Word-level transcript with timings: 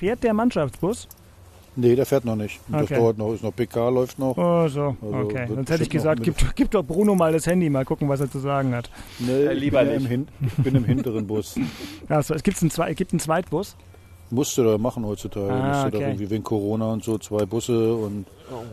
Fährt 0.00 0.22
der 0.22 0.32
Mannschaftsbus? 0.32 1.08
Nee, 1.76 1.94
der 1.94 2.06
fährt 2.06 2.24
noch 2.24 2.34
nicht. 2.34 2.58
Das 2.68 2.84
Okay. 2.84 2.94
dauert 2.94 3.18
noch, 3.18 3.34
ist 3.34 3.42
noch 3.44 3.54
PK, 3.54 3.90
läuft 3.90 4.18
noch. 4.18 4.34
Oh, 4.38 4.66
so, 4.66 4.96
Also 5.02 5.16
okay. 5.18 5.46
Sonst 5.46 5.68
hätte 5.70 5.82
ich 5.82 5.90
gesagt, 5.90 6.22
gib, 6.22 6.34
gib 6.56 6.70
doch 6.70 6.82
Bruno 6.82 7.14
mal 7.14 7.34
das 7.34 7.46
Handy, 7.46 7.68
mal 7.68 7.84
gucken, 7.84 8.08
was 8.08 8.18
er 8.20 8.30
zu 8.30 8.38
sagen 8.38 8.74
hat. 8.74 8.90
Nee, 9.18 9.30
Äh, 9.30 9.52
ich 9.52 9.60
lieber 9.60 9.80
bin 9.84 9.88
ja 9.92 9.94
nicht. 9.98 10.04
Im 10.06 10.10
Hin 10.10 10.28
ich 10.40 10.64
bin 10.64 10.74
im 10.74 10.84
hinteren 10.86 11.26
Bus. 11.26 11.54
Achso, 12.08 12.32
es 12.32 12.42
gibt's 12.42 12.62
einen, 12.62 12.70
Zwei- 12.70 12.94
gibt 12.94 13.12
einen 13.12 13.20
Zweitbus. 13.20 13.76
Musste 14.30 14.64
da 14.64 14.78
machen 14.78 15.04
heutzutage. 15.04 15.52
Ah, 15.52 15.68
Musste 15.68 15.86
okay. 15.88 15.98
da 15.98 16.06
irgendwie 16.06 16.30
wegen 16.30 16.44
Corona 16.44 16.92
und 16.92 17.04
so 17.04 17.18
zwei 17.18 17.44
Busse 17.44 17.94
und 17.94 18.24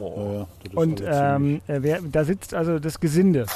Oh. 0.01 0.07
ja, 0.25 0.33
ja, 0.33 0.47
das 0.63 0.71
ist 0.71 0.77
Und 0.77 1.03
ähm, 1.05 1.61
äh, 1.67 1.79
wer, 1.81 1.99
da 2.09 2.23
sitzt 2.23 2.53
also 2.53 2.79
das 2.79 2.99
Gesinde. 3.01 3.47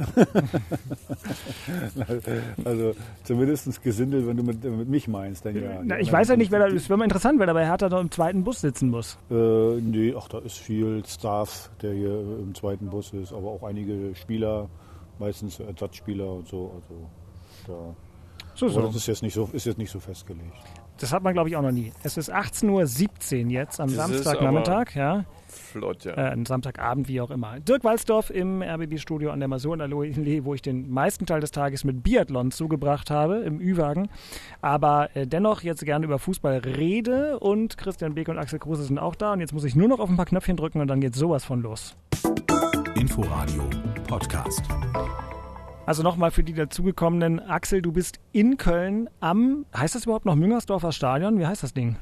also 2.64 2.94
zumindest 3.24 3.82
Gesindel, 3.82 4.26
wenn 4.26 4.36
du 4.36 4.42
mit, 4.42 4.64
mit 4.64 4.88
mich 4.88 5.08
meinst, 5.08 5.44
dann 5.44 5.56
ja. 5.56 5.80
Na, 5.82 6.00
ich 6.00 6.12
weiß 6.12 6.28
ja 6.28 6.36
nicht, 6.36 6.50
wer 6.50 6.60
da, 6.60 6.68
es 6.68 6.88
wäre 6.88 6.98
mal 6.98 7.04
interessant, 7.04 7.38
wer 7.38 7.46
da 7.46 7.52
bei 7.52 7.66
Hertha 7.66 7.88
noch 7.88 8.00
im 8.00 8.10
zweiten 8.10 8.44
Bus 8.44 8.60
sitzen 8.60 8.90
muss. 8.90 9.18
Äh, 9.30 9.34
nee, 9.34 10.14
ach, 10.16 10.28
da 10.28 10.38
ist 10.38 10.58
viel 10.58 11.02
Staff, 11.06 11.70
der 11.82 11.92
hier 11.92 12.20
im 12.20 12.54
zweiten 12.54 12.88
Bus 12.88 13.12
ist, 13.12 13.32
aber 13.32 13.48
auch 13.48 13.62
einige 13.62 14.14
Spieler, 14.14 14.68
meistens 15.18 15.60
Ersatzspieler 15.60 16.30
und 16.30 16.48
so. 16.48 16.72
Also 16.74 16.94
da. 17.66 17.94
So, 18.54 18.66
Aber 18.66 18.74
so. 18.74 18.82
das 18.82 18.96
ist 18.96 19.06
jetzt 19.06 19.22
nicht 19.22 19.34
so, 19.34 19.48
ist 19.52 19.66
jetzt 19.66 19.78
nicht 19.78 19.90
so 19.90 20.00
festgelegt. 20.00 20.56
Das 21.00 21.12
hat 21.12 21.22
man, 21.22 21.32
glaube 21.32 21.48
ich, 21.48 21.56
auch 21.56 21.62
noch 21.62 21.72
nie. 21.72 21.92
Es 22.02 22.18
ist 22.18 22.32
18.17 22.32 23.44
Uhr 23.44 23.50
jetzt 23.50 23.80
am 23.80 23.88
Das 23.88 23.96
Samstagnachmittag, 23.96 24.94
ja. 24.94 25.24
Flott, 25.48 26.04
ja. 26.04 26.12
Äh, 26.12 26.36
Samstagabend, 26.46 27.08
wie 27.08 27.20
auch 27.22 27.30
immer. 27.30 27.58
Dirk 27.58 27.84
Walsdorf 27.84 28.30
im 28.30 28.62
RBB-Studio 28.62 29.30
an 29.30 29.40
der 29.40 29.48
Masurenallee, 29.48 30.44
wo 30.44 30.54
ich 30.54 30.62
den 30.62 30.90
meisten 30.90 31.24
Teil 31.24 31.40
des 31.40 31.52
Tages 31.52 31.84
mit 31.84 32.02
Biathlon 32.02 32.50
zugebracht 32.50 33.10
habe, 33.10 33.38
im 33.38 33.60
Ü-Wagen. 33.60 34.08
Aber 34.60 35.08
äh, 35.14 35.26
dennoch 35.26 35.62
jetzt 35.62 35.84
gerne 35.84 36.04
über 36.04 36.18
Fußball 36.18 36.58
rede 36.58 37.38
und 37.40 37.78
Christian 37.78 38.14
Beek 38.14 38.28
und 38.28 38.38
Axel 38.38 38.58
Kruse 38.58 38.84
sind 38.84 38.98
auch 38.98 39.14
da. 39.14 39.32
Und 39.32 39.40
jetzt 39.40 39.54
muss 39.54 39.64
ich 39.64 39.74
nur 39.74 39.88
noch 39.88 40.00
auf 40.00 40.10
ein 40.10 40.16
paar 40.16 40.26
Knöpfchen 40.26 40.56
drücken 40.56 40.80
und 40.80 40.88
dann 40.88 41.00
geht 41.00 41.14
sowas 41.14 41.44
von 41.44 41.62
los. 41.62 41.96
Inforadio 42.94 43.64
Podcast. 44.06 44.62
Also 45.90 46.04
nochmal 46.04 46.30
für 46.30 46.44
die 46.44 46.52
dazugekommenen. 46.54 47.40
Axel, 47.40 47.82
du 47.82 47.90
bist 47.90 48.20
in 48.30 48.58
Köln 48.58 49.10
am, 49.18 49.66
heißt 49.76 49.96
das 49.96 50.04
überhaupt 50.04 50.24
noch 50.24 50.36
Müngersdorfer 50.36 50.92
Stadion? 50.92 51.36
Wie 51.40 51.44
heißt 51.48 51.64
das 51.64 51.74
Ding? 51.74 51.96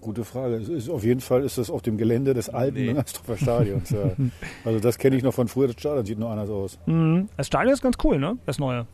Gute 0.00 0.24
Frage. 0.24 0.56
Es 0.56 0.68
ist, 0.68 0.90
auf 0.90 1.04
jeden 1.04 1.20
Fall 1.20 1.44
ist 1.44 1.56
das 1.56 1.70
auf 1.70 1.82
dem 1.82 1.98
Gelände 1.98 2.34
des 2.34 2.48
alten 2.50 2.78
Nee. 2.78 2.86
Müngersdorfer 2.86 3.36
Stadions. 3.36 3.90
Ja. 3.90 4.10
Also 4.64 4.80
das 4.80 4.98
kenne 4.98 5.14
ich 5.14 5.22
noch 5.22 5.34
von 5.34 5.46
früher. 5.46 5.68
Das 5.68 5.76
Stadion 5.78 6.04
sieht 6.04 6.18
nur 6.18 6.30
anders 6.30 6.50
aus. 6.50 6.80
Mhm. 6.86 7.28
Das 7.36 7.46
Stadion 7.46 7.72
ist 7.72 7.80
ganz 7.82 7.96
cool, 8.02 8.18
ne? 8.18 8.38
Das 8.44 8.58
neue. 8.58 8.86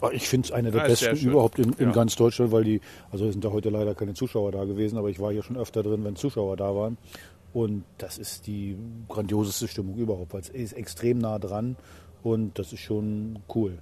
Aber 0.00 0.14
Ich 0.14 0.26
finde 0.30 0.46
es 0.46 0.52
eine 0.52 0.70
der 0.70 0.86
ist 0.86 1.00
sehr 1.00 1.10
besten 1.10 1.28
überhaupt 1.28 1.58
in, 1.58 1.74
in 1.74 1.88
Ja. 1.88 1.92
ganz 1.92 2.16
Deutschland, 2.16 2.50
weil 2.52 2.64
die, 2.64 2.80
also 3.12 3.26
es 3.26 3.32
sind 3.32 3.44
da 3.44 3.52
heute 3.52 3.68
leider 3.68 3.94
keine 3.94 4.14
Zuschauer 4.14 4.50
da 4.50 4.64
gewesen, 4.64 4.96
aber 4.96 5.10
ich 5.10 5.20
war 5.20 5.30
hier 5.30 5.42
schon 5.42 5.58
öfter 5.58 5.82
drin, 5.82 6.04
wenn 6.04 6.16
Zuschauer 6.16 6.56
da 6.56 6.74
waren. 6.74 6.96
Und 7.52 7.84
das 7.98 8.16
ist 8.16 8.46
die 8.46 8.78
grandioseste 9.10 9.68
Stimmung 9.68 9.96
überhaupt, 9.96 10.32
weil 10.32 10.40
es 10.40 10.48
ist 10.48 10.72
extrem 10.72 11.18
nah 11.18 11.38
dran 11.38 11.76
und 12.22 12.58
das 12.58 12.72
ist 12.72 12.80
schon 12.80 13.40
cool. 13.54 13.78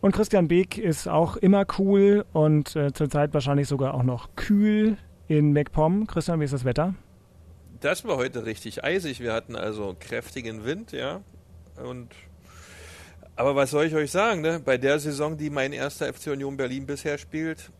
Und 0.00 0.12
Christian 0.12 0.48
Beek 0.48 0.78
ist 0.78 1.08
auch 1.08 1.36
immer 1.36 1.66
cool 1.78 2.24
und 2.32 2.76
äh, 2.76 2.92
zurzeit 2.92 3.34
wahrscheinlich 3.34 3.66
sogar 3.66 3.94
auch 3.94 4.02
noch 4.02 4.28
kühl 4.36 4.98
in 5.26 5.52
MacPom. 5.52 6.06
Christian, 6.06 6.40
wie 6.40 6.44
ist 6.44 6.52
das 6.52 6.64
Wetter? 6.64 6.94
Das 7.80 8.04
war 8.04 8.16
heute 8.16 8.46
richtig 8.46 8.84
eisig. 8.84 9.20
Wir 9.20 9.32
hatten 9.32 9.56
also 9.56 9.96
kräftigen 9.98 10.64
Wind, 10.64 10.92
ja. 10.92 11.22
Und 11.82 12.08
aber 13.34 13.54
was 13.54 13.70
soll 13.70 13.84
ich 13.84 13.94
euch 13.94 14.10
sagen, 14.10 14.40
ne? 14.40 14.60
Bei 14.64 14.78
der 14.78 14.98
Saison, 14.98 15.36
die 15.36 15.50
mein 15.50 15.72
erster 15.72 16.12
FC 16.12 16.28
Union 16.28 16.56
Berlin 16.56 16.86
bisher 16.86 17.18
spielt, 17.18 17.70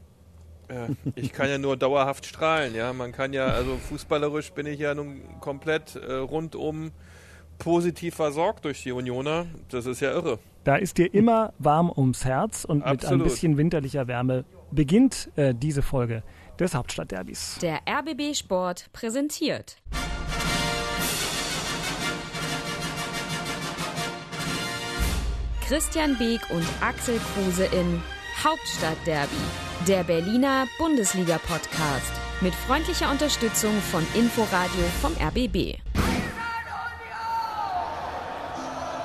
äh, 0.69 0.89
ich 1.15 1.33
kann 1.33 1.49
ja 1.49 1.57
nur 1.57 1.77
dauerhaft 1.77 2.27
strahlen, 2.27 2.75
ja. 2.75 2.93
Man 2.93 3.13
kann 3.13 3.33
ja, 3.33 3.47
also 3.47 3.77
fußballerisch 3.77 4.53
bin 4.53 4.67
ich 4.67 4.81
ja 4.81 4.95
nun 4.95 5.23
komplett 5.41 5.97
äh, 5.97 6.13
rundum 6.13 6.93
positiv 7.59 8.15
versorgt 8.15 8.65
durch 8.65 8.83
die 8.83 8.93
Unioner. 8.93 9.47
Das 9.71 9.87
ist 9.87 10.01
ja 10.01 10.13
irre. 10.13 10.39
Da 10.65 10.77
ist 10.77 10.99
dir 10.99 11.13
immer 11.15 11.53
warm 11.59 11.93
ums 11.95 12.25
Herz 12.25 12.65
und 12.65 12.79
mit 12.79 12.87
ein 12.87 12.93
Absolut. 12.95 13.25
bisschen 13.25 13.57
winterlicher 13.57 14.09
Wärme 14.09 14.45
beginnt 14.73 15.31
äh, 15.37 15.55
diese 15.55 15.83
Folge 15.83 16.23
des 16.59 16.75
Hauptstadtderbys. 16.75 17.59
Der 17.63 17.81
RBB 17.89 18.35
Sport 18.35 18.87
präsentiert. 18.93 19.77
Christian 25.67 26.17
Beek 26.17 26.41
und 26.51 26.65
Axel 26.81 27.19
Kruse 27.35 27.65
in 27.65 28.01
Hauptstadtderby, 28.43 29.35
der 29.89 30.05
Berliner 30.05 30.67
Bundesliga-Podcast. 30.79 32.13
Mit 32.41 32.55
freundlicher 32.55 33.11
Unterstützung 33.11 33.73
von 33.91 34.07
Inforadio 34.15 34.85
vom 35.01 35.13
RBB. 35.15 35.79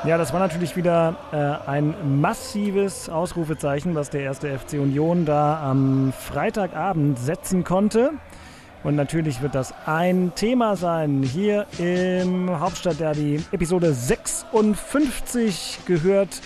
Ja, 0.03 0.17
das 0.17 0.33
war 0.33 0.39
natürlich 0.39 0.75
wieder 0.75 1.15
äh, 1.31 1.69
ein 1.69 2.19
massives 2.19 3.07
Ausrufezeichen, 3.07 3.93
was 3.93 4.09
der 4.09 4.21
erste 4.21 4.57
FC 4.57 4.73
Union 4.79 5.25
da 5.25 5.61
am 5.61 6.11
Freitagabend 6.11 7.19
setzen 7.19 7.63
konnte. 7.63 8.09
Und 8.83 8.95
natürlich 8.95 9.43
wird 9.43 9.53
das 9.53 9.75
ein 9.85 10.31
Thema 10.33 10.75
sein 10.75 11.21
hier 11.21 11.67
im 11.77 12.59
Hauptstadtderby. 12.59 13.43
Episode 13.51 13.93
56 13.93 15.81
gehört 15.85 16.41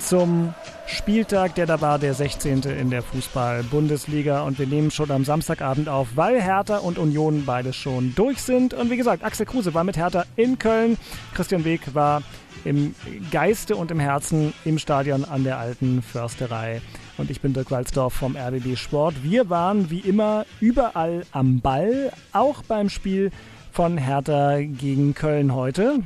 zum 0.00 0.54
Spieltag, 0.86 1.54
der 1.56 1.66
da 1.66 1.82
war, 1.82 1.98
der 1.98 2.14
16. 2.14 2.62
in 2.62 2.88
der 2.88 3.02
Fußball-Bundesliga. 3.02 4.42
Und 4.44 4.58
wir 4.58 4.66
nehmen 4.66 4.90
schon 4.90 5.10
am 5.10 5.26
Samstagabend 5.26 5.90
auf, 5.90 6.08
weil 6.14 6.40
Hertha 6.40 6.78
und 6.78 6.96
Union 6.98 7.44
beide 7.44 7.74
schon 7.74 8.14
durch 8.14 8.40
sind. 8.40 8.72
Und 8.72 8.90
wie 8.90 8.96
gesagt, 8.96 9.24
Axel 9.24 9.44
Kruse 9.44 9.74
war 9.74 9.84
mit 9.84 9.98
Hertha 9.98 10.24
in 10.36 10.58
Köln. 10.58 10.96
Christian 11.34 11.64
Weg 11.64 11.94
war 11.94 12.22
im 12.64 12.94
Geiste 13.30 13.76
und 13.76 13.90
im 13.90 14.00
Herzen 14.00 14.52
im 14.64 14.78
Stadion 14.78 15.24
an 15.24 15.44
der 15.44 15.58
alten 15.58 16.02
Försterei. 16.02 16.80
Und 17.16 17.30
ich 17.30 17.40
bin 17.40 17.52
Dirk 17.52 17.70
Walzdorf 17.70 18.14
vom 18.14 18.36
RBB 18.36 18.76
Sport. 18.76 19.22
Wir 19.22 19.50
waren 19.50 19.90
wie 19.90 20.00
immer 20.00 20.46
überall 20.60 21.24
am 21.32 21.60
Ball, 21.60 22.12
auch 22.32 22.62
beim 22.62 22.88
Spiel 22.88 23.30
von 23.70 23.98
Hertha 23.98 24.60
gegen 24.60 25.14
Köln 25.14 25.54
heute. 25.54 26.00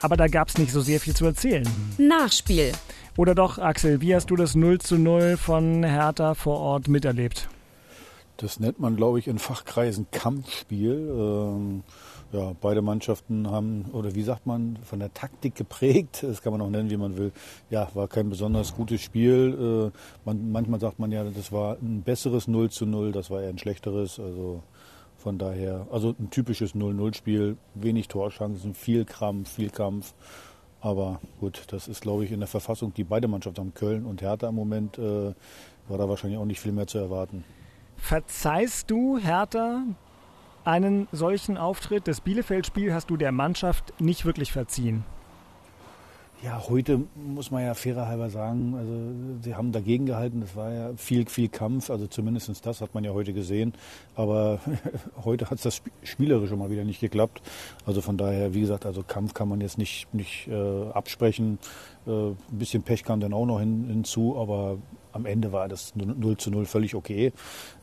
Aber 0.00 0.16
da 0.16 0.26
gab 0.26 0.48
es 0.48 0.58
nicht 0.58 0.72
so 0.72 0.80
sehr 0.80 1.00
viel 1.00 1.14
zu 1.14 1.24
erzählen. 1.24 1.66
Nachspiel. 1.98 2.72
Oder 3.16 3.34
doch, 3.34 3.58
Axel, 3.58 4.02
wie 4.02 4.14
hast 4.14 4.26
du 4.26 4.36
das 4.36 4.54
0 4.54 4.78
zu 4.78 4.96
0 4.98 5.36
von 5.38 5.82
Hertha 5.84 6.34
vor 6.34 6.58
Ort 6.58 6.88
miterlebt? 6.88 7.48
Das 8.36 8.60
nennt 8.60 8.78
man, 8.78 8.96
glaube 8.96 9.18
ich, 9.18 9.28
in 9.28 9.38
Fachkreisen 9.38 10.06
Kampfspiel. 10.10 11.08
Ähm, 11.10 11.82
ja, 12.32 12.52
beide 12.60 12.82
Mannschaften 12.82 13.50
haben, 13.50 13.86
oder 13.92 14.14
wie 14.14 14.22
sagt 14.22 14.46
man, 14.46 14.78
von 14.82 14.98
der 14.98 15.14
Taktik 15.14 15.54
geprägt. 15.54 16.22
Das 16.22 16.42
kann 16.42 16.52
man 16.52 16.60
auch 16.60 16.68
nennen, 16.68 16.90
wie 16.90 16.96
man 16.96 17.16
will. 17.16 17.32
Ja, 17.70 17.88
war 17.94 18.08
kein 18.08 18.28
besonders 18.28 18.74
gutes 18.74 19.00
Spiel. 19.00 19.92
Äh, 19.94 19.98
man, 20.24 20.50
manchmal 20.50 20.80
sagt 20.80 20.98
man 20.98 21.12
ja, 21.12 21.24
das 21.24 21.52
war 21.52 21.76
ein 21.80 22.02
besseres 22.02 22.46
0 22.46 22.70
zu 22.70 22.84
0, 22.84 23.12
das 23.12 23.30
war 23.30 23.42
eher 23.42 23.48
ein 23.48 23.58
schlechteres. 23.58 24.18
Also 24.18 24.62
von 25.16 25.38
daher, 25.38 25.86
also 25.90 26.14
ein 26.18 26.30
typisches 26.30 26.74
0-0-Spiel, 26.74 27.56
wenig 27.74 28.08
Torchancen, 28.08 28.74
viel 28.74 29.04
Krampf, 29.04 29.54
viel 29.54 29.70
Kampf. 29.70 30.12
Aber 30.80 31.20
gut, 31.40 31.64
das 31.68 31.88
ist, 31.88 32.02
glaube 32.02 32.24
ich, 32.24 32.32
in 32.32 32.40
der 32.40 32.48
Verfassung, 32.48 32.92
die 32.92 33.04
beide 33.04 33.28
Mannschaften 33.28 33.60
haben, 33.60 33.74
Köln 33.74 34.04
und 34.04 34.20
Hertha 34.20 34.48
im 34.48 34.54
Moment, 34.54 34.98
äh, 34.98 35.32
war 35.88 35.98
da 35.98 36.08
wahrscheinlich 36.08 36.38
auch 36.38 36.44
nicht 36.44 36.60
viel 36.60 36.72
mehr 36.72 36.86
zu 36.86 36.98
erwarten. 36.98 37.44
Verzeihst 37.96 38.90
du 38.90 39.18
Hertha 39.18 39.82
einen 40.64 41.08
solchen 41.12 41.56
Auftritt? 41.56 42.06
Das 42.08 42.20
Bielefeld-Spiel 42.20 42.92
hast 42.92 43.10
du 43.10 43.16
der 43.16 43.32
Mannschaft 43.32 44.00
nicht 44.00 44.24
wirklich 44.24 44.52
verziehen. 44.52 45.04
Ja, 46.42 46.62
heute 46.68 47.00
muss 47.14 47.50
man 47.50 47.64
ja 47.64 47.72
fairer 47.72 48.06
halber 48.06 48.28
sagen, 48.28 48.74
also 48.76 49.42
sie 49.42 49.54
haben 49.54 49.72
dagegen 49.72 50.04
gehalten, 50.04 50.42
das 50.42 50.54
war 50.54 50.70
ja 50.70 50.90
viel, 50.96 51.26
viel 51.26 51.48
Kampf, 51.48 51.88
also 51.90 52.06
zumindest 52.06 52.64
das 52.66 52.82
hat 52.82 52.94
man 52.94 53.04
ja 53.04 53.12
heute 53.12 53.32
gesehen, 53.32 53.72
aber 54.14 54.60
heute 55.24 55.46
hat 55.50 55.56
es 55.56 55.62
das 55.62 55.74
Sp- 55.80 55.90
Spielerische 56.02 56.54
mal 56.56 56.70
wieder 56.70 56.84
nicht 56.84 57.00
geklappt, 57.00 57.40
also 57.86 58.02
von 58.02 58.18
daher, 58.18 58.52
wie 58.52 58.60
gesagt, 58.60 58.84
also 58.84 59.02
Kampf 59.02 59.32
kann 59.32 59.48
man 59.48 59.62
jetzt 59.62 59.78
nicht, 59.78 60.12
nicht 60.14 60.46
äh, 60.48 60.90
absprechen, 60.90 61.58
äh, 62.06 62.10
ein 62.10 62.36
bisschen 62.50 62.82
Pech 62.82 63.02
kam 63.02 63.18
dann 63.18 63.32
auch 63.32 63.46
noch 63.46 63.58
hin, 63.58 63.86
hinzu, 63.88 64.36
aber 64.38 64.76
am 65.12 65.24
Ende 65.24 65.50
war 65.52 65.66
das 65.68 65.94
0 65.96 66.36
zu 66.36 66.50
0 66.50 66.66
völlig 66.66 66.94
okay. 66.94 67.32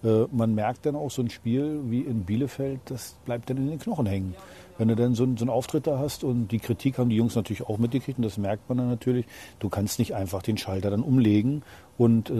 Äh, 0.04 0.26
man 0.32 0.54
merkt 0.54 0.86
dann 0.86 0.96
auch 0.96 1.10
so 1.10 1.24
ein 1.24 1.32
Spiel 1.32 1.82
wie 1.90 2.02
in 2.02 2.24
Bielefeld, 2.24 2.80
das 2.86 3.16
bleibt 3.26 3.50
dann 3.50 3.58
in 3.58 3.70
den 3.70 3.80
Knochen 3.80 4.06
hängen. 4.06 4.36
Wenn 4.78 4.88
du 4.88 4.96
dann 4.96 5.16
so, 5.16 5.26
so 5.26 5.44
einen 5.44 5.50
Auftritt 5.50 5.88
da 5.88 6.00
hast 6.00 6.24
und 6.24 6.48
die 6.48 6.60
Kritik 6.60 6.98
haben 6.98 7.10
die 7.10 7.16
Jungs 7.16 7.36
natürlich 7.36 7.68
auch 7.68 7.78
mitgekriegt 7.78 8.18
und 8.18 8.24
das 8.26 8.38
merkt 8.38 8.68
man 8.70 8.78
dann 8.78 8.90
natürlich, 8.90 9.26
du 9.60 9.70
kannst 9.70 10.00
nicht 10.00 10.16
einfach 10.16 10.42
den 10.42 10.58
Schalter 10.58 10.90
dann 10.90 11.02
umlegen 11.02 11.64
und 11.98 12.30
äh, 12.30 12.34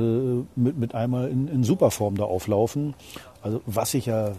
mit, 0.56 0.78
mit 0.78 0.96
einmal 0.96 1.30
in, 1.30 1.48
in 1.48 1.64
Superform 1.64 2.16
da 2.16 2.24
auflaufen. 2.24 2.96
Also 3.42 3.62
was 3.66 3.94
ich 3.94 4.08
ja, 4.08 4.32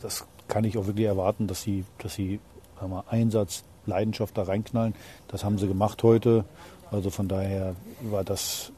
das 0.00 0.26
kann 0.48 0.64
ich 0.64 0.78
auch 0.78 0.86
wirklich 0.86 1.06
erwarten, 1.06 1.46
dass 1.46 1.62
sie, 1.62 1.84
dass 1.98 2.14
sie 2.14 2.40
mal, 2.80 3.04
Einsatz, 3.08 3.64
Leidenschaft 3.86 4.36
da 4.38 4.42
reinknallen. 4.42 4.94
Das 5.28 5.44
haben 5.44 5.58
sie 5.58 5.66
gemacht 5.66 6.02
heute. 6.02 6.44
Also 6.90 7.10
von 7.10 7.28
daher 7.28 7.74
war 8.02 8.24
das, 8.24 8.72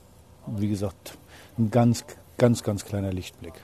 wie 0.46 0.68
gesagt, 0.68 1.18
ein 1.58 1.70
ganz, 1.70 2.04
ganz, 2.38 2.62
ganz 2.62 2.84
kleiner 2.84 3.12
Lichtblick. 3.12 3.54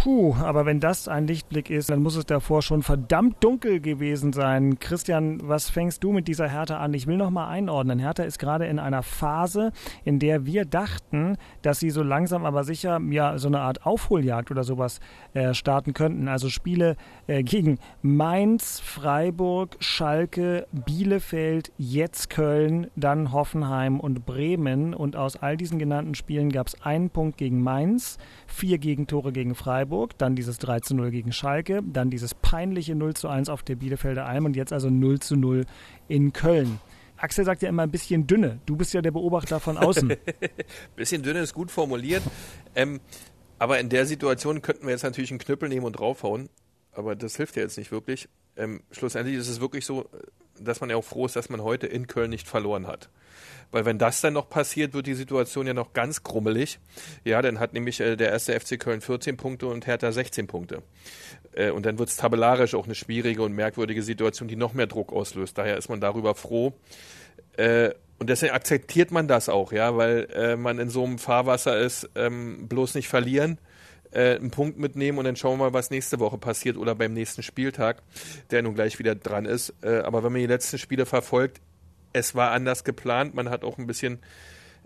Puh, 0.00 0.36
aber 0.36 0.64
wenn 0.64 0.78
das 0.78 1.08
ein 1.08 1.26
Lichtblick 1.26 1.70
ist, 1.70 1.90
dann 1.90 2.04
muss 2.04 2.14
es 2.14 2.24
davor 2.24 2.62
schon 2.62 2.84
verdammt 2.84 3.42
dunkel 3.42 3.80
gewesen 3.80 4.32
sein. 4.32 4.78
Christian, 4.78 5.40
was 5.42 5.70
fängst 5.70 6.04
du 6.04 6.12
mit 6.12 6.28
dieser 6.28 6.48
Hertha 6.48 6.78
an? 6.78 6.94
Ich 6.94 7.08
will 7.08 7.16
noch 7.16 7.30
mal 7.30 7.48
einordnen. 7.48 7.98
Hertha 7.98 8.22
ist 8.22 8.38
gerade 8.38 8.66
in 8.66 8.78
einer 8.78 9.02
Phase, 9.02 9.72
in 10.04 10.20
der 10.20 10.46
wir 10.46 10.66
dachten, 10.66 11.36
dass 11.62 11.80
sie 11.80 11.90
so 11.90 12.04
langsam 12.04 12.44
aber 12.44 12.62
sicher 12.62 13.00
ja 13.10 13.38
so 13.38 13.48
eine 13.48 13.58
Art 13.58 13.86
Aufholjagd 13.86 14.52
oder 14.52 14.62
sowas 14.62 15.00
äh, 15.34 15.52
starten 15.52 15.94
könnten. 15.94 16.28
Also 16.28 16.48
Spiele 16.48 16.94
äh, 17.26 17.42
gegen 17.42 17.80
Mainz, 18.00 18.78
Freiburg, 18.78 19.76
Schalke, 19.80 20.68
Bielefeld, 20.70 21.72
jetzt 21.76 22.30
Köln, 22.30 22.86
dann 22.94 23.32
Hoffenheim 23.32 23.98
und 23.98 24.24
Bremen. 24.24 24.94
Und 24.94 25.16
aus 25.16 25.34
all 25.34 25.56
diesen 25.56 25.80
genannten 25.80 26.14
Spielen 26.14 26.50
gab 26.52 26.68
es 26.68 26.80
einen 26.82 27.10
Punkt 27.10 27.36
gegen 27.36 27.60
Mainz, 27.64 28.16
vier 28.46 28.78
Gegentore 28.78 29.32
gegen 29.32 29.56
Freiburg, 29.56 29.87
dann 30.18 30.36
dieses 30.36 30.58
3 30.58 30.80
zu 30.80 30.94
0 30.94 31.10
gegen 31.10 31.32
Schalke, 31.32 31.82
dann 31.84 32.10
dieses 32.10 32.34
peinliche 32.34 32.94
0 32.94 33.14
zu 33.14 33.28
1 33.28 33.48
auf 33.48 33.62
der 33.62 33.76
Bielefelder 33.76 34.26
Alm 34.26 34.44
und 34.44 34.56
jetzt 34.56 34.72
also 34.72 34.90
0 34.90 35.20
zu 35.20 35.36
0 35.36 35.66
in 36.08 36.32
Köln. 36.32 36.80
Axel 37.16 37.44
sagt 37.44 37.62
ja 37.62 37.68
immer 37.68 37.82
ein 37.82 37.90
bisschen 37.90 38.26
dünne. 38.26 38.60
Du 38.66 38.76
bist 38.76 38.94
ja 38.94 39.02
der 39.02 39.10
Beobachter 39.10 39.60
von 39.60 39.76
außen. 39.76 40.12
bisschen 40.96 41.22
dünne 41.22 41.40
ist 41.40 41.52
gut 41.52 41.70
formuliert. 41.70 42.22
Ähm, 42.74 43.00
aber 43.58 43.80
in 43.80 43.88
der 43.88 44.06
Situation 44.06 44.62
könnten 44.62 44.84
wir 44.84 44.92
jetzt 44.92 45.02
natürlich 45.02 45.30
einen 45.30 45.40
Knüppel 45.40 45.68
nehmen 45.68 45.84
und 45.84 45.92
draufhauen. 45.92 46.48
Aber 46.92 47.16
das 47.16 47.36
hilft 47.36 47.56
ja 47.56 47.62
jetzt 47.62 47.76
nicht 47.76 47.90
wirklich. 47.90 48.28
Ähm, 48.56 48.82
schlussendlich 48.92 49.36
ist 49.36 49.48
es 49.48 49.60
wirklich 49.60 49.84
so, 49.84 50.08
dass 50.60 50.80
man 50.80 50.90
ja 50.90 50.96
auch 50.96 51.04
froh 51.04 51.26
ist, 51.26 51.36
dass 51.36 51.48
man 51.48 51.62
heute 51.62 51.86
in 51.86 52.06
Köln 52.06 52.30
nicht 52.30 52.48
verloren 52.48 52.86
hat. 52.86 53.08
Weil 53.70 53.84
wenn 53.84 53.98
das 53.98 54.20
dann 54.20 54.32
noch 54.32 54.48
passiert, 54.48 54.94
wird 54.94 55.06
die 55.06 55.14
Situation 55.14 55.66
ja 55.66 55.74
noch 55.74 55.92
ganz 55.92 56.22
krummelig. 56.22 56.78
Ja, 57.24 57.42
dann 57.42 57.60
hat 57.60 57.74
nämlich 57.74 58.00
äh, 58.00 58.16
der 58.16 58.30
erste 58.30 58.58
FC 58.58 58.80
Köln 58.80 59.00
14 59.00 59.36
Punkte 59.36 59.66
und 59.66 59.86
Hertha 59.86 60.10
16 60.10 60.46
Punkte. 60.46 60.82
Äh, 61.52 61.70
und 61.70 61.84
dann 61.84 61.98
wird 61.98 62.08
es 62.08 62.16
tabellarisch 62.16 62.74
auch 62.74 62.86
eine 62.86 62.94
schwierige 62.94 63.42
und 63.42 63.52
merkwürdige 63.52 64.02
Situation, 64.02 64.48
die 64.48 64.56
noch 64.56 64.72
mehr 64.72 64.86
Druck 64.86 65.12
auslöst. 65.12 65.58
Daher 65.58 65.76
ist 65.76 65.88
man 65.88 66.00
darüber 66.00 66.34
froh. 66.34 66.72
Äh, 67.56 67.90
und 68.18 68.30
deswegen 68.30 68.52
akzeptiert 68.52 69.10
man 69.12 69.28
das 69.28 69.48
auch, 69.48 69.70
ja, 69.70 69.96
weil 69.96 70.28
äh, 70.32 70.56
man 70.56 70.78
in 70.78 70.88
so 70.88 71.04
einem 71.04 71.18
Fahrwasser 71.18 71.78
ist, 71.78 72.08
ähm, 72.16 72.68
bloß 72.68 72.94
nicht 72.94 73.08
verlieren 73.08 73.58
äh, 74.12 74.36
einen 74.36 74.50
Punkt 74.50 74.78
mitnehmen 74.78 75.18
und 75.18 75.24
dann 75.24 75.36
schauen 75.36 75.58
wir 75.58 75.66
mal, 75.66 75.72
was 75.72 75.90
nächste 75.90 76.18
Woche 76.18 76.38
passiert 76.38 76.76
oder 76.76 76.94
beim 76.94 77.12
nächsten 77.12 77.42
Spieltag, 77.42 78.02
der 78.50 78.62
nun 78.62 78.74
gleich 78.74 78.98
wieder 78.98 79.14
dran 79.14 79.44
ist. 79.44 79.74
Äh, 79.82 79.98
aber 79.98 80.22
wenn 80.22 80.32
man 80.32 80.40
die 80.40 80.46
letzten 80.46 80.78
Spiele 80.78 81.06
verfolgt, 81.06 81.60
es 82.12 82.34
war 82.34 82.52
anders 82.52 82.84
geplant. 82.84 83.34
Man 83.34 83.50
hat 83.50 83.64
auch 83.64 83.78
ein 83.78 83.86
bisschen 83.86 84.20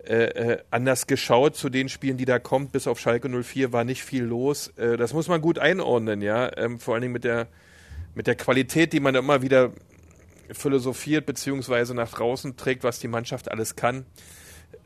äh, 0.05 0.25
äh 0.25 0.57
anders 0.71 1.07
geschaut 1.07 1.55
zu 1.55 1.69
den 1.69 1.89
Spielen, 1.89 2.17
die 2.17 2.25
da 2.25 2.39
kommt. 2.39 2.71
Bis 2.71 2.87
auf 2.87 2.99
Schalke 2.99 3.29
04 3.29 3.71
war 3.71 3.83
nicht 3.83 4.03
viel 4.03 4.23
los. 4.23 4.73
Das 4.75 5.13
muss 5.13 5.29
man 5.29 5.39
gut 5.39 5.57
einordnen, 5.57 6.21
ja. 6.21 6.55
Ähm, 6.57 6.79
vor 6.79 6.95
allen 6.95 7.01
Dingen 7.01 7.13
mit 7.13 7.23
der, 7.23 7.47
mit 8.13 8.27
der 8.27 8.35
Qualität, 8.35 8.91
die 8.91 8.99
man 8.99 9.15
immer 9.15 9.41
wieder 9.41 9.71
philosophiert 10.51 11.25
beziehungsweise 11.25 11.95
nach 11.95 12.11
draußen 12.11 12.57
trägt, 12.57 12.83
was 12.83 12.99
die 12.99 13.07
Mannschaft 13.07 13.49
alles 13.49 13.75
kann. 13.75 14.05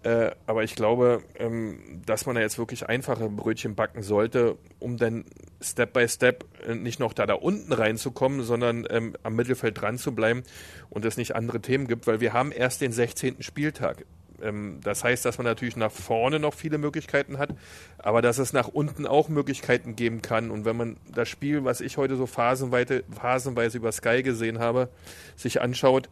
Äh, 0.04 0.31
aber 0.45 0.63
ich 0.63 0.75
glaube, 0.75 1.24
ähm, 1.38 2.01
dass 2.06 2.25
man 2.25 2.36
da 2.36 2.42
jetzt 2.42 2.57
wirklich 2.57 2.88
einfache 2.88 3.30
Brötchen 3.30 3.75
backen 3.75 4.04
sollte, 4.04 4.57
um 4.80 4.98
dann 4.98 5.25
Step 5.62 5.94
by 5.94 6.07
Step 6.07 6.45
äh, 6.66 6.75
nicht 6.75 7.00
noch 7.00 7.13
da 7.13 7.25
da 7.25 7.34
unten 7.34 7.74
reinzukommen, 7.74 8.44
sondern 8.44 8.88
ähm, 8.89 9.16
am 9.24 9.36
Mittelfeld 9.36 9.81
dran 9.81 9.98
zu 9.98 10.13
bleiben 10.13 10.44
und 10.89 11.06
es 11.06 11.18
nicht 11.18 11.36
andere 11.36 11.62
Themen 11.62 11.88
gibt, 11.88 12.07
weil 12.07 12.22
wir 12.22 12.34
haben 12.34 12.51
erst 12.51 12.81
den 12.81 12.92
16. 12.92 13.42
Spieltag. 13.42 14.06
Ähm, 14.42 14.80
das 14.84 15.04
heißt, 15.04 15.25
dass 15.25 15.38
man 15.38 15.45
natürlich 15.45 15.75
nach 15.75 15.92
vorne 15.92 16.39
noch 16.39 16.54
viele 16.54 16.78
Möglichkeiten 16.78 17.38
hat, 17.38 17.50
aber 17.98 18.22
dass 18.22 18.38
es 18.38 18.54
nach 18.54 18.68
unten 18.68 19.06
auch 19.06 19.30
Möglichkeiten 19.30 19.95
geben 19.95 20.22
kann. 20.22 20.51
Und 20.51 20.66
wenn 20.66 20.78
man 20.78 20.98
das 21.13 21.30
Spiel, 21.30 21.63
was 21.63 21.81
ich 21.81 21.98
heute 21.98 22.16
so 22.16 22.25
phasenweise, 22.25 23.04
phasenweise 23.10 23.78
über 23.78 23.92
Sky 23.92 24.24
gesehen 24.24 24.60
habe, 24.60 24.89
sich 25.36 25.62
anschaut, 25.62 26.10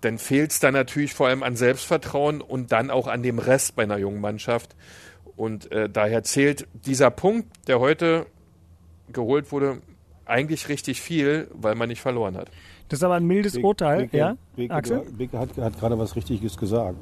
dann 0.00 0.18
fehlt 0.18 0.52
es 0.52 0.60
da 0.60 0.70
natürlich 0.70 1.14
vor 1.14 1.28
allem 1.28 1.42
an 1.42 1.56
Selbstvertrauen 1.56 2.40
und 2.40 2.72
dann 2.72 2.90
auch 2.90 3.06
an 3.06 3.22
dem 3.22 3.38
Rest 3.38 3.76
bei 3.76 3.82
einer 3.82 3.98
jungen 3.98 4.20
Mannschaft. 4.20 4.76
Und 5.36 5.70
äh, 5.72 5.88
daher 5.88 6.22
zählt 6.22 6.66
dieser 6.72 7.10
Punkt, 7.10 7.48
der 7.68 7.80
heute 7.80 8.26
geholt 9.12 9.52
wurde, 9.52 9.82
eigentlich 10.24 10.68
richtig 10.68 11.00
viel, 11.00 11.48
weil 11.52 11.74
man 11.74 11.88
nicht 11.88 12.00
verloren 12.00 12.36
hat. 12.36 12.50
Das 12.88 13.00
ist 13.00 13.04
aber 13.04 13.14
ein 13.14 13.26
mildes 13.26 13.54
Beke, 13.54 13.66
Urteil, 13.66 14.00
Beke, 14.02 14.16
ja? 14.16 14.36
Beke, 14.56 14.74
Axel? 14.74 15.02
Beke 15.16 15.38
hat, 15.38 15.56
hat 15.58 15.78
gerade 15.78 15.98
was 15.98 16.16
Richtiges 16.16 16.56
gesagt. 16.56 16.96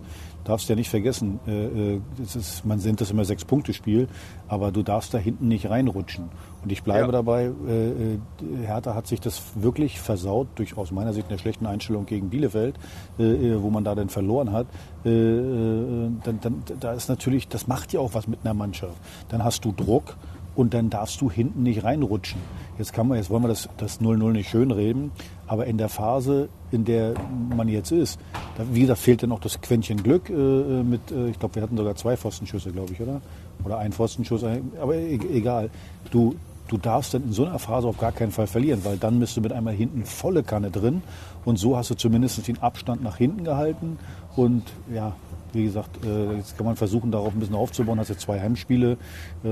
Du 0.45 0.51
darfst 0.53 0.69
ja 0.69 0.75
nicht 0.75 0.91
vergessen, 0.91 1.41
äh, 1.47 1.95
äh 1.95 2.01
ist, 2.23 2.65
man 2.65 2.79
nennt 2.79 3.01
das 3.01 3.11
immer 3.11 3.25
Sechs-Punkte-Spiel, 3.25 4.09
aber 4.49 4.73
du 4.73 4.83
darfst 4.83 5.15
da 5.15 5.19
hinten 5.19 5.49
nicht 5.49 5.71
reinrutschen. 5.71 6.31
Und 6.63 6.73
ich 6.73 6.83
bleibe 6.83 7.07
ja. 7.07 7.13
dabei, 7.13 7.53
äh, 7.69 7.91
äh, 7.91 8.19
Hertha 8.65 8.95
hat 8.95 9.07
sich 9.07 9.21
das 9.21 9.43
wirklich 9.55 10.01
versaut, 10.01 10.49
durch 10.57 10.77
aus 10.77 10.91
meiner 10.91 11.13
Sicht 11.13 11.29
eine 11.29 11.39
schlechte 11.39 11.69
Einstellung 11.69 12.07
gegen 12.07 12.31
Bielefeld, 12.31 12.77
äh, 13.19 13.23
äh 13.23 13.63
wo 13.63 13.71
man 13.71 13.85
da 13.85 13.95
dann 13.95 14.09
verloren 14.09 14.53
hat. 14.53 14.67
Dann, 15.05 16.21
dann, 16.25 16.63
da 16.81 16.93
ist 16.93 17.09
natürlich, 17.09 17.47
das 17.47 17.69
macht 17.69 17.93
ja 17.93 18.01
auch 18.01 18.15
was 18.15 18.27
mit 18.27 18.41
einer 18.43 18.55
Mannschaft. 18.55 18.97
Dann 19.29 19.45
hast 19.45 19.65
du 19.65 19.71
Druck 19.71 20.17
und 20.57 20.75
dann 20.75 20.91
darfst 20.91 21.21
du 21.21 21.31
hinten 21.31 21.63
nicht 21.63 21.85
reinrutschen. 21.85 22.41
Jetzt 22.79 22.93
kann 22.93 23.07
man, 23.07 23.19
jetzt 23.19 23.31
wollen 23.31 23.43
wir 23.43 23.49
das, 23.49 23.69
das 23.77 24.01
0-0 24.01 24.33
nicht 24.33 24.51
schönreden, 24.51 25.13
aber 25.47 25.67
in 25.67 25.79
der 25.79 25.89
Phase, 25.89 26.49
in 26.73 26.85
der 26.85 27.15
man 27.55 27.69
jetzt 27.69 27.93
ist, 27.93 28.19
da, 28.57 28.65
wie 28.73 28.81
gesagt, 28.81 29.01
fehlt 29.01 29.23
dann 29.23 29.33
auch 29.33 29.41
das 29.41 29.61
Quäntchen 29.61 30.03
Glück 30.03 30.29
äh, 30.31 30.33
mit, 30.33 31.13
äh, 31.13 31.29
ich 31.29 31.39
glaube, 31.39 31.55
wir 31.55 31.63
hatten 31.63 31.77
sogar 31.77 31.95
zwei 31.95 32.17
Pfostenschüsse, 32.17 32.73
glaube 32.73 32.93
ich, 32.93 33.01
oder? 33.01 33.21
Oder 33.65 33.79
ein 33.79 33.93
Pfostenschuss, 33.93 34.45
aber 34.81 34.95
e 34.97 35.19
egal. 35.33 35.71
Du, 36.11 36.35
du 36.69 36.79
darfst 36.79 37.15
dann 37.15 37.25
in 37.25 37.33
so 37.33 37.45
einer 37.45 37.59
Phase 37.59 37.87
auf 37.89 37.99
gar 37.99 38.13
keinen 38.13 38.33
Fall 38.33 38.47
verlieren, 38.47 38.85
weil 38.85 38.97
dann 38.97 39.21
bist 39.21 39.37
du 39.37 39.41
mit 39.41 39.53
einmal 39.53 39.75
hinten 39.75 40.05
volle 40.05 40.43
Kanne 40.43 40.71
drin 40.71 41.03
und 41.45 41.59
so 41.59 41.77
hast 41.77 41.91
du 41.91 41.95
zumindest 41.95 42.47
den 42.47 42.61
Abstand 42.63 43.03
nach 43.03 43.17
hinten 43.17 43.45
gehalten 43.45 43.99
und 44.37 44.65
ja, 44.93 45.15
wie 45.53 45.65
gesagt, 45.65 46.05
äh, 46.05 46.37
jetzt 46.37 46.57
kann 46.57 46.67
man 46.67 46.77
versuchen, 46.77 47.11
darauf 47.11 47.33
ein 47.33 47.41
bisschen 47.41 47.55
aufzubauen. 47.55 47.99
Hast 47.99 48.09
jetzt 48.09 48.23
zwei 48.23 48.41
Heimspiele. 48.41 48.97
Äh, 49.45 49.49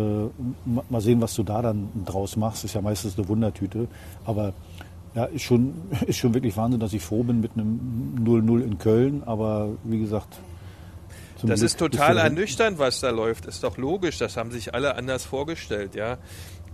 mal 0.91 1.00
sehen, 1.00 1.20
was 1.20 1.35
du 1.35 1.43
da 1.43 1.62
dann 1.62 1.88
draus 2.05 2.37
machst. 2.37 2.64
Ist 2.64 2.75
ja 2.75 2.81
meistens 2.81 3.19
eine 3.19 3.29
Wundertüte. 3.29 3.88
Aber 4.25 4.52
ja, 5.14 5.25
ist 5.26 5.43
schon, 5.43 5.75
ist 6.06 6.19
schon 6.19 6.35
wirklich 6.35 6.56
Wahnsinn, 6.56 6.81
dass 6.81 6.93
ich 6.93 7.02
froh 7.02 7.23
bin 7.23 7.41
mit 7.41 7.52
einem 7.55 8.17
0-0 8.25 8.62
in 8.62 8.79
Köln. 8.79 9.23
Aber 9.25 9.70
wie 9.85 10.00
gesagt, 10.00 10.37
das 11.43 11.61
Glück 11.61 11.67
ist 11.67 11.79
total 11.79 12.19
ernüchternd, 12.19 12.79
was 12.79 13.00
da 13.00 13.11
läuft. 13.11 13.46
Ist 13.46 13.64
doch 13.64 13.76
logisch. 13.76 14.19
Das 14.19 14.37
haben 14.37 14.50
sich 14.50 14.75
alle 14.75 14.94
anders 14.96 15.25
vorgestellt, 15.25 15.94
ja. 15.94 16.19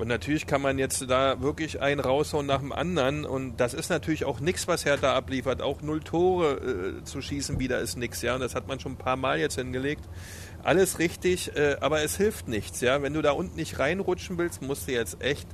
Und 0.00 0.08
natürlich 0.08 0.46
kann 0.46 0.62
man 0.62 0.78
jetzt 0.78 1.10
da 1.10 1.42
wirklich 1.42 1.82
einen 1.82 2.00
raushauen 2.00 2.46
nach 2.46 2.60
dem 2.60 2.72
anderen. 2.72 3.26
Und 3.26 3.58
das 3.58 3.74
ist 3.74 3.90
natürlich 3.90 4.24
auch 4.24 4.40
nichts, 4.40 4.66
was 4.66 4.86
Hertha 4.86 5.14
abliefert. 5.14 5.60
Auch 5.60 5.82
null 5.82 6.00
Tore 6.00 7.00
äh, 7.00 7.04
zu 7.04 7.20
schießen 7.20 7.60
wieder 7.60 7.80
ist 7.80 7.98
nichts, 7.98 8.22
ja. 8.22 8.34
Und 8.34 8.40
das 8.40 8.54
hat 8.54 8.66
man 8.66 8.80
schon 8.80 8.92
ein 8.92 8.96
paar 8.98 9.16
Mal 9.16 9.38
jetzt 9.38 9.56
hingelegt. 9.56 10.08
Alles 10.62 10.98
richtig, 10.98 11.54
äh, 11.54 11.76
aber 11.82 12.02
es 12.02 12.16
hilft 12.16 12.48
nichts, 12.48 12.80
ja. 12.80 13.02
Wenn 13.02 13.12
du 13.12 13.20
da 13.20 13.32
unten 13.32 13.56
nicht 13.56 13.78
reinrutschen 13.78 14.38
willst, 14.38 14.62
musst 14.62 14.88
du 14.88 14.92
jetzt 14.92 15.20
echt 15.22 15.46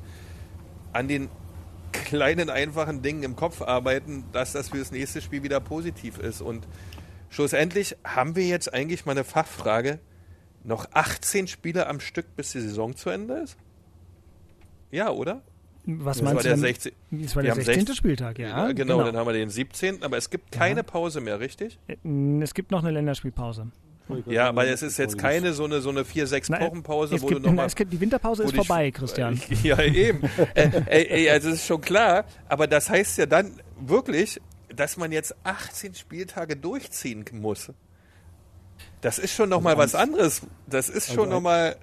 an 0.93 1.09
den 1.09 1.29
kleinen, 1.91 2.49
einfachen 2.49 3.03
Dingen 3.03 3.25
im 3.25 3.35
Kopf 3.35 3.63
arbeiten, 3.63 4.27
dass 4.31 4.53
das 4.53 4.69
für 4.69 4.79
das 4.79 4.93
nächste 4.93 5.23
Spiel 5.23 5.43
wieder 5.43 5.59
positiv 5.59 6.19
ist. 6.19 6.41
Und 6.41 6.69
schlussendlich 7.31 7.97
haben 8.05 8.37
wir 8.37 8.47
jetzt 8.47 8.73
eigentlich 8.73 9.07
mal 9.07 9.13
eine 9.13 9.25
Fachfrage. 9.25 9.99
Noch 10.63 10.87
18 10.93 11.49
Spiele 11.49 11.89
am 11.89 11.99
Stück, 11.99 12.37
bis 12.37 12.53
die 12.53 12.61
Saison 12.61 12.95
zu 12.95 13.11
Ende 13.11 13.39
ist? 13.39 13.57
Ja, 14.91 15.11
oder? 15.11 15.43
Was 15.87 16.17
das 16.17 16.25
meinst 16.25 16.37
war 16.37 16.43
du? 16.43 16.49
Der 16.49 16.59
16, 16.59 16.93
das 17.11 17.37
war 17.37 17.43
der 17.45 17.55
16. 17.55 17.75
16. 17.75 17.95
Spieltag, 17.95 18.39
ja. 18.39 18.49
ja 18.49 18.73
genau, 18.73 18.97
genau, 18.97 19.07
dann 19.07 19.17
haben 19.17 19.27
wir 19.27 19.35
den 19.35 19.51
17. 19.51 20.03
Aber 20.03 20.17
es 20.17 20.31
gibt 20.31 20.51
keine 20.51 20.81
ja. 20.81 20.83
Pause 20.83 21.21
mehr, 21.21 21.39
richtig? 21.39 21.79
Äh, 21.87 21.97
es 22.43 22.55
gibt 22.55 22.73
noch 22.73 22.83
eine 22.83 22.91
Länderspielpause. 22.91 23.69
Ja, 24.27 24.55
weil 24.55 24.69
es 24.69 24.83
ist 24.83 24.99
jetzt 24.99 25.19
keine 25.19 25.53
so 25.53 25.65
eine, 25.65 25.81
so 25.81 25.91
eine 25.91 26.05
vier, 26.05 26.27
sechs 26.27 26.49
Wochen 26.49 26.83
Pause, 26.83 27.21
wo 27.23 27.29
du 27.29 27.41
nochmal. 27.41 27.69
Die 27.69 28.01
Winterpause 28.01 28.45
ist 28.45 28.55
vorbei, 28.55 28.91
Christian. 28.91 29.41
Ja, 29.63 29.83
eben. 29.83 30.23
äh, 30.55 30.71
ey, 30.87 31.31
also 31.31 31.51
das 31.51 31.59
ist 31.59 31.67
schon 31.67 31.81
klar. 31.81 32.25
Aber 32.49 32.67
das 32.67 32.89
heißt 32.89 33.19
ja 33.19 33.27
dann 33.27 33.53
wirklich, 33.81 34.41
dass 34.75 34.97
man 34.97 35.11
jetzt 35.11 35.35
18 35.43 35.95
Spieltage 35.95 36.57
durchziehen 36.57 37.25
muss. 37.33 37.73
Das 39.01 39.19
ist 39.19 39.35
schon 39.35 39.49
nochmal 39.49 39.77
was 39.77 39.95
anderes. 39.95 40.43
Das 40.69 40.89
ist 40.89 41.09
schon 41.09 41.25
also 41.25 41.35
nochmal 41.35 41.77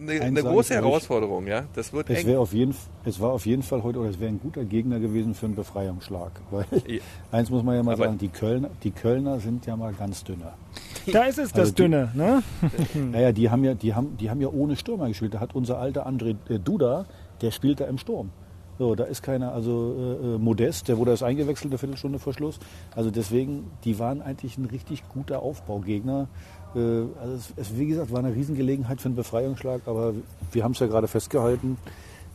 eine, 0.00 0.20
eine 0.20 0.42
große 0.42 0.74
Herausforderung, 0.74 1.46
ja. 1.46 1.64
Das 1.74 1.92
wird 1.92 2.10
es, 2.10 2.26
auf 2.36 2.52
jeden, 2.52 2.74
es 3.04 3.20
war 3.20 3.30
auf 3.32 3.46
jeden 3.46 3.62
Fall 3.62 3.82
heute, 3.82 3.98
oder 3.98 4.10
es 4.10 4.20
wäre 4.20 4.30
ein 4.30 4.40
guter 4.40 4.64
Gegner 4.64 4.98
gewesen 5.00 5.34
für 5.34 5.46
einen 5.46 5.54
Befreiungsschlag. 5.54 6.32
Weil 6.50 6.66
ja. 6.86 7.00
eins 7.30 7.50
muss 7.50 7.62
man 7.62 7.76
ja 7.76 7.82
mal 7.82 7.94
Aber 7.94 8.04
sagen, 8.04 8.18
die 8.18 8.28
Kölner, 8.28 8.70
die 8.82 8.90
Kölner 8.90 9.40
sind 9.40 9.66
ja 9.66 9.76
mal 9.76 9.92
ganz 9.92 10.24
dünner. 10.24 10.54
Da 11.12 11.24
ist 11.24 11.38
es 11.38 11.50
das 11.50 11.60
also 11.60 11.74
Dünne, 11.74 12.10
ne? 12.14 12.42
naja, 12.94 13.32
die 13.32 13.50
haben 13.50 13.64
ja, 13.64 13.74
die 13.74 13.94
haben, 13.94 14.16
die 14.16 14.30
haben 14.30 14.40
ja 14.40 14.48
ohne 14.48 14.76
Stürmer 14.76 15.08
gespielt. 15.08 15.34
Da 15.34 15.40
hat 15.40 15.54
unser 15.54 15.78
alter 15.78 16.06
André 16.06 16.36
äh, 16.48 16.58
Duda, 16.58 17.06
der 17.40 17.50
spielt 17.50 17.80
da 17.80 17.86
im 17.86 17.98
Sturm. 17.98 18.30
So, 18.78 18.94
da 18.94 19.04
ist 19.04 19.22
keiner, 19.22 19.52
also 19.52 19.94
äh, 19.96 20.34
äh 20.34 20.38
Modest, 20.38 20.88
der 20.88 20.96
wurde 20.98 21.10
erst 21.10 21.22
eingewechselt 21.22 21.70
eine 21.70 21.78
Viertelstunde 21.78 22.18
vor 22.18 22.32
Schluss. 22.32 22.58
Also 22.96 23.10
deswegen, 23.10 23.70
die 23.84 23.98
waren 23.98 24.22
eigentlich 24.22 24.56
ein 24.58 24.64
richtig 24.64 25.08
guter 25.08 25.42
Aufbaugegner. 25.42 26.28
Äh, 26.74 26.78
also 27.20 27.34
es, 27.36 27.52
es, 27.56 27.78
wie 27.78 27.86
gesagt, 27.86 28.12
war 28.12 28.20
eine 28.20 28.34
Riesengelegenheit 28.34 29.00
für 29.00 29.06
einen 29.06 29.16
Befreiungsschlag, 29.16 29.82
aber 29.86 30.14
wir 30.52 30.64
haben 30.64 30.72
es 30.72 30.78
ja 30.78 30.86
gerade 30.86 31.08
festgehalten. 31.08 31.76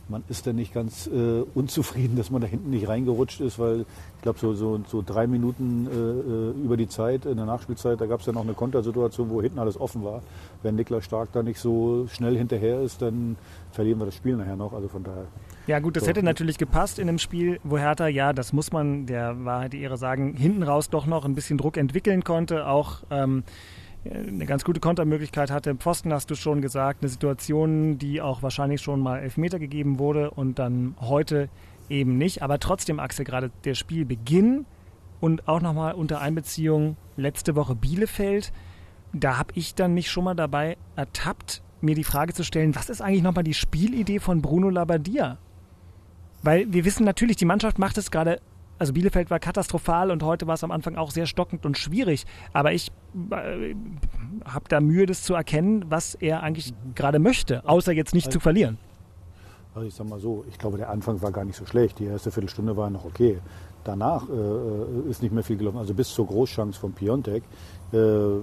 man 0.08 0.24
ist 0.28 0.46
dann 0.46 0.56
nicht 0.56 0.72
ganz 0.72 1.06
äh, 1.06 1.42
unzufrieden, 1.54 2.16
dass 2.16 2.30
man 2.30 2.40
da 2.40 2.46
hinten 2.46 2.70
nicht 2.70 2.88
reingerutscht 2.88 3.40
ist, 3.40 3.58
weil 3.58 3.80
ich 4.16 4.22
glaube, 4.22 4.38
so, 4.38 4.54
so, 4.54 4.80
so 4.86 5.02
drei 5.04 5.26
Minuten 5.26 5.86
äh, 5.86 5.90
äh, 5.90 6.64
über 6.64 6.76
die 6.76 6.88
Zeit, 6.88 7.26
in 7.26 7.36
der 7.36 7.46
Nachspielzeit, 7.46 8.00
da 8.00 8.06
gab 8.06 8.20
es 8.20 8.26
ja 8.26 8.32
noch 8.32 8.42
eine 8.42 8.54
Kontersituation, 8.54 9.30
wo 9.30 9.42
hinten 9.42 9.58
alles 9.58 9.78
offen 9.78 10.04
war. 10.04 10.22
Wenn 10.62 10.76
Niklas 10.76 11.04
Stark 11.04 11.32
da 11.32 11.42
nicht 11.42 11.60
so 11.60 12.06
schnell 12.08 12.36
hinterher 12.36 12.80
ist, 12.80 13.02
dann 13.02 13.36
verlieren 13.72 13.98
wir 13.98 14.06
das 14.06 14.14
Spiel 14.14 14.36
nachher 14.36 14.56
noch. 14.56 14.72
Also 14.72 14.88
von 14.88 15.04
daher. 15.04 15.26
Ja 15.66 15.80
gut, 15.80 15.96
das 15.96 16.04
so. 16.04 16.08
hätte 16.08 16.22
natürlich 16.22 16.56
gepasst 16.56 16.98
in 16.98 17.08
einem 17.08 17.18
Spiel, 17.18 17.60
wo 17.62 17.76
Hertha, 17.76 18.08
ja, 18.08 18.32
das 18.32 18.52
muss 18.52 18.72
man 18.72 19.06
der 19.06 19.44
Wahrheit 19.44 19.74
die 19.74 19.82
Ehre 19.82 19.98
sagen, 19.98 20.34
hinten 20.34 20.62
raus 20.62 20.88
doch 20.88 21.06
noch 21.06 21.24
ein 21.24 21.34
bisschen 21.34 21.58
Druck 21.58 21.76
entwickeln 21.76 22.24
konnte, 22.24 22.66
auch 22.66 23.02
ähm, 23.10 23.44
eine 24.10 24.46
ganz 24.46 24.64
gute 24.64 24.80
Kontermöglichkeit 24.80 25.50
hatte. 25.50 25.74
Pfosten 25.74 26.12
hast 26.12 26.30
du 26.30 26.34
schon 26.34 26.62
gesagt, 26.62 27.02
eine 27.02 27.08
Situation, 27.08 27.98
die 27.98 28.20
auch 28.20 28.42
wahrscheinlich 28.42 28.80
schon 28.80 29.00
mal 29.00 29.18
Elfmeter 29.18 29.58
gegeben 29.58 29.98
wurde 29.98 30.30
und 30.30 30.58
dann 30.58 30.94
heute 31.00 31.48
eben 31.88 32.16
nicht. 32.18 32.42
Aber 32.42 32.58
trotzdem, 32.58 33.00
Axel, 33.00 33.24
gerade 33.24 33.50
der 33.64 33.74
Spielbeginn 33.74 34.66
und 35.20 35.48
auch 35.48 35.60
nochmal 35.60 35.94
unter 35.94 36.20
Einbeziehung 36.20 36.96
letzte 37.16 37.56
Woche 37.56 37.74
Bielefeld, 37.74 38.52
da 39.12 39.38
habe 39.38 39.52
ich 39.54 39.74
dann 39.74 39.94
mich 39.94 40.10
schon 40.10 40.24
mal 40.24 40.34
dabei 40.34 40.76
ertappt, 40.96 41.62
mir 41.80 41.94
die 41.94 42.04
Frage 42.04 42.34
zu 42.34 42.44
stellen, 42.44 42.74
was 42.74 42.88
ist 42.88 43.00
eigentlich 43.00 43.22
nochmal 43.22 43.44
die 43.44 43.54
Spielidee 43.54 44.18
von 44.18 44.42
Bruno 44.42 44.68
Labbadia? 44.68 45.38
Weil 46.42 46.72
wir 46.72 46.84
wissen 46.84 47.04
natürlich, 47.04 47.36
die 47.36 47.44
Mannschaft 47.44 47.78
macht 47.78 47.98
es 47.98 48.10
gerade 48.10 48.40
also 48.78 48.92
Bielefeld 48.92 49.30
war 49.30 49.38
katastrophal 49.38 50.10
und 50.10 50.22
heute 50.22 50.46
war 50.46 50.54
es 50.54 50.64
am 50.64 50.70
Anfang 50.70 50.96
auch 50.96 51.10
sehr 51.10 51.26
stockend 51.26 51.66
und 51.66 51.76
schwierig. 51.76 52.24
Aber 52.52 52.72
ich 52.72 52.90
äh, 53.30 53.74
habe 54.44 54.64
da 54.68 54.80
Mühe, 54.80 55.06
das 55.06 55.22
zu 55.22 55.34
erkennen, 55.34 55.84
was 55.88 56.14
er 56.14 56.42
eigentlich 56.42 56.72
gerade 56.94 57.18
möchte, 57.18 57.68
außer 57.68 57.92
jetzt 57.92 58.14
nicht 58.14 58.26
also, 58.26 58.38
zu 58.38 58.40
verlieren. 58.40 58.78
Also 59.74 59.86
ich 59.86 59.94
sag 59.94 60.08
mal 60.08 60.20
so, 60.20 60.44
ich 60.48 60.58
glaube, 60.58 60.78
der 60.78 60.90
Anfang 60.90 61.20
war 61.22 61.32
gar 61.32 61.44
nicht 61.44 61.56
so 61.56 61.66
schlecht. 61.66 61.98
Die 61.98 62.04
erste 62.04 62.30
Viertelstunde 62.30 62.76
war 62.76 62.90
noch 62.90 63.04
okay. 63.04 63.38
Danach 63.84 64.28
äh, 64.28 64.32
äh 64.32 65.10
ist 65.10 65.22
nicht 65.22 65.32
mehr 65.32 65.44
viel 65.44 65.56
gelaufen. 65.56 65.78
Also 65.78 65.94
bis 65.94 66.08
zur 66.08 66.26
Großchance 66.26 66.78
von 66.78 66.92
Piontek 66.92 67.42
äh, 67.92 67.96
äh 67.96 68.40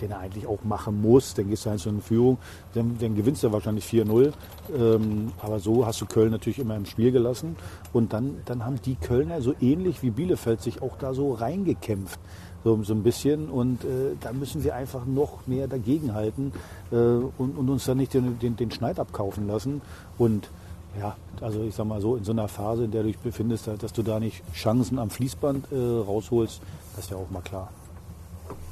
den 0.00 0.10
er 0.10 0.20
eigentlich 0.20 0.46
auch 0.46 0.62
machen 0.64 1.00
muss. 1.00 1.34
Dann 1.34 1.48
gehst 1.48 1.66
du 1.66 1.70
eins 1.70 1.86
in 1.86 2.00
Führung, 2.00 2.38
dann, 2.74 2.96
dann 3.00 3.14
gewinnst 3.14 3.42
du 3.42 3.52
wahrscheinlich 3.52 3.84
4-0. 3.84 4.32
Ähm, 4.76 5.32
aber 5.40 5.58
so 5.58 5.86
hast 5.86 6.00
du 6.00 6.06
Köln 6.06 6.30
natürlich 6.30 6.58
immer 6.58 6.76
im 6.76 6.86
Spiel 6.86 7.12
gelassen. 7.12 7.56
Und 7.92 8.12
dann, 8.12 8.36
dann 8.44 8.64
haben 8.64 8.80
die 8.84 8.96
Kölner 8.96 9.40
so 9.40 9.54
ähnlich 9.60 10.02
wie 10.02 10.10
Bielefeld 10.10 10.62
sich 10.62 10.82
auch 10.82 10.96
da 10.98 11.14
so 11.14 11.32
reingekämpft. 11.32 12.18
So, 12.64 12.82
so 12.82 12.92
ein 12.92 13.02
bisschen. 13.02 13.48
Und 13.48 13.84
äh, 13.84 14.16
da 14.20 14.32
müssen 14.32 14.64
wir 14.64 14.74
einfach 14.74 15.06
noch 15.06 15.46
mehr 15.46 15.68
dagegenhalten 15.68 16.52
äh, 16.90 16.96
und, 16.96 17.56
und, 17.56 17.68
uns 17.68 17.84
dann 17.84 17.98
nicht 17.98 18.14
den, 18.14 18.38
den, 18.38 18.56
den 18.56 18.70
Schneid 18.70 18.98
abkaufen 18.98 19.46
lassen. 19.46 19.80
Und 20.18 20.50
ja, 20.98 21.16
also 21.40 21.62
ich 21.62 21.74
sag 21.74 21.86
mal 21.86 22.00
so, 22.00 22.16
in 22.16 22.24
so 22.24 22.32
einer 22.32 22.48
Phase, 22.48 22.84
in 22.84 22.90
der 22.90 23.02
du 23.02 23.08
dich 23.08 23.18
befindest, 23.18 23.68
dass 23.78 23.92
du 23.92 24.02
da 24.02 24.18
nicht 24.18 24.42
Chancen 24.54 24.98
am 24.98 25.10
Fließband 25.10 25.70
äh, 25.70 25.76
rausholst, 25.76 26.60
das 26.96 27.04
ist 27.04 27.10
ja 27.10 27.16
auch 27.16 27.30
mal 27.30 27.42
klar. 27.42 27.70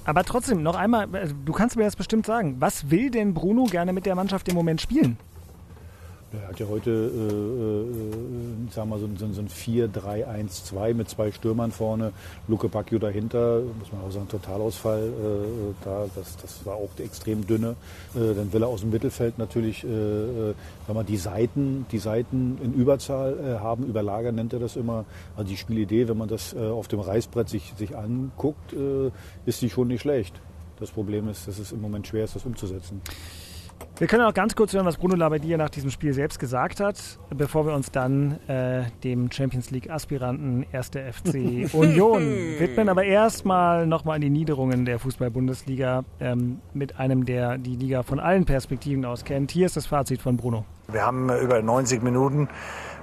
Aber 0.07 0.23
trotzdem, 0.23 0.63
noch 0.63 0.77
einmal, 0.77 1.09
also 1.13 1.35
du 1.45 1.53
kannst 1.53 1.77
mir 1.77 1.83
das 1.83 1.97
bestimmt 1.97 2.27
sagen. 2.27 2.57
Was 2.61 2.91
will 2.91 3.11
denn 3.11 3.35
Bruno 3.35 3.65
gerne 3.65 3.93
mit 3.93 4.07
der 4.07 4.15
Mannschaft 4.15 4.49
im 4.49 4.55
Moment 4.55 4.81
spielen? 4.81 5.19
Er 6.33 6.49
hat 6.49 6.59
ja 6.59 6.67
heute, 6.69 6.91
äh, 6.91 6.95
äh, 6.95 8.73
sagen 8.73 8.91
wir 8.91 8.99
so, 8.99 9.09
so, 9.17 9.33
so 9.33 9.41
ein 9.41 9.49
4-3-1-2 9.49 10.93
mit 10.93 11.09
zwei 11.09 11.31
Stürmern 11.31 11.71
vorne, 11.71 12.13
Luke 12.49 12.69
Bacchio 12.69 12.99
dahinter, 12.99 13.63
muss 13.79 13.93
man 13.93 14.03
auch 14.03 14.11
sagen, 14.11 14.29
Totalausfall, 14.29 15.05
äh, 15.05 15.85
da, 15.85 16.07
das, 16.17 16.37
das 16.39 16.67
war 16.67 16.75
auch 16.75 16.91
extrem 16.99 17.47
dünne. 17.47 17.77
Äh, 18.17 18.35
dann 18.35 18.53
will 18.53 18.63
er 18.63 18.69
aus 18.69 18.81
dem 18.81 18.91
Mittelfeld 18.91 19.39
natürlich, 19.39 19.85
äh, 19.85 19.87
äh 19.87 20.55
sagen 20.87 20.99
wir, 20.99 21.05
die 21.05 21.17
Seiten, 21.17 21.87
die 21.93 21.99
Seiten 21.99 22.59
in 22.61 22.75
Überzahl 22.75 23.39
äh, 23.39 23.59
haben, 23.61 23.87
überlagern 23.87 24.35
nennt 24.35 24.53
er 24.53 24.59
das 24.59 24.75
immer. 24.75 25.05
Also 25.37 25.49
die 25.49 25.57
Spielidee, 25.57 26.09
wenn 26.09 26.19
man 26.19 26.29
das 26.29 26.55
äh, 26.55 26.59
auf 26.59 26.89
dem 26.89 26.99
Reißbrett 27.01 27.49
sich, 27.49 27.73
sich 27.79 27.97
anguckt, 27.97 28.73
äh, 28.73 29.13
ist 29.47 29.63
die 29.63 29.71
schon 29.71 29.89
nicht 29.89 30.01
schlecht. 30.01 30.35
Das 30.81 30.91
Problem 30.91 31.29
ist, 31.29 31.47
dass 31.47 31.61
es 31.61 31.71
im 31.71 31.81
Moment 31.81 32.09
schwer 32.09 32.25
ist, 32.25 32.35
das 32.35 32.45
umzusetzen. 32.45 33.01
Wir 33.99 34.09
können 34.09 34.25
auch 34.25 34.35
ganz 34.35 34.55
kurz 34.55 34.75
hören, 34.75 34.85
was 34.85 34.99
Bruno 34.99 35.15
Labbadia 35.15 35.57
nach 35.57 35.71
diesem 35.71 35.91
Spiel 35.91 36.13
selbst 36.13 36.39
gesagt 36.39 36.81
hat, 36.81 37.19
bevor 37.31 37.65
wir 37.65 37.73
uns 37.73 37.91
dann 37.91 38.39
äh, 38.47 38.85
dem 39.03 39.33
Champions 39.33 39.71
League 39.71 39.89
Aspiranten 39.89 40.67
1. 40.71 40.89
FC 40.89 41.73
Union 41.73 42.23
widmen. 42.59 42.91
Aber 42.91 43.05
erstmal 43.05 43.87
nochmal 43.87 44.17
an 44.17 44.21
die 44.21 44.29
Niederungen 44.29 44.85
der 44.85 44.99
Fußball-Bundesliga 44.99 46.05
ähm, 46.21 46.61
mit 46.75 46.99
einem, 47.01 47.25
der 47.25 47.57
die 47.57 47.77
Liga 47.77 48.03
von 48.03 48.21
allen 48.21 48.45
Perspektiven 48.45 49.07
aus 49.07 49.25
kennt. 49.25 49.51
Hier 49.51 49.65
ist 49.65 49.79
das 49.79 49.87
Fazit 49.87 50.21
von 50.21 50.37
Bruno. 50.37 50.67
Wir 50.89 51.05
haben 51.05 51.31
äh, 51.31 51.39
über 51.39 51.63
90 51.63 52.03
Minuten 52.03 52.49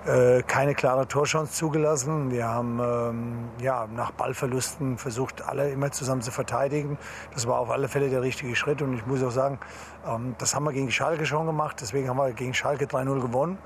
äh, 0.05 0.41
keine 0.43 0.73
klare 0.73 1.07
Torchance 1.07 1.53
zugelassen. 1.53 2.31
Wir 2.31 2.47
haben 2.47 2.79
ähm, 2.81 3.50
ja, 3.62 3.88
nach 3.88 4.12
Ballverlusten 4.12 4.97
versucht, 4.97 5.41
alle 5.47 5.69
immer 5.71 5.91
zusammen 5.91 6.21
zu 6.21 6.31
verteidigen. 6.31 6.97
Das 7.33 7.47
war 7.47 7.59
auf 7.59 7.69
alle 7.69 7.88
Fälle 7.88 8.09
der 8.09 8.21
richtige 8.21 8.55
Schritt. 8.55 8.81
Und 8.81 8.93
ich 8.93 9.05
muss 9.05 9.23
auch 9.23 9.31
sagen, 9.31 9.59
ähm, 10.05 10.35
das 10.38 10.55
haben 10.55 10.65
wir 10.65 10.73
gegen 10.73 10.82
Schalke 10.91 11.25
schon 11.25 11.45
gemacht. 11.45 11.77
Deswegen 11.81 12.09
haben 12.09 12.17
wir 12.17 12.31
gegen 12.33 12.53
Schalke 12.53 12.85
3-0 12.85 13.21
gewonnen. 13.21 13.57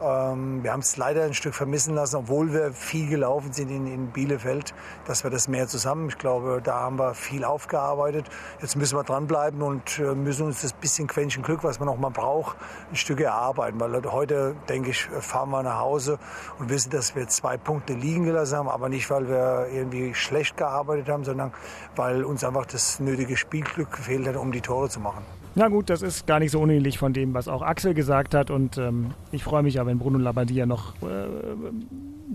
Ähm, 0.00 0.62
wir 0.62 0.72
haben 0.72 0.80
es 0.80 0.96
leider 0.98 1.24
ein 1.24 1.32
Stück 1.32 1.54
vermissen 1.54 1.94
lassen, 1.94 2.16
obwohl 2.16 2.52
wir 2.52 2.72
viel 2.72 3.08
gelaufen 3.08 3.52
sind 3.52 3.70
in, 3.70 3.86
in, 3.86 4.08
Bielefeld, 4.08 4.74
dass 5.06 5.24
wir 5.24 5.30
das 5.30 5.48
mehr 5.48 5.68
zusammen. 5.68 6.08
Ich 6.10 6.18
glaube, 6.18 6.60
da 6.62 6.80
haben 6.80 6.98
wir 6.98 7.14
viel 7.14 7.44
aufgearbeitet. 7.44 8.28
Jetzt 8.60 8.76
müssen 8.76 8.98
wir 8.98 9.04
dranbleiben 9.04 9.62
und 9.62 9.98
äh, 9.98 10.14
müssen 10.14 10.46
uns 10.46 10.60
das 10.60 10.74
bisschen 10.74 11.06
Quäntchen 11.06 11.42
Glück, 11.42 11.64
was 11.64 11.78
man 11.78 11.86
noch 11.86 11.96
mal 11.96 12.10
braucht, 12.10 12.58
ein 12.90 12.96
Stück 12.96 13.20
erarbeiten. 13.20 13.80
Weil 13.80 14.02
heute, 14.12 14.54
denke 14.68 14.90
ich, 14.90 15.04
fahren 15.20 15.50
wir 15.50 15.62
nach 15.62 15.78
Hause 15.78 16.18
und 16.58 16.68
wissen, 16.68 16.90
dass 16.90 17.16
wir 17.16 17.26
zwei 17.28 17.56
Punkte 17.56 17.94
liegen 17.94 18.24
gelassen 18.24 18.58
haben, 18.58 18.68
aber 18.68 18.90
nicht, 18.90 19.08
weil 19.08 19.28
wir 19.28 19.68
irgendwie 19.72 20.14
schlecht 20.14 20.58
gearbeitet 20.58 21.08
haben, 21.08 21.24
sondern 21.24 21.52
weil 21.94 22.22
uns 22.22 22.44
einfach 22.44 22.66
das 22.66 23.00
nötige 23.00 23.36
Spielglück 23.38 23.92
gefehlt 23.92 24.28
hat, 24.28 24.36
um 24.36 24.52
die 24.52 24.60
Tore 24.60 24.90
zu 24.90 25.00
machen. 25.00 25.24
Na 25.58 25.68
gut, 25.68 25.88
das 25.88 26.02
ist 26.02 26.26
gar 26.26 26.38
nicht 26.38 26.50
so 26.50 26.60
unähnlich 26.60 26.98
von 26.98 27.14
dem, 27.14 27.32
was 27.32 27.48
auch 27.48 27.62
Axel 27.62 27.94
gesagt 27.94 28.34
hat. 28.34 28.50
Und 28.50 28.76
ähm, 28.76 29.12
ich 29.32 29.42
freue 29.42 29.62
mich 29.62 29.74
ja, 29.74 29.86
wenn 29.86 29.98
Bruno 29.98 30.18
Labbadia 30.18 30.66
noch 30.66 30.92
äh, 30.96 31.06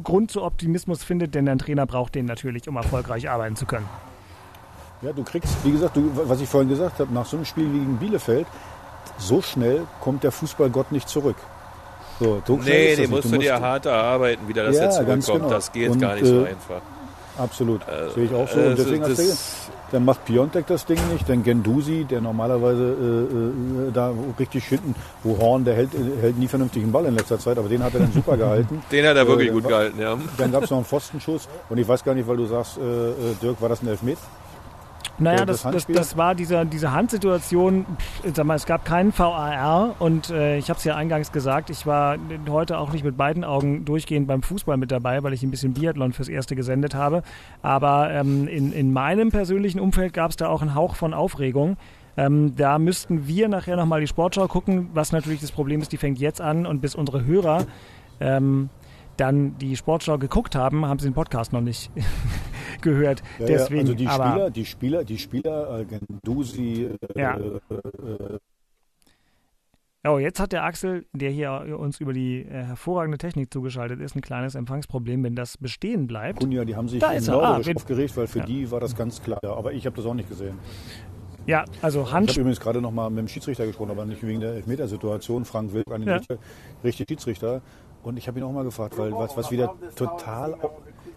Grund 0.03 0.31
zu 0.31 0.41
Optimismus 0.41 1.03
findet, 1.03 1.35
denn 1.35 1.47
ein 1.47 1.59
Trainer 1.59 1.85
braucht 1.85 2.15
den 2.15 2.25
natürlich, 2.25 2.67
um 2.67 2.77
erfolgreich 2.77 3.29
arbeiten 3.29 3.55
zu 3.55 3.67
können. 3.67 3.87
Ja, 5.03 5.13
du 5.13 5.23
kriegst, 5.23 5.55
wie 5.63 5.71
gesagt, 5.71 5.97
du, 5.97 6.11
was 6.15 6.41
ich 6.41 6.49
vorhin 6.49 6.69
gesagt 6.69 6.99
habe, 6.99 7.13
nach 7.13 7.27
so 7.27 7.37
einem 7.37 7.45
Spiel 7.45 7.65
gegen 7.65 7.97
Bielefeld, 7.97 8.47
so 9.19 9.43
schnell 9.43 9.83
kommt 9.99 10.23
der 10.23 10.31
Fußballgott 10.31 10.91
nicht 10.91 11.07
zurück. 11.07 11.37
So, 12.19 12.41
so 12.45 12.57
nee, 12.57 12.95
den 12.95 13.11
musst 13.11 13.25
du, 13.25 13.29
musst 13.29 13.41
dir 13.41 13.59
hart 13.59 13.85
erarbeiten, 13.85 14.47
wieder, 14.47 14.63
dass 14.65 14.77
ja, 14.77 14.83
er 14.83 14.89
zurückkommt. 14.91 15.25
Genau. 15.27 15.49
Das 15.49 15.71
geht 15.71 15.91
Und, 15.91 15.99
gar 15.99 16.15
nicht 16.15 16.25
so 16.25 16.43
äh, 16.43 16.49
einfach. 16.49 16.81
Absolut, 17.37 17.81
äh, 17.87 18.09
sehe 18.13 18.25
ich 18.25 18.33
auch 18.33 18.47
so. 18.47 18.59
Und 18.59 18.77
deswegen 18.77 19.03
hast 19.03 19.19
du 19.19 19.23
dann 19.91 20.05
macht 20.05 20.23
Piontek 20.25 20.67
das 20.67 20.85
Ding 20.85 20.99
nicht, 21.11 21.27
dann 21.27 21.43
Gendusi, 21.43 22.05
der 22.05 22.21
normalerweise 22.21 22.81
äh, 22.83 23.89
äh, 23.89 23.91
da 23.91 24.13
richtig 24.39 24.65
hinten, 24.65 24.95
wo 25.23 25.37
Horn, 25.37 25.65
der 25.65 25.75
hält, 25.75 25.89
hält 26.21 26.39
nie 26.39 26.47
vernünftigen 26.47 26.91
Ball 26.91 27.05
in 27.05 27.15
letzter 27.15 27.37
Zeit, 27.39 27.57
aber 27.57 27.67
den 27.67 27.83
hat 27.83 27.93
er 27.93 28.01
dann 28.01 28.13
super 28.13 28.37
gehalten. 28.37 28.81
den 28.91 29.05
hat 29.05 29.17
er 29.17 29.27
wirklich 29.27 29.49
äh, 29.49 29.51
gut 29.51 29.67
gehalten, 29.67 29.99
ja. 29.99 30.17
Dann 30.37 30.51
gab 30.51 30.63
es 30.63 30.69
noch 30.69 30.77
einen 30.77 30.85
Pfostenschuss 30.85 31.49
und 31.69 31.77
ich 31.77 31.87
weiß 31.87 32.03
gar 32.03 32.15
nicht, 32.15 32.27
weil 32.27 32.37
du 32.37 32.45
sagst, 32.45 32.77
äh, 32.77 32.81
äh 32.81 33.13
Dirk, 33.41 33.61
war 33.61 33.69
das 33.69 33.81
ein 33.81 33.87
Elfmeter? 33.89 34.21
Naja, 35.21 35.45
das, 35.45 35.63
das, 35.63 35.85
das, 35.87 36.17
war 36.17 36.35
diese, 36.35 36.65
diese 36.65 36.91
Handsituation. 36.91 37.85
Sag 38.33 38.45
mal, 38.45 38.55
es 38.55 38.65
gab 38.65 38.85
keinen 38.85 39.17
VAR 39.17 39.95
und 39.99 40.29
äh, 40.31 40.57
ich 40.57 40.69
habe 40.69 40.77
es 40.77 40.83
ja 40.83 40.95
eingangs 40.95 41.31
gesagt, 41.31 41.69
ich 41.69 41.85
war 41.85 42.17
heute 42.49 42.77
auch 42.77 42.91
nicht 42.91 43.03
mit 43.03 43.17
beiden 43.17 43.43
Augen 43.43 43.85
durchgehend 43.85 44.27
beim 44.27 44.41
Fußball 44.41 44.77
mit 44.77 44.91
dabei, 44.91 45.23
weil 45.23 45.33
ich 45.33 45.43
ein 45.43 45.51
bisschen 45.51 45.73
Biathlon 45.73 46.13
fürs 46.13 46.27
Erste 46.27 46.55
gesendet 46.55 46.95
habe. 46.95 47.23
Aber 47.61 48.11
ähm, 48.11 48.47
in, 48.47 48.73
in 48.73 48.91
meinem 48.93 49.29
persönlichen 49.29 49.79
Umfeld 49.79 50.13
gab 50.13 50.31
es 50.31 50.37
da 50.37 50.49
auch 50.49 50.61
einen 50.61 50.75
Hauch 50.75 50.95
von 50.95 51.13
Aufregung. 51.13 51.77
Ähm, 52.17 52.55
da 52.55 52.79
müssten 52.79 53.27
wir 53.27 53.47
nachher 53.47 53.77
nochmal 53.77 54.01
die 54.01 54.07
Sportschau 54.07 54.47
gucken, 54.47 54.89
was 54.93 55.11
natürlich 55.11 55.39
das 55.39 55.51
Problem 55.51 55.81
ist, 55.81 55.91
die 55.91 55.97
fängt 55.97 56.19
jetzt 56.19 56.41
an 56.41 56.65
und 56.65 56.81
bis 56.81 56.95
unsere 56.95 57.25
Hörer 57.25 57.65
ähm, 58.19 58.69
dann 59.17 59.57
die 59.59 59.77
Sportschau 59.77 60.17
geguckt 60.17 60.55
haben, 60.55 60.85
haben 60.85 60.99
sie 60.99 61.07
den 61.07 61.13
Podcast 61.13 61.53
noch 61.53 61.61
nicht 61.61 61.91
gehört. 62.81 63.21
Ja, 63.39 63.45
Deswegen, 63.45 63.81
also 63.81 63.93
die 63.93 64.07
Spieler, 64.07 64.49
die 64.49 64.65
Spieler, 64.65 65.03
die 65.03 65.17
Spieler, 65.17 65.79
äh, 65.79 65.85
Gendusi, 65.85 66.89
äh, 67.15 67.19
ja. 67.19 67.37
Äh, 67.37 68.39
Oh, 70.03 70.17
jetzt 70.17 70.39
hat 70.39 70.51
der 70.51 70.63
Axel, 70.63 71.05
der 71.13 71.29
hier 71.29 71.77
uns 71.77 71.99
über 71.99 72.11
die 72.11 72.41
äh, 72.41 72.63
hervorragende 72.63 73.19
Technik 73.19 73.53
zugeschaltet 73.53 74.01
ist, 74.01 74.15
ein 74.15 74.21
kleines 74.21 74.55
Empfangsproblem, 74.55 75.23
wenn 75.23 75.35
das 75.35 75.59
bestehen 75.59 76.07
bleibt. 76.07 76.39
Kunja, 76.39 76.65
die 76.65 76.75
haben 76.75 76.89
sich 76.89 76.99
da 76.99 77.11
ah, 77.11 77.57
aufgeregt, 77.57 78.17
weil 78.17 78.25
für 78.25 78.39
ja. 78.39 78.45
die 78.45 78.71
war 78.71 78.79
das 78.79 78.95
ganz 78.95 79.21
klar. 79.21 79.39
Aber 79.43 79.73
ich 79.73 79.85
habe 79.85 79.95
das 79.95 80.05
auch 80.07 80.15
nicht 80.15 80.27
gesehen. 80.27 80.57
Ja, 81.45 81.65
also 81.83 82.11
Hand. 82.11 82.31
Ich 82.31 82.35
habe 82.35 82.41
übrigens 82.41 82.59
gerade 82.59 82.81
noch 82.81 82.91
mal 82.91 83.09
mit 83.11 83.19
dem 83.19 83.27
Schiedsrichter 83.27 83.67
gesprochen, 83.67 83.91
aber 83.91 84.05
nicht 84.05 84.25
wegen 84.25 84.39
der 84.39 84.53
Elfmetersituation. 84.53 85.45
Frank 85.45 85.71
Wilk, 85.73 85.91
ein 85.91 86.01
ja. 86.03 86.19
richtiger 86.83 87.07
Schiedsrichter. 87.07 87.61
Und 88.01 88.17
ich 88.17 88.27
habe 88.27 88.39
ihn 88.39 88.43
auch 88.43 88.51
mal 88.51 88.63
gefragt, 88.63 88.97
weil 88.97 89.11
was, 89.11 89.37
was 89.37 89.51
wieder 89.51 89.75
total 89.95 90.55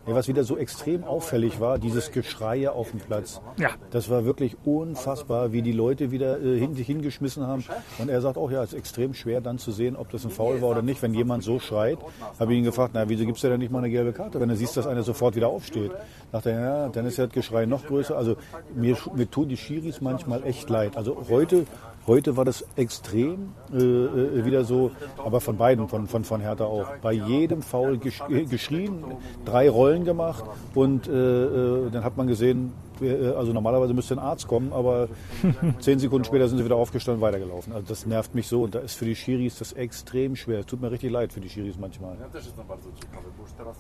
Ja, 0.07 0.15
was 0.15 0.29
wieder 0.29 0.45
so 0.45 0.57
extrem 0.59 1.05
auffällig 1.05 1.61
war, 1.61 1.79
dieses 1.79 2.13
Geschreie 2.13 2.73
auf 2.73 2.91
dem 2.91 3.01
Platz. 3.01 3.41
Ja. 3.57 3.71
Das 3.91 4.11
war 4.11 4.25
wirklich 4.25 4.57
unfassbar, 4.65 5.53
wie 5.53 5.63
die 5.63 5.73
Leute 5.73 6.11
wieder 6.11 6.41
äh, 6.41 6.59
hin, 6.59 6.75
sich 6.75 6.87
hingeschmissen 6.87 7.47
haben. 7.47 7.65
Und 7.99 8.11
er 8.11 8.21
sagt 8.21 8.37
auch, 8.37 8.51
ja, 8.51 8.63
es 8.63 8.73
ist 8.73 8.79
extrem 8.79 9.15
schwer 9.15 9.41
dann 9.41 9.59
zu 9.59 9.73
sehen, 9.73 9.97
ob 9.97 10.11
das 10.11 10.25
ein 10.25 10.31
Foul 10.31 10.61
war 10.61 10.71
oder 10.71 10.83
nicht. 10.83 11.01
Wenn 11.01 11.15
jemand 11.15 11.43
so 11.43 11.59
schreit, 11.59 11.99
habe 12.39 12.53
ich 12.53 12.59
ihn 12.59 12.65
gefragt, 12.65 12.91
na, 12.95 13.09
wieso 13.09 13.25
gibst 13.25 13.43
du 13.45 13.49
denn 13.49 13.61
nicht 13.61 13.73
mal 13.73 13.79
eine 13.79 13.91
gelbe 13.91 14.13
Karte, 14.13 14.41
wenn 14.41 14.49
du 14.49 14.57
siehst, 14.57 14.77
dass 14.77 14.87
einer 14.87 15.03
sofort 15.03 15.37
wieder 15.37 15.49
aufsteht? 15.49 15.93
Dachte 16.33 16.51
er, 16.51 16.61
ja, 16.61 16.89
dann 16.89 17.07
ist 17.07 17.17
ja 17.17 17.25
das 17.27 17.35
Geschrei 17.35 17.65
noch 17.65 17.87
größer. 17.87 18.17
Also 18.17 18.37
mir, 18.75 18.97
mir 19.15 19.31
tun 19.31 19.49
die 19.49 19.57
Schiris 19.57 20.01
manchmal 20.03 20.45
echt 20.45 20.69
leid. 20.69 20.97
Also 20.97 21.17
heute 21.31 21.67
Heute 22.07 22.37
war 22.37 22.45
das 22.45 22.67
extrem 22.77 23.55
äh, 23.73 23.79
äh, 23.79 24.45
wieder 24.45 24.65
so, 24.65 24.91
aber 25.17 25.41
von 25.41 25.57
beiden, 25.57 25.89
von, 25.89 26.07
von, 26.07 26.25
von 26.25 26.41
Hertha 26.41 26.65
auch. 26.65 26.87
Bei 27.01 27.13
jedem 27.13 27.63
Foul 27.63 27.97
gesch 27.97 28.23
äh, 28.29 28.45
geschrien, 28.45 29.03
drei 29.47 29.71
Rollen 29.71 30.05
gemacht 30.05 30.45
und 30.75 31.09
äh, 31.09 31.13
äh, 31.13 31.91
dann 31.91 32.05
hat 32.05 32.19
man 32.19 32.27
gesehen, 32.27 32.73
äh, 33.01 33.29
also 33.29 33.55
normalerweise 33.55 33.95
müsste 33.95 34.15
ein 34.15 34.19
Arzt 34.19 34.49
kommen, 34.49 34.73
aber 34.75 35.09
zehn 35.81 35.99
Sekunden 35.99 36.27
später 36.27 36.47
sind 36.47 36.59
sie 36.59 36.65
wieder 36.65 36.77
aufgestanden 36.77 37.23
und 37.23 37.27
weitergelaufen. 37.27 37.73
Also 37.73 37.87
das 37.89 38.05
nervt 38.05 38.35
mich 38.35 38.49
so 38.49 38.65
und 38.65 38.75
da 38.75 38.81
ist 38.81 38.95
für 38.97 39.07
die 39.07 39.17
Schiris 39.17 39.59
das 39.59 39.73
extrem 39.73 40.37
schwer. 40.37 40.61
Es 40.61 40.67
tut 40.67 40.83
mir 40.83 40.91
richtig 40.91 41.11
leid 41.11 41.33
für 41.33 41.41
die 41.41 41.49
Schiris 41.49 41.79
manchmal. 41.79 42.19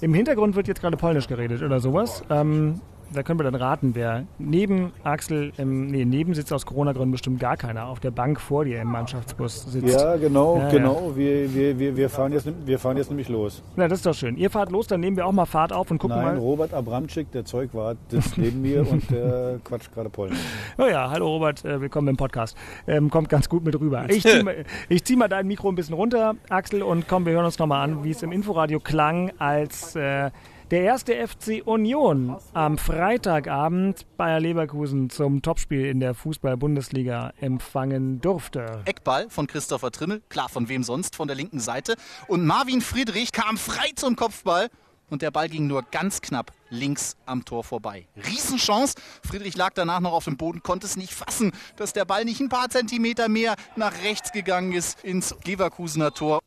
Im 0.00 0.14
Hintergrund 0.14 0.56
wird 0.56 0.66
jetzt 0.66 0.80
gerade 0.80 0.96
Polnisch 0.96 1.28
geredet 1.28 1.62
oder 1.62 1.78
sowas. 1.78 2.22
Ähm, 2.30 2.80
da 3.14 3.22
können 3.22 3.38
wir 3.38 3.44
dann 3.44 3.54
raten, 3.54 3.94
wer 3.94 4.24
neben 4.38 4.92
Axel, 5.02 5.52
im, 5.56 5.86
nee, 5.86 6.04
neben 6.04 6.34
sitzt 6.34 6.52
aus 6.52 6.66
Corona-Gründen 6.66 7.12
bestimmt 7.12 7.40
gar 7.40 7.56
keiner, 7.56 7.86
auf 7.86 8.00
der 8.00 8.10
Bank 8.10 8.40
vor 8.40 8.64
dir 8.64 8.80
im 8.80 8.88
Mannschaftsbus 8.88 9.72
sitzt. 9.72 10.00
Ja, 10.00 10.16
genau, 10.16 10.58
Ja, 10.58 10.68
genau. 10.70 11.12
Wir, 11.14 11.52
wir, 11.54 11.78
wir, 11.78 11.96
wir, 11.96 12.10
fahren 12.10 12.32
jetzt, 12.32 12.48
wir 12.66 12.78
fahren 12.78 12.96
jetzt 12.96 13.10
nämlich 13.10 13.28
los. 13.28 13.62
Na, 13.76 13.88
das 13.88 14.00
ist 14.00 14.06
doch 14.06 14.14
schön. 14.14 14.36
Ihr 14.36 14.50
fahrt 14.50 14.70
los, 14.70 14.86
dann 14.86 15.00
nehmen 15.00 15.16
wir 15.16 15.26
auch 15.26 15.32
mal 15.32 15.46
Fahrt 15.46 15.72
auf 15.72 15.90
und 15.90 15.98
gucken 15.98 16.16
Nein, 16.16 16.34
mal. 16.34 16.38
Robert 16.38 16.74
Abramczyk, 16.74 17.30
der 17.32 17.44
Zeugwart, 17.44 17.96
sitzt 18.08 18.36
neben 18.38 18.62
mir 18.62 18.88
und 18.90 19.10
der 19.10 19.60
quatscht 19.64 19.92
gerade 19.94 20.10
Polnisch. 20.10 20.38
Oh 20.78 20.86
ja, 20.86 21.10
hallo 21.10 21.28
Robert, 21.28 21.64
äh, 21.64 21.80
willkommen 21.80 22.08
im 22.08 22.16
Podcast. 22.16 22.56
Ähm, 22.86 23.10
kommt 23.10 23.28
ganz 23.28 23.48
gut 23.48 23.64
mit 23.64 23.78
rüber. 23.78 24.06
Ich 24.08 24.22
ziehe 24.22 24.42
mal, 24.44 24.64
ich 24.88 25.04
zieh 25.04 25.16
mal 25.16 25.28
dein 25.28 25.46
Mikro 25.46 25.68
ein 25.68 25.74
bisschen 25.74 25.94
runter, 25.94 26.34
Axel, 26.48 26.82
und 26.82 27.08
komm, 27.08 27.26
wir 27.26 27.32
hören 27.32 27.44
uns 27.44 27.58
nochmal 27.58 27.82
an, 27.82 28.04
wie 28.04 28.10
es 28.10 28.22
im 28.22 28.32
Inforadio 28.32 28.80
klang, 28.80 29.32
als 29.38 29.94
äh, 29.96 30.30
der 30.74 30.82
erste 30.82 31.14
FC 31.28 31.62
Union 31.64 32.36
am 32.52 32.78
Freitagabend 32.78 34.06
Bayer 34.16 34.40
Leverkusen 34.40 35.08
zum 35.08 35.40
Topspiel 35.40 35.86
in 35.86 36.00
der 36.00 36.14
Fußball-Bundesliga 36.14 37.32
empfangen 37.40 38.20
durfte. 38.20 38.82
Eckball 38.84 39.30
von 39.30 39.46
Christopher 39.46 39.92
Trimmel, 39.92 40.20
klar 40.30 40.48
von 40.48 40.68
wem 40.68 40.82
sonst, 40.82 41.14
von 41.14 41.28
der 41.28 41.36
linken 41.36 41.60
Seite. 41.60 41.94
Und 42.26 42.44
Marvin 42.44 42.80
Friedrich 42.80 43.30
kam 43.30 43.56
frei 43.56 43.92
zum 43.94 44.16
Kopfball 44.16 44.68
und 45.10 45.22
der 45.22 45.30
Ball 45.30 45.48
ging 45.48 45.68
nur 45.68 45.84
ganz 45.92 46.20
knapp 46.20 46.50
links 46.74 47.16
am 47.26 47.44
Tor 47.44 47.64
vorbei. 47.64 48.06
Riesenchance. 48.16 48.94
Friedrich 49.26 49.56
lag 49.56 49.72
danach 49.74 50.00
noch 50.00 50.12
auf 50.12 50.24
dem 50.24 50.36
Boden, 50.36 50.62
konnte 50.62 50.86
es 50.86 50.96
nicht 50.96 51.14
fassen, 51.14 51.52
dass 51.76 51.92
der 51.92 52.04
Ball 52.04 52.24
nicht 52.24 52.40
ein 52.40 52.48
paar 52.48 52.68
Zentimeter 52.68 53.28
mehr 53.28 53.54
nach 53.76 53.92
rechts 54.02 54.32
gegangen 54.32 54.72
ist 54.72 55.02
ins 55.04 55.34
Leverkusener 55.44 56.12
Tor. 56.12 56.40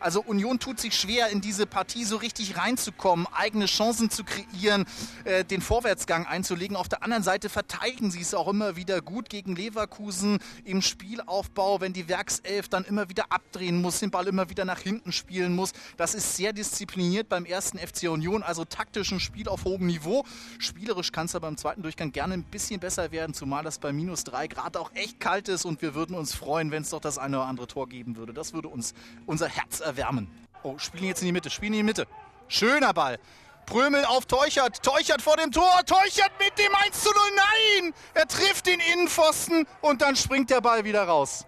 Also 0.00 0.22
Union 0.22 0.58
tut 0.58 0.80
sich 0.80 0.94
schwer, 0.94 1.28
in 1.28 1.40
diese 1.40 1.66
Partie 1.66 2.04
so 2.04 2.16
richtig 2.16 2.56
reinzukommen, 2.58 3.26
eigene 3.32 3.66
Chancen 3.66 4.10
zu 4.10 4.24
kreieren, 4.24 4.84
äh, 5.24 5.44
den 5.44 5.62
Vorwärtsgang 5.62 6.26
einzulegen. 6.26 6.76
Auf 6.76 6.88
der 6.88 7.02
anderen 7.02 7.22
Seite 7.22 7.48
verteidigen 7.48 8.10
sie 8.10 8.20
es 8.20 8.34
auch 8.34 8.48
immer 8.48 8.76
wieder 8.76 9.00
gut 9.00 9.28
gegen 9.30 9.56
Leverkusen 9.56 10.38
im 10.64 10.82
Spielaufbau, 10.82 11.80
wenn 11.80 11.92
die 11.92 12.08
Werkself 12.08 12.68
dann 12.68 12.84
immer 12.84 13.08
wieder 13.08 13.26
abdrehen 13.30 13.80
muss, 13.80 14.00
den 14.00 14.10
Ball 14.10 14.26
immer 14.26 14.50
wieder 14.50 14.64
nach 14.64 14.80
hinten 14.80 15.12
spielen 15.12 15.54
muss. 15.54 15.72
Das 15.96 16.14
ist 16.14 16.36
sehr 16.36 16.52
diszipliniert 16.52 17.28
beim 17.28 17.44
ersten 17.44 17.78
FC 17.78 18.08
Union, 18.08 18.42
also 18.42 18.64
taktischen 18.64 19.20
Spiel 19.20 19.48
auf 19.48 19.64
hohem 19.64 19.71
Niveau. 19.80 20.24
Spielerisch 20.58 21.12
kann 21.12 21.26
es 21.26 21.34
aber 21.34 21.48
im 21.48 21.56
zweiten 21.56 21.82
Durchgang 21.82 22.12
gerne 22.12 22.34
ein 22.34 22.44
bisschen 22.44 22.80
besser 22.80 23.10
werden, 23.10 23.34
zumal 23.34 23.64
das 23.64 23.78
bei 23.78 23.92
minus 23.92 24.24
drei 24.24 24.46
Grad 24.46 24.76
auch 24.76 24.92
echt 24.94 25.20
kalt 25.20 25.48
ist 25.48 25.64
und 25.64 25.82
wir 25.82 25.94
würden 25.94 26.14
uns 26.16 26.34
freuen, 26.34 26.70
wenn 26.70 26.82
es 26.82 26.90
doch 26.90 27.00
das 27.00 27.18
eine 27.18 27.38
oder 27.38 27.46
andere 27.46 27.66
Tor 27.66 27.88
geben 27.88 28.16
würde. 28.16 28.32
Das 28.32 28.52
würde 28.52 28.68
uns 28.68 28.94
unser 29.26 29.48
Herz 29.48 29.80
erwärmen. 29.80 30.30
Oh, 30.62 30.78
spielen 30.78 31.04
jetzt 31.04 31.22
in 31.22 31.26
die 31.26 31.32
Mitte, 31.32 31.50
spielen 31.50 31.72
in 31.72 31.78
die 31.78 31.84
Mitte. 31.84 32.06
Schöner 32.48 32.92
Ball. 32.92 33.18
Prömel 33.66 34.04
auf 34.04 34.26
Teuchert. 34.26 34.82
Teuchert 34.82 35.22
vor 35.22 35.36
dem 35.36 35.50
Tor. 35.50 35.82
Teuchert 35.86 36.32
mit 36.38 36.58
dem 36.58 36.74
1 36.74 37.00
zu 37.00 37.10
0. 37.10 37.16
Nein! 37.36 37.94
Er 38.14 38.26
trifft 38.26 38.66
den 38.66 38.80
Innenpfosten 38.92 39.66
und 39.80 40.02
dann 40.02 40.16
springt 40.16 40.50
der 40.50 40.60
Ball 40.60 40.84
wieder 40.84 41.04
raus. 41.04 41.46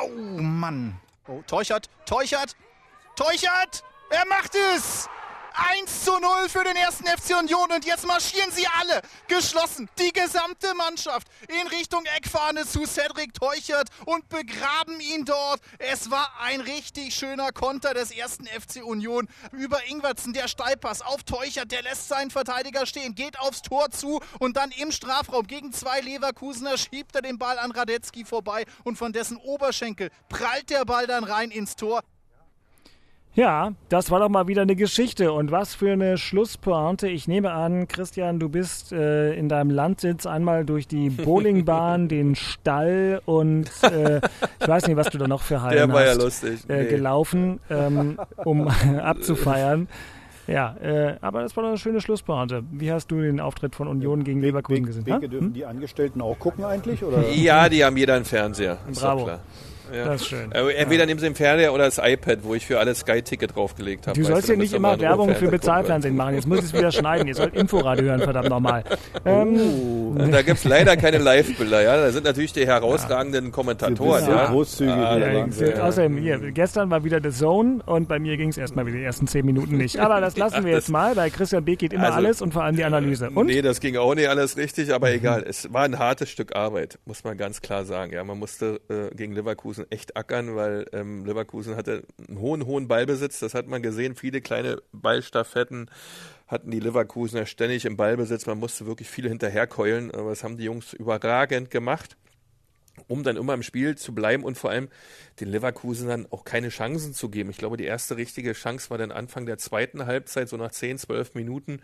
Oh 0.00 0.08
Mann. 0.40 0.98
Oh, 1.28 1.42
Teuchert. 1.46 1.90
Teuchert. 2.06 2.56
Teuchert! 3.16 3.82
Er 4.10 4.26
macht 4.28 4.54
es! 4.54 5.08
1 5.56 6.04
zu 6.04 6.12
0 6.18 6.48
für 6.50 6.64
den 6.64 6.76
ersten 6.76 7.06
FC 7.06 7.38
Union 7.38 7.70
und 7.72 7.86
jetzt 7.86 8.06
marschieren 8.06 8.50
sie 8.52 8.66
alle 8.78 9.00
geschlossen, 9.26 9.88
die 9.98 10.12
gesamte 10.12 10.74
Mannschaft 10.74 11.28
in 11.48 11.66
Richtung 11.68 12.04
Eckfahne 12.16 12.66
zu 12.66 12.84
Cedric 12.84 13.32
Teuchert 13.32 13.88
und 14.04 14.28
begraben 14.28 15.00
ihn 15.00 15.24
dort. 15.24 15.60
Es 15.78 16.10
war 16.10 16.30
ein 16.40 16.60
richtig 16.60 17.14
schöner 17.14 17.52
Konter 17.52 17.94
des 17.94 18.10
ersten 18.10 18.46
FC 18.46 18.84
Union 18.84 19.28
über 19.52 19.78
Ingwertsen, 19.88 20.34
der 20.34 20.48
Steilpass 20.48 21.00
auf 21.00 21.22
Teuchert, 21.22 21.72
der 21.72 21.82
lässt 21.82 22.08
seinen 22.08 22.30
Verteidiger 22.30 22.84
stehen, 22.84 23.14
geht 23.14 23.38
aufs 23.38 23.62
Tor 23.62 23.90
zu 23.90 24.20
und 24.38 24.58
dann 24.58 24.70
im 24.72 24.92
Strafraum 24.92 25.46
gegen 25.46 25.72
zwei 25.72 26.00
Leverkusener 26.00 26.76
schiebt 26.76 27.14
er 27.14 27.22
den 27.22 27.38
Ball 27.38 27.58
an 27.58 27.72
Radetzky 27.72 28.26
vorbei 28.26 28.66
und 28.84 28.98
von 28.98 29.12
dessen 29.12 29.38
Oberschenkel 29.38 30.10
prallt 30.28 30.68
der 30.68 30.84
Ball 30.84 31.06
dann 31.06 31.24
rein 31.24 31.50
ins 31.50 31.76
Tor. 31.76 32.02
Ja, 33.36 33.72
das 33.90 34.10
war 34.10 34.18
doch 34.18 34.30
mal 34.30 34.48
wieder 34.48 34.62
eine 34.62 34.76
Geschichte. 34.76 35.30
Und 35.30 35.50
was 35.50 35.74
für 35.74 35.92
eine 35.92 36.16
Schlusspointe. 36.16 37.06
Ich 37.06 37.28
nehme 37.28 37.52
an, 37.52 37.86
Christian, 37.86 38.38
du 38.40 38.48
bist 38.48 38.92
äh, 38.92 39.34
in 39.34 39.50
deinem 39.50 39.68
Landsitz 39.70 40.24
einmal 40.24 40.64
durch 40.64 40.88
die 40.88 41.10
Bowlingbahn, 41.24 42.08
den 42.08 42.34
Stall 42.34 43.20
und 43.26 43.70
äh, 43.82 44.20
ich 44.60 44.66
weiß 44.68 44.86
nicht, 44.86 44.96
was 44.96 45.10
du 45.10 45.18
da 45.18 45.28
noch 45.28 45.42
für 45.42 45.60
Hallen 45.60 45.76
Der 45.76 45.92
war 45.92 46.02
ja 46.04 46.10
hast, 46.12 46.22
lustig. 46.22 46.60
Äh, 46.68 46.84
Nee. 46.84 46.88
gelaufen, 46.88 47.60
ähm, 47.70 48.18
um 48.44 48.68
abzufeiern. 49.02 49.86
Ja, 50.46 50.74
äh, 50.80 51.16
aber 51.20 51.42
das 51.42 51.56
war 51.56 51.62
doch 51.64 51.70
eine 51.70 51.78
schöne 51.78 52.00
Schlusspointe. 52.00 52.62
Wie 52.70 52.90
hast 52.90 53.08
du 53.10 53.20
den 53.20 53.40
Auftritt 53.40 53.74
von 53.74 53.86
Union 53.88 54.24
gegen 54.24 54.40
Leverkusen 54.40 54.86
gesehen? 54.86 55.04
Beke, 55.04 55.26
ha? 55.26 55.26
dürfen 55.26 55.52
die 55.52 55.66
Angestellten 55.66 56.22
auch 56.22 56.38
gucken 56.38 56.64
eigentlich? 56.64 57.04
Oder? 57.04 57.28
Ja, 57.32 57.68
die 57.68 57.84
haben 57.84 57.96
jeder 57.98 58.14
einen 58.14 58.24
Fernseher. 58.24 58.78
Ist 58.90 59.02
doch 59.02 59.08
Bravo. 59.08 59.24
klar. 59.24 59.40
Ja. 59.94 60.04
Das 60.06 60.22
ist 60.22 60.28
schön. 60.28 60.52
Äh, 60.52 60.70
Entweder 60.74 61.06
nehmen 61.06 61.20
sie 61.20 61.26
den 61.26 61.34
Fernseher 61.34 61.72
oder 61.72 61.84
das 61.84 61.98
iPad, 62.02 62.40
wo 62.42 62.54
ich 62.54 62.66
für 62.66 62.78
alles 62.78 63.00
Sky-Ticket 63.00 63.54
draufgelegt 63.54 64.06
habe. 64.06 64.18
Du 64.18 64.24
sollst 64.26 64.48
ja 64.48 64.56
nicht 64.56 64.72
immer 64.72 64.98
Werbung 65.00 65.28
für 65.28 65.34
Fernsehen 65.34 65.50
Bezahlfernsehen 65.50 66.16
machen. 66.16 66.34
Jetzt 66.34 66.46
muss 66.46 66.58
ich 66.60 66.64
es 66.66 66.72
wieder 66.74 66.92
schneiden. 66.92 67.26
Ihr 67.28 67.34
sollt 67.34 67.54
Inforadio 67.54 68.04
hören, 68.06 68.20
verdammt 68.20 68.48
nochmal. 68.48 68.84
Ähm, 69.24 69.56
gucken. 70.16 70.32
Da 70.32 70.42
gibt 70.42 70.58
es 70.58 70.64
leider 70.64 70.96
keine 70.96 71.18
Live-Bilder. 71.18 71.82
Ja? 71.82 71.96
Da 71.96 72.10
sind 72.10 72.24
natürlich 72.24 72.52
die 72.52 72.66
herausragenden 72.66 73.52
Kommentatoren. 73.52 74.24
so 74.24 74.30
Ja? 74.30 74.46
großzügig. 74.46 74.92
Ah, 74.92 75.46
wie 75.48 75.64
Ja, 75.70 75.82
außerdem, 75.84 76.16
hier, 76.18 76.38
gestern 76.52 76.90
war 76.90 77.04
wieder 77.04 77.20
The 77.22 77.30
Zone 77.30 77.80
und 77.86 78.08
bei 78.08 78.18
mir 78.18 78.36
ging 78.36 78.48
es 78.48 78.58
erstmal 78.58 78.86
wieder 78.86 78.98
die 78.98 79.04
ersten 79.04 79.26
zehn 79.26 79.44
Minuten 79.46 79.76
nicht. 79.76 79.98
Aber 79.98 80.20
das 80.20 80.36
lassen 80.36 80.64
wir 80.64 80.70
Ja, 80.72 80.76
jetzt 80.78 80.88
mal. 80.90 81.14
Bei 81.14 81.30
Christian 81.30 81.64
Beck 81.64 81.78
geht 81.78 81.92
immer 81.92 82.04
Also, 82.06 82.16
alles 82.16 82.42
und 82.42 82.52
vor 82.52 82.64
allem 82.64 82.76
die 82.76 82.84
Analyse. 82.84 83.30
Und? 83.30 83.46
Nee, 83.46 83.62
das 83.62 83.80
ging 83.80 83.96
auch 83.96 84.14
nicht 84.14 84.28
alles 84.28 84.56
richtig, 84.56 84.92
aber 84.92 85.10
egal. 85.12 85.44
Es 85.46 85.72
war 85.72 85.82
ein 85.82 85.98
hartes 85.98 86.30
Stück 86.30 86.54
Arbeit, 86.56 86.98
muss 87.04 87.24
man 87.24 87.36
ganz 87.36 87.60
klar 87.60 87.84
sagen. 87.84 88.12
Ja, 88.12 88.24
man 88.24 88.38
musste 88.38 88.80
äh, 88.88 89.14
gegen 89.14 89.32
Leverkusen 89.32 89.75
echt 89.90 90.16
ackern, 90.16 90.56
weil 90.56 90.86
ähm, 90.92 91.24
Leverkusen 91.24 91.76
hatte 91.76 92.04
einen 92.28 92.40
hohen, 92.40 92.66
hohen 92.66 92.88
Ballbesitz. 92.88 93.40
Das 93.40 93.54
hat 93.54 93.66
man 93.66 93.82
gesehen. 93.82 94.16
Viele 94.16 94.40
kleine 94.40 94.82
Ballstaffetten 94.92 95.90
hatten 96.46 96.70
die 96.70 96.80
Leverkusener 96.80 97.46
ständig 97.46 97.84
im 97.84 97.96
Ballbesitz. 97.96 98.46
Man 98.46 98.58
musste 98.58 98.86
wirklich 98.86 99.08
viele 99.08 99.28
hinterherkeulen, 99.28 100.10
aber 100.12 100.30
das 100.30 100.44
haben 100.44 100.56
die 100.56 100.64
Jungs 100.64 100.92
überragend 100.92 101.70
gemacht 101.70 102.16
um 103.08 103.22
dann 103.22 103.36
immer 103.36 103.54
im 103.54 103.62
Spiel 103.62 103.96
zu 103.96 104.14
bleiben 104.14 104.44
und 104.44 104.56
vor 104.56 104.70
allem 104.70 104.88
den 105.40 105.48
Leverkusenern 105.48 106.26
auch 106.30 106.44
keine 106.44 106.70
Chancen 106.70 107.12
zu 107.12 107.28
geben. 107.28 107.50
Ich 107.50 107.58
glaube, 107.58 107.76
die 107.76 107.84
erste 107.84 108.16
richtige 108.16 108.52
Chance 108.52 108.90
war 108.90 108.98
dann 108.98 109.12
Anfang 109.12 109.46
der 109.46 109.58
zweiten 109.58 110.06
Halbzeit, 110.06 110.48
so 110.48 110.56
nach 110.56 110.70
10, 110.70 110.98
12 110.98 111.34
Minuten, 111.34 111.80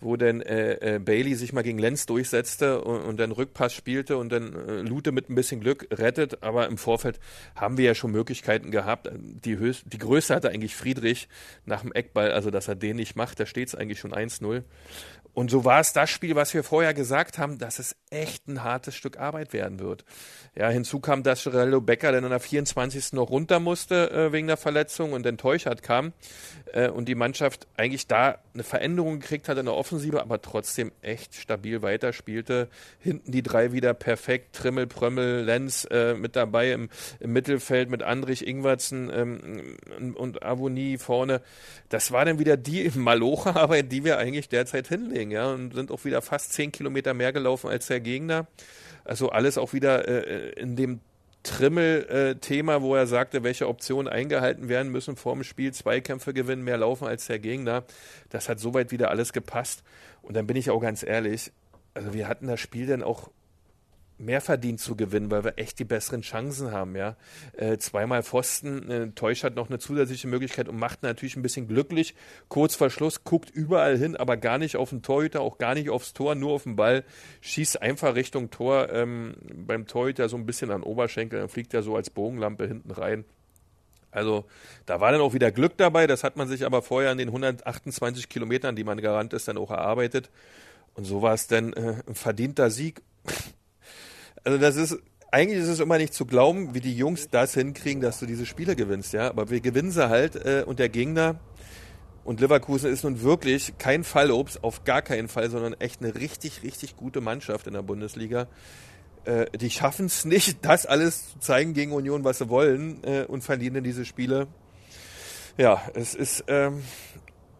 wo 0.00 0.16
dann 0.16 0.42
äh, 0.42 0.96
äh, 0.96 0.98
Bailey 0.98 1.34
sich 1.34 1.52
mal 1.52 1.62
gegen 1.62 1.78
Lenz 1.78 2.06
durchsetzte 2.06 2.82
und, 2.82 3.00
und 3.00 3.20
dann 3.20 3.32
Rückpass 3.32 3.72
spielte 3.72 4.16
und 4.16 4.30
dann 4.30 4.54
äh, 4.54 4.82
Lute 4.82 5.12
mit 5.12 5.30
ein 5.30 5.34
bisschen 5.34 5.60
Glück 5.60 5.86
rettet. 5.90 6.42
Aber 6.42 6.66
im 6.66 6.76
Vorfeld 6.76 7.20
haben 7.54 7.78
wir 7.78 7.86
ja 7.86 7.94
schon 7.94 8.12
Möglichkeiten 8.12 8.70
gehabt. 8.70 9.10
Die, 9.12 9.56
höchst, 9.56 9.84
die 9.86 9.98
größte 9.98 10.34
hatte 10.34 10.50
eigentlich 10.50 10.76
Friedrich 10.76 11.28
nach 11.64 11.82
dem 11.82 11.92
Eckball, 11.92 12.32
also 12.32 12.50
dass 12.50 12.68
er 12.68 12.74
den 12.74 12.96
nicht 12.96 13.16
macht, 13.16 13.40
da 13.40 13.46
steht 13.46 13.68
es 13.68 13.74
eigentlich 13.74 13.98
schon 13.98 14.12
1-0. 14.12 14.62
Und 15.34 15.50
so 15.50 15.64
war 15.64 15.80
es 15.80 15.92
das 15.92 16.10
Spiel, 16.10 16.34
was 16.34 16.54
wir 16.54 16.64
vorher 16.64 16.94
gesagt 16.94 17.38
haben, 17.38 17.58
dass 17.58 17.78
es 17.78 17.96
echt 18.10 18.48
ein 18.48 18.64
hartes 18.64 18.96
Stück 18.96 19.18
Arbeit 19.18 19.52
werden 19.52 19.78
wird. 19.78 20.04
Ja, 20.56 20.68
hinzu 20.68 20.98
kam, 21.00 21.22
dass 21.22 21.44
Geraldo 21.44 21.80
Becker 21.80 22.12
dann 22.12 22.24
in 22.24 22.30
der 22.30 22.40
24. 22.40 23.12
noch 23.12 23.30
runter 23.30 23.60
musste 23.60 24.10
äh, 24.10 24.32
wegen 24.32 24.48
der 24.48 24.56
Verletzung 24.56 25.12
und 25.12 25.24
dann 25.24 25.38
Teuchert 25.38 25.82
kam 25.82 26.12
äh, 26.72 26.88
und 26.88 27.08
die 27.08 27.14
Mannschaft 27.14 27.68
eigentlich 27.76 28.08
da 28.08 28.38
eine 28.52 28.64
Veränderung 28.64 29.20
gekriegt 29.20 29.48
hat 29.48 29.58
in 29.58 29.66
der 29.66 29.74
Offensive, 29.74 30.20
aber 30.20 30.42
trotzdem 30.42 30.90
echt 31.02 31.34
stabil 31.34 31.82
weiterspielte. 31.82 32.68
Hinten 32.98 33.30
die 33.30 33.42
drei 33.42 33.72
wieder 33.72 33.94
perfekt, 33.94 34.56
Trimmel, 34.56 34.86
Prömmel, 34.86 35.44
Lenz 35.44 35.86
äh, 35.90 36.14
mit 36.14 36.34
dabei 36.34 36.72
im, 36.72 36.88
im, 37.20 37.32
Mittelfeld 37.32 37.90
mit 37.90 38.02
Andrich, 38.02 38.46
Ingwertsen 38.46 39.10
ähm, 39.14 40.14
und 40.16 40.42
Avonie 40.42 40.98
vorne. 40.98 41.42
Das 41.88 42.10
war 42.10 42.24
dann 42.24 42.38
wieder 42.38 42.56
die 42.56 42.90
Malocha-Arbeit, 42.94 43.92
die 43.92 44.04
wir 44.04 44.18
eigentlich 44.18 44.48
derzeit 44.48 44.88
hinlegen, 44.88 45.19
ja, 45.28 45.52
und 45.52 45.74
sind 45.74 45.90
auch 45.90 46.04
wieder 46.04 46.22
fast 46.22 46.52
zehn 46.52 46.72
Kilometer 46.72 47.14
mehr 47.14 47.32
gelaufen 47.32 47.68
als 47.68 47.88
der 47.88 48.00
Gegner. 48.00 48.46
Also 49.04 49.30
alles 49.30 49.58
auch 49.58 49.72
wieder 49.72 50.06
äh, 50.06 50.50
in 50.52 50.76
dem 50.76 51.00
Trimmel-Thema, 51.42 52.76
äh, 52.76 52.82
wo 52.82 52.94
er 52.94 53.06
sagte, 53.06 53.42
welche 53.42 53.66
Optionen 53.66 54.12
eingehalten 54.12 54.68
werden 54.68 54.92
müssen 54.92 55.16
vor 55.16 55.34
dem 55.34 55.42
Spiel, 55.42 55.72
Zweikämpfe 55.72 56.34
gewinnen, 56.34 56.62
mehr 56.62 56.76
laufen 56.76 57.06
als 57.06 57.26
der 57.26 57.38
Gegner. 57.38 57.84
Das 58.28 58.48
hat 58.48 58.60
soweit 58.60 58.90
wieder 58.92 59.10
alles 59.10 59.32
gepasst. 59.32 59.82
Und 60.22 60.36
dann 60.36 60.46
bin 60.46 60.56
ich 60.56 60.70
auch 60.70 60.80
ganz 60.80 61.02
ehrlich, 61.02 61.50
also 61.94 62.14
wir 62.14 62.28
hatten 62.28 62.46
das 62.46 62.60
Spiel 62.60 62.86
dann 62.86 63.02
auch 63.02 63.30
mehr 64.20 64.40
verdient 64.40 64.80
zu 64.80 64.96
gewinnen, 64.96 65.30
weil 65.30 65.44
wir 65.44 65.54
echt 65.56 65.78
die 65.78 65.84
besseren 65.84 66.22
Chancen 66.22 66.72
haben, 66.72 66.94
ja. 66.94 67.16
Äh, 67.56 67.78
zweimal 67.78 68.22
Pfosten, 68.22 68.90
äh, 68.90 69.10
Teusch 69.12 69.42
hat 69.42 69.56
noch 69.56 69.68
eine 69.68 69.78
zusätzliche 69.78 70.28
Möglichkeit 70.28 70.68
und 70.68 70.78
macht 70.78 71.02
natürlich 71.02 71.36
ein 71.36 71.42
bisschen 71.42 71.66
glücklich. 71.66 72.14
Kurz 72.48 72.74
vor 72.74 72.90
Schluss, 72.90 73.24
guckt 73.24 73.50
überall 73.50 73.96
hin, 73.96 74.16
aber 74.16 74.36
gar 74.36 74.58
nicht 74.58 74.76
auf 74.76 74.90
den 74.90 75.02
Torhüter, 75.02 75.40
auch 75.40 75.58
gar 75.58 75.74
nicht 75.74 75.90
aufs 75.90 76.12
Tor, 76.12 76.34
nur 76.34 76.52
auf 76.52 76.64
den 76.64 76.76
Ball, 76.76 77.04
schießt 77.40 77.80
einfach 77.80 78.14
Richtung 78.14 78.50
Tor, 78.50 78.92
ähm, 78.92 79.34
beim 79.54 79.86
Torhüter 79.86 80.28
so 80.28 80.36
ein 80.36 80.46
bisschen 80.46 80.70
an 80.70 80.82
Oberschenkel, 80.82 81.40
dann 81.40 81.48
fliegt 81.48 81.72
er 81.72 81.82
so 81.82 81.96
als 81.96 82.10
Bogenlampe 82.10 82.66
hinten 82.68 82.90
rein. 82.90 83.24
Also 84.10 84.44
da 84.86 85.00
war 85.00 85.12
dann 85.12 85.20
auch 85.20 85.34
wieder 85.34 85.52
Glück 85.52 85.76
dabei, 85.76 86.06
das 86.06 86.24
hat 86.24 86.36
man 86.36 86.48
sich 86.48 86.66
aber 86.66 86.82
vorher 86.82 87.10
an 87.10 87.18
den 87.18 87.28
128 87.28 88.28
Kilometern, 88.28 88.76
die 88.76 88.84
man 88.84 89.00
gerannt 89.00 89.32
ist, 89.32 89.48
dann 89.48 89.56
auch 89.56 89.70
erarbeitet. 89.70 90.30
Und 90.94 91.04
so 91.04 91.22
war 91.22 91.34
es 91.34 91.46
dann 91.46 91.72
äh, 91.72 92.02
ein 92.06 92.14
verdienter 92.14 92.70
Sieg. 92.70 93.02
Also 94.44 94.58
das 94.58 94.76
ist, 94.76 94.98
eigentlich 95.30 95.60
ist 95.60 95.68
es 95.68 95.80
immer 95.80 95.98
nicht 95.98 96.14
zu 96.14 96.26
glauben, 96.26 96.74
wie 96.74 96.80
die 96.80 96.96
Jungs 96.96 97.28
das 97.28 97.54
hinkriegen, 97.54 98.00
dass 98.00 98.18
du 98.20 98.26
diese 98.26 98.46
Spiele 98.46 98.76
gewinnst, 98.76 99.12
ja. 99.12 99.28
Aber 99.28 99.50
wir 99.50 99.60
gewinnen 99.60 99.90
sie 99.90 100.08
halt 100.08 100.36
äh, 100.36 100.64
und 100.66 100.78
der 100.78 100.88
Gegner 100.88 101.38
und 102.24 102.40
Leverkusen 102.40 102.92
ist 102.92 103.04
nun 103.04 103.22
wirklich 103.22 103.74
kein 103.78 104.04
Fallobst, 104.04 104.62
auf 104.62 104.84
gar 104.84 105.02
keinen 105.02 105.28
Fall, 105.28 105.50
sondern 105.50 105.74
echt 105.74 106.02
eine 106.02 106.14
richtig, 106.14 106.62
richtig 106.62 106.96
gute 106.96 107.20
Mannschaft 107.20 107.66
in 107.66 107.72
der 107.72 107.82
Bundesliga. 107.82 108.46
Äh, 109.24 109.46
die 109.58 109.70
schaffen 109.70 110.06
es 110.06 110.24
nicht, 110.24 110.58
das 110.64 110.86
alles 110.86 111.32
zu 111.32 111.38
zeigen 111.40 111.74
gegen 111.74 111.92
Union, 111.92 112.24
was 112.24 112.38
sie 112.38 112.48
wollen 112.48 113.02
äh, 113.04 113.24
und 113.24 113.42
verlieren 113.42 113.82
diese 113.82 114.04
Spiele. 114.04 114.46
Ja, 115.56 115.82
es 115.94 116.14
ist 116.14 116.44
ähm, 116.46 116.82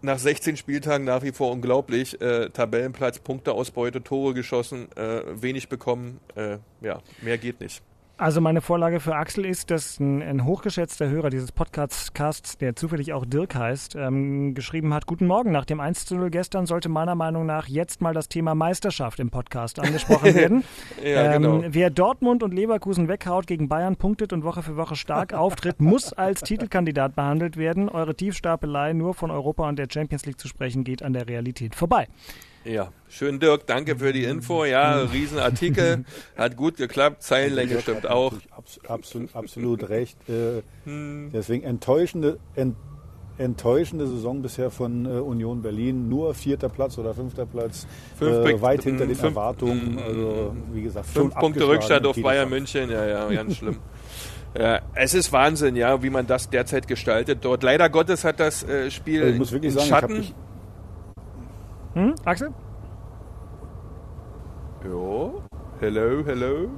nach 0.03 0.19
16 0.19 0.57
Spieltagen 0.57 1.05
nach 1.05 1.23
wie 1.23 1.33
vor 1.33 1.53
unglaublich. 1.53 2.21
Äh, 2.21 2.51
Tabellenplatz, 2.51 3.19
Punkteausbeute, 3.19 4.03
Tore 4.03 4.35
geschossen, 4.35 4.89
äh, 4.97 5.23
wenig 5.41 5.69
bekommen. 5.69 6.21
Äh, 6.35 6.59
ja, 6.81 7.01
mehr 7.23 7.39
geht 7.39 7.61
nicht. 7.61 7.83
Also 8.21 8.43
meine 8.43 8.61
Vorlage 8.61 9.01
für 9.01 9.17
Axel 9.17 9.47
ist, 9.47 9.71
dass 9.71 9.99
ein, 9.99 10.21
ein 10.21 10.45
hochgeschätzter 10.45 11.09
Hörer 11.09 11.31
dieses 11.31 11.53
Podcasts, 11.53 12.59
der 12.59 12.77
zufällig 12.77 13.15
auch 13.15 13.25
Dirk 13.25 13.55
heißt, 13.55 13.97
ähm, 13.97 14.53
geschrieben 14.53 14.93
hat, 14.93 15.07
Guten 15.07 15.27
Morgen, 15.27 15.53
nach 15.53 15.65
dem 15.65 15.81
1 15.81 16.05
zu 16.05 16.17
0 16.17 16.29
gestern 16.29 16.67
sollte 16.67 16.91
meiner 16.91 17.15
Meinung 17.15 17.47
nach 17.47 17.67
jetzt 17.67 18.03
mal 18.03 18.13
das 18.13 18.29
Thema 18.29 18.55
Meisterschaft 18.55 19.21
im 19.21 19.31
Podcast 19.31 19.81
angesprochen 19.81 20.35
werden. 20.35 20.65
ja, 21.03 21.33
ähm, 21.33 21.43
genau. 21.43 21.65
Wer 21.69 21.89
Dortmund 21.89 22.43
und 22.43 22.53
Leverkusen 22.53 23.09
weghaut, 23.09 23.47
gegen 23.47 23.71
Bayern 23.71 23.97
punktet 23.97 24.35
und 24.35 24.45
Woche 24.45 24.63
für 24.63 24.77
Woche 24.77 24.97
stark 24.97 25.33
auftritt, 25.33 25.81
muss 25.81 26.13
als 26.13 26.43
Titelkandidat 26.43 27.17
behandelt 27.17 27.57
werden. 27.57 27.89
Eure 27.89 28.15
Tiefstapelei, 28.15 28.93
nur 28.93 29.15
von 29.15 29.31
Europa 29.31 29.67
und 29.67 29.79
der 29.79 29.89
Champions 29.91 30.27
League 30.27 30.39
zu 30.39 30.47
sprechen, 30.47 30.85
geht 30.85 31.03
an 31.03 31.15
der 31.15 31.27
Realität 31.27 31.75
vorbei. 31.75 32.07
Ja, 32.65 32.93
schön 33.09 33.41
Dirk, 33.41 33.67
danke 33.67 33.97
für 33.97 34.13
die 34.13 34.25
Info. 34.25 34.65
Ja, 34.65 35.03
Riesenartikel, 35.13 36.05
hat 36.37 36.57
gut 36.57 36.77
geklappt, 36.77 37.23
Zeilenlänge 37.23 37.81
stimmt 37.81 38.07
auch. 38.09 38.35
Absolut, 38.87 39.35
absolut 39.35 39.89
recht. 39.89 40.17
Äh, 40.29 40.63
hm. 40.85 41.31
Deswegen 41.33 41.65
enttäuschende, 41.65 42.39
ent, 42.55 42.77
enttäuschende 43.39 44.07
Saison 44.07 44.43
bisher 44.43 44.71
von 44.71 45.07
äh, 45.07 45.09
Union 45.09 45.63
Berlin. 45.63 46.09
Nur 46.11 46.35
vierter 46.35 46.69
Platz 46.69 46.99
oder 46.99 47.15
fünfter 47.15 47.47
Platz, 47.47 47.87
fünf, 48.19 48.47
äh, 48.47 48.61
weit 48.61 48.83
hinter 48.83 49.07
den 49.07 49.17
fünf, 49.17 49.31
Erwartungen. 49.31 49.99
Also 49.99 50.55
wie 50.73 50.83
gesagt, 50.83 51.07
fünf 51.07 51.35
Punkte 51.35 51.67
Rückstand 51.67 52.07
auf 52.07 52.21
Bayern 52.21 52.51
München. 52.51 52.91
Ja, 52.91 53.07
ja, 53.07 53.29
ganz 53.31 53.57
schlimm. 53.57 53.79
Ja, 54.59 54.81
es 54.95 55.15
ist 55.15 55.33
Wahnsinn, 55.33 55.77
ja, 55.77 56.03
wie 56.03 56.11
man 56.11 56.27
das 56.27 56.51
derzeit 56.51 56.89
gestaltet 56.89 57.39
dort. 57.43 57.63
Leider 57.63 57.89
Gottes 57.89 58.25
hat 58.25 58.41
das 58.41 58.65
äh, 58.65 58.91
Spiel 58.91 59.21
also 59.21 59.33
ich 59.33 59.39
muss 59.39 59.53
wirklich 59.53 59.73
sagen, 59.73 59.87
Schatten. 59.87 60.21
Ich 60.23 60.35
hm, 61.95 62.15
Axel? 62.25 62.53
Jo. 64.85 65.43
Hello, 65.81 66.23
hello. 66.25 66.69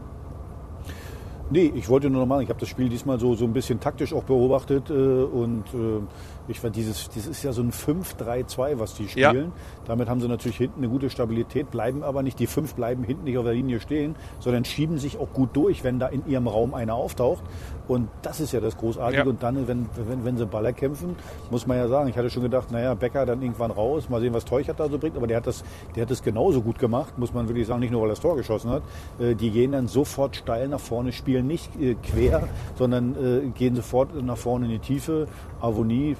Nee, 1.50 1.70
ich 1.74 1.88
wollte 1.88 2.08
nur 2.08 2.20
noch 2.20 2.26
mal, 2.26 2.42
ich 2.42 2.48
habe 2.48 2.58
das 2.58 2.68
Spiel 2.68 2.88
diesmal 2.88 3.20
so, 3.20 3.34
so 3.34 3.44
ein 3.44 3.52
bisschen 3.52 3.78
taktisch 3.78 4.14
auch 4.14 4.24
beobachtet 4.24 4.88
äh, 4.88 4.92
und 4.94 5.64
äh, 5.74 6.00
ich 6.48 6.60
fand 6.60 6.76
dieses, 6.76 7.08
das 7.10 7.26
ist 7.26 7.42
ja 7.42 7.52
so 7.52 7.62
ein 7.62 7.70
5-3-2, 7.70 8.78
was 8.78 8.94
die 8.94 9.08
spielen. 9.08 9.34
Ja. 9.34 9.84
Damit 9.86 10.08
haben 10.08 10.20
sie 10.20 10.28
natürlich 10.28 10.56
hinten 10.56 10.80
eine 10.80 10.88
gute 10.88 11.10
Stabilität, 11.10 11.70
bleiben 11.70 12.02
aber 12.02 12.22
nicht, 12.22 12.38
die 12.38 12.46
fünf 12.46 12.74
bleiben 12.74 13.04
hinten 13.04 13.24
nicht 13.24 13.38
auf 13.38 13.44
der 13.44 13.54
Linie 13.54 13.80
stehen, 13.80 14.16
sondern 14.40 14.64
schieben 14.64 14.98
sich 14.98 15.18
auch 15.18 15.32
gut 15.32 15.50
durch, 15.54 15.84
wenn 15.84 15.98
da 15.98 16.08
in 16.08 16.26
ihrem 16.26 16.48
Raum 16.48 16.74
einer 16.74 16.94
auftaucht. 16.94 17.42
Und 17.88 18.08
das 18.22 18.40
ist 18.40 18.52
ja 18.52 18.60
das 18.60 18.76
Großartige. 18.76 19.22
Ja. 19.22 19.28
Und 19.28 19.42
dann, 19.42 19.68
wenn, 19.68 19.88
wenn, 20.08 20.24
wenn 20.24 20.36
sie 20.36 20.46
Baller 20.46 20.72
kämpfen, 20.72 21.16
muss 21.50 21.66
man 21.66 21.76
ja 21.76 21.88
sagen, 21.88 22.08
ich 22.08 22.16
hatte 22.16 22.30
schon 22.30 22.42
gedacht, 22.42 22.70
naja, 22.70 22.94
Becker 22.94 23.26
dann 23.26 23.42
irgendwann 23.42 23.70
raus, 23.70 24.08
mal 24.08 24.20
sehen, 24.20 24.34
was 24.34 24.44
Teuchert 24.44 24.80
da 24.80 24.88
so 24.88 24.98
bringt. 24.98 25.16
Aber 25.16 25.26
der 25.26 25.38
hat 25.38 25.46
das, 25.46 25.64
der 25.94 26.02
hat 26.02 26.10
das 26.10 26.22
genauso 26.22 26.62
gut 26.62 26.78
gemacht, 26.78 27.18
muss 27.18 27.34
man 27.34 27.48
wirklich 27.48 27.66
sagen, 27.66 27.80
nicht 27.80 27.90
nur, 27.90 28.02
weil 28.02 28.08
er 28.08 28.12
das 28.12 28.20
Tor 28.20 28.36
geschossen 28.36 28.70
hat. 28.70 28.82
Äh, 29.20 29.34
die 29.34 29.50
gehen 29.50 29.72
dann 29.72 29.88
sofort 29.88 30.36
steil 30.36 30.68
nach 30.68 30.80
vorne, 30.80 31.12
spielen 31.12 31.46
nicht 31.46 31.70
äh, 31.80 31.94
quer, 31.94 32.48
sondern 32.76 33.14
äh, 33.16 33.48
gehen 33.50 33.74
sofort 33.74 34.14
nach 34.22 34.36
vorne 34.36 34.66
in 34.66 34.72
die 34.72 34.78
Tiefe. 34.78 35.26
Avonie 35.60 36.16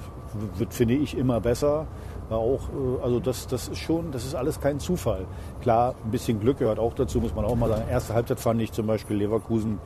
wird, 0.57 0.73
finde 0.73 0.95
ich, 0.95 1.17
immer 1.17 1.39
besser. 1.39 1.87
Auch, 2.29 2.61
also 3.03 3.19
das, 3.19 3.47
das 3.47 3.67
ist 3.67 3.77
schon, 3.77 4.11
das 4.11 4.25
ist 4.25 4.33
alles 4.33 4.59
kein 4.59 4.79
Zufall. 4.79 5.25
Klar, 5.61 5.93
ein 6.03 6.11
bisschen 6.11 6.39
Glück 6.39 6.59
gehört 6.59 6.79
auch 6.79 6.93
dazu, 6.93 7.19
muss 7.19 7.35
man 7.35 7.45
auch 7.45 7.55
mal 7.55 7.69
sagen. 7.69 7.83
Erste 7.89 8.13
Halbzeit 8.13 8.39
fand 8.39 8.61
ich 8.61 8.71
zum 8.71 8.87
Beispiel 8.87 9.17
Leverkusen 9.17 9.79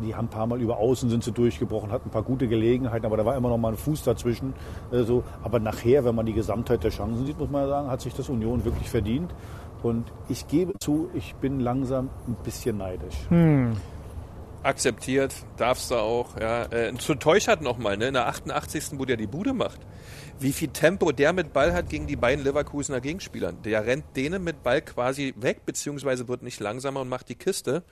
die 0.00 0.14
haben 0.14 0.26
ein 0.26 0.30
paar 0.30 0.46
Mal 0.46 0.60
über 0.60 0.78
Außen 0.78 1.08
sind 1.08 1.24
sie 1.24 1.32
durchgebrochen, 1.32 1.92
hatten 1.92 2.08
ein 2.08 2.12
paar 2.12 2.22
gute 2.22 2.48
Gelegenheiten, 2.48 3.06
aber 3.06 3.16
da 3.16 3.24
war 3.24 3.36
immer 3.36 3.48
noch 3.48 3.58
mal 3.58 3.70
ein 3.70 3.76
Fuß 3.76 4.02
dazwischen. 4.02 4.54
Äh, 4.90 5.02
so. 5.02 5.22
Aber 5.42 5.60
nachher, 5.60 6.04
wenn 6.04 6.14
man 6.14 6.26
die 6.26 6.32
Gesamtheit 6.32 6.82
der 6.84 6.90
Chancen 6.90 7.26
sieht, 7.26 7.38
muss 7.38 7.50
man 7.50 7.68
sagen, 7.68 7.88
hat 7.88 8.00
sich 8.00 8.14
das 8.14 8.28
Union 8.28 8.64
wirklich 8.64 8.90
verdient. 8.90 9.34
Und 9.82 10.10
ich 10.28 10.48
gebe 10.48 10.72
zu, 10.78 11.10
ich 11.14 11.34
bin 11.36 11.60
langsam 11.60 12.08
ein 12.26 12.36
bisschen 12.42 12.78
neidisch. 12.78 13.16
Hm. 13.28 13.72
Akzeptiert, 14.64 15.34
darfst 15.56 15.90
du 15.90 15.96
auch. 15.96 16.40
Ja. 16.40 16.64
Äh, 16.72 16.94
zu 16.96 17.14
Teuchert 17.14 17.60
nochmal, 17.60 17.96
ne? 17.96 18.08
in 18.08 18.14
der 18.14 18.26
88. 18.26 18.98
wo 18.98 19.04
der 19.04 19.16
die 19.16 19.26
Bude 19.26 19.52
macht 19.52 19.80
wie 20.40 20.52
viel 20.52 20.68
Tempo 20.68 21.12
der 21.12 21.32
mit 21.32 21.52
Ball 21.52 21.72
hat 21.72 21.88
gegen 21.88 22.08
die 22.08 22.16
beiden 22.16 22.44
Leverkusener 22.44 23.00
Gegenspieler. 23.00 23.52
Der 23.52 23.86
rennt 23.86 24.16
denen 24.16 24.42
mit 24.42 24.64
Ball 24.64 24.82
quasi 24.82 25.32
weg, 25.36 25.64
beziehungsweise 25.64 26.26
wird 26.26 26.42
nicht 26.42 26.58
langsamer 26.58 27.02
und 27.02 27.08
macht 27.08 27.28
die 27.28 27.36
Kiste 27.36 27.84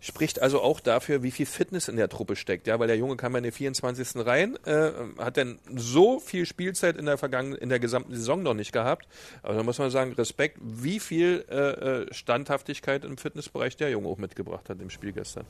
spricht 0.00 0.40
also 0.40 0.60
auch 0.60 0.80
dafür, 0.80 1.22
wie 1.22 1.30
viel 1.30 1.46
Fitness 1.46 1.88
in 1.88 1.96
der 1.96 2.08
Truppe 2.08 2.36
steckt. 2.36 2.66
Ja, 2.66 2.78
weil 2.78 2.86
der 2.86 2.96
Junge 2.96 3.16
kam 3.16 3.34
in 3.36 3.42
den 3.42 3.52
24. 3.52 4.24
rein, 4.24 4.56
äh, 4.64 4.90
hat 5.18 5.36
dann 5.36 5.58
so 5.74 6.20
viel 6.20 6.46
Spielzeit 6.46 6.96
in 6.96 7.06
der 7.06 7.18
vergangenen, 7.18 7.58
in 7.58 7.68
der 7.68 7.80
gesamten 7.80 8.14
Saison 8.14 8.42
noch 8.42 8.54
nicht 8.54 8.72
gehabt. 8.72 9.08
Aber 9.42 9.54
da 9.54 9.62
muss 9.62 9.78
man 9.78 9.90
sagen, 9.90 10.12
Respekt, 10.12 10.58
wie 10.60 11.00
viel 11.00 11.44
äh, 11.50 11.54
äh 11.54 12.14
Standhaftigkeit 12.14 13.04
im 13.04 13.18
Fitnessbereich 13.18 13.76
der 13.76 13.90
Junge 13.90 14.08
auch 14.08 14.18
mitgebracht 14.18 14.68
hat 14.68 14.80
im 14.80 14.90
Spiel 14.90 15.12
gestern. 15.12 15.44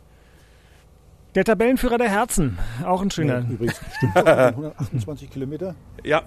Der 1.38 1.44
Tabellenführer 1.44 1.98
der 1.98 2.08
Herzen, 2.08 2.58
auch 2.84 3.00
ein 3.00 3.12
schöner. 3.12 3.38
Ja, 3.38 3.48
übrigens, 3.48 3.80
stimmt 3.96 4.16
128 4.16 5.30
Kilometer? 5.30 5.76
Ja, 6.02 6.24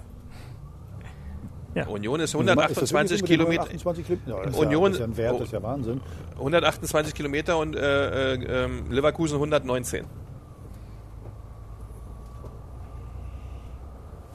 ja. 1.74 1.86
Union 1.86 2.18
ist 2.20 2.34
128 2.34 3.18
ist 3.18 3.26
Kilometer. 3.26 3.64
128 3.64 4.06
Kilometer? 4.06 4.30
Ja, 4.30 4.46
das 4.46 4.56
Union, 4.56 4.92
ist 4.92 5.00
ja 5.00 5.04
ein 5.04 5.16
Wert, 5.18 5.34
das 5.34 5.42
ist 5.48 5.52
ja 5.52 5.62
Wahnsinn. 5.62 6.00
128 6.36 7.14
Kilometer 7.14 7.58
und 7.58 7.76
äh, 7.76 8.36
äh, 8.36 8.64
ähm, 8.64 8.90
Leverkusen 8.90 9.34
119. 9.34 10.06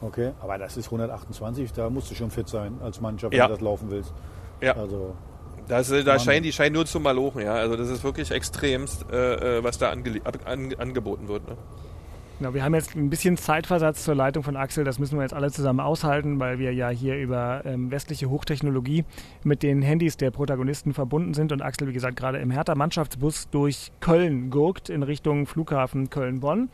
Okay, 0.01 0.33
aber 0.39 0.59
das 0.59 0.77
ist 0.77 0.85
128, 0.85 1.73
da 1.73 1.89
musst 1.89 2.11
du 2.11 2.13
schon 2.13 2.29
fit 2.29 2.47
sein 2.47 2.77
als 2.83 3.01
Mannschaft, 3.01 3.33
wenn 3.33 3.41
du 3.41 3.47
das 3.47 3.61
laufen 3.61 3.89
willst. 3.89 4.13
Ja. 4.61 4.75
Also, 4.75 5.15
das, 5.67 5.89
da 5.89 6.19
scheinen 6.19 6.43
die 6.43 6.51
scheinen 6.51 6.73
nur 6.73 6.85
zu 6.85 6.99
malochen, 6.99 7.41
ja. 7.41 7.53
Also 7.53 7.75
das 7.75 7.89
ist 7.89 8.03
wirklich 8.03 8.31
extremst, 8.31 9.05
äh, 9.11 9.57
äh 9.57 9.63
was 9.63 9.77
da 9.77 9.89
ange, 9.91 10.21
an, 10.45 10.73
angeboten 10.77 11.27
wird. 11.27 11.47
Ne? 11.47 11.57
Genau, 12.39 12.53
wir 12.53 12.63
haben 12.63 12.75
jetzt 12.75 12.95
ein 12.95 13.09
bisschen 13.09 13.35
Zeitversatz 13.35 14.03
zur 14.03 14.13
Leitung 14.13 14.43
von 14.43 14.55
Axel. 14.55 14.83
Das 14.83 14.99
müssen 14.99 15.17
wir 15.17 15.23
jetzt 15.23 15.33
alle 15.33 15.51
zusammen 15.51 15.79
aushalten, 15.79 16.39
weil 16.39 16.59
wir 16.59 16.71
ja 16.71 16.89
hier 16.89 17.17
über 17.17 17.63
ähm, 17.65 17.89
westliche 17.89 18.29
Hochtechnologie 18.29 19.05
mit 19.43 19.63
den 19.63 19.81
Handys 19.81 20.17
der 20.17 20.29
Protagonisten 20.29 20.93
verbunden 20.93 21.33
sind 21.33 21.51
und 21.51 21.63
Axel, 21.63 21.87
wie 21.87 21.93
gesagt, 21.93 22.15
gerade 22.15 22.37
im 22.37 22.51
Hertha-Mannschaftsbus 22.51 23.49
durch 23.49 23.91
Köln 24.01 24.51
gurkt 24.51 24.89
in 24.89 25.01
Richtung 25.01 25.47
Flughafen 25.47 26.11
Köln-Bonn. 26.11 26.69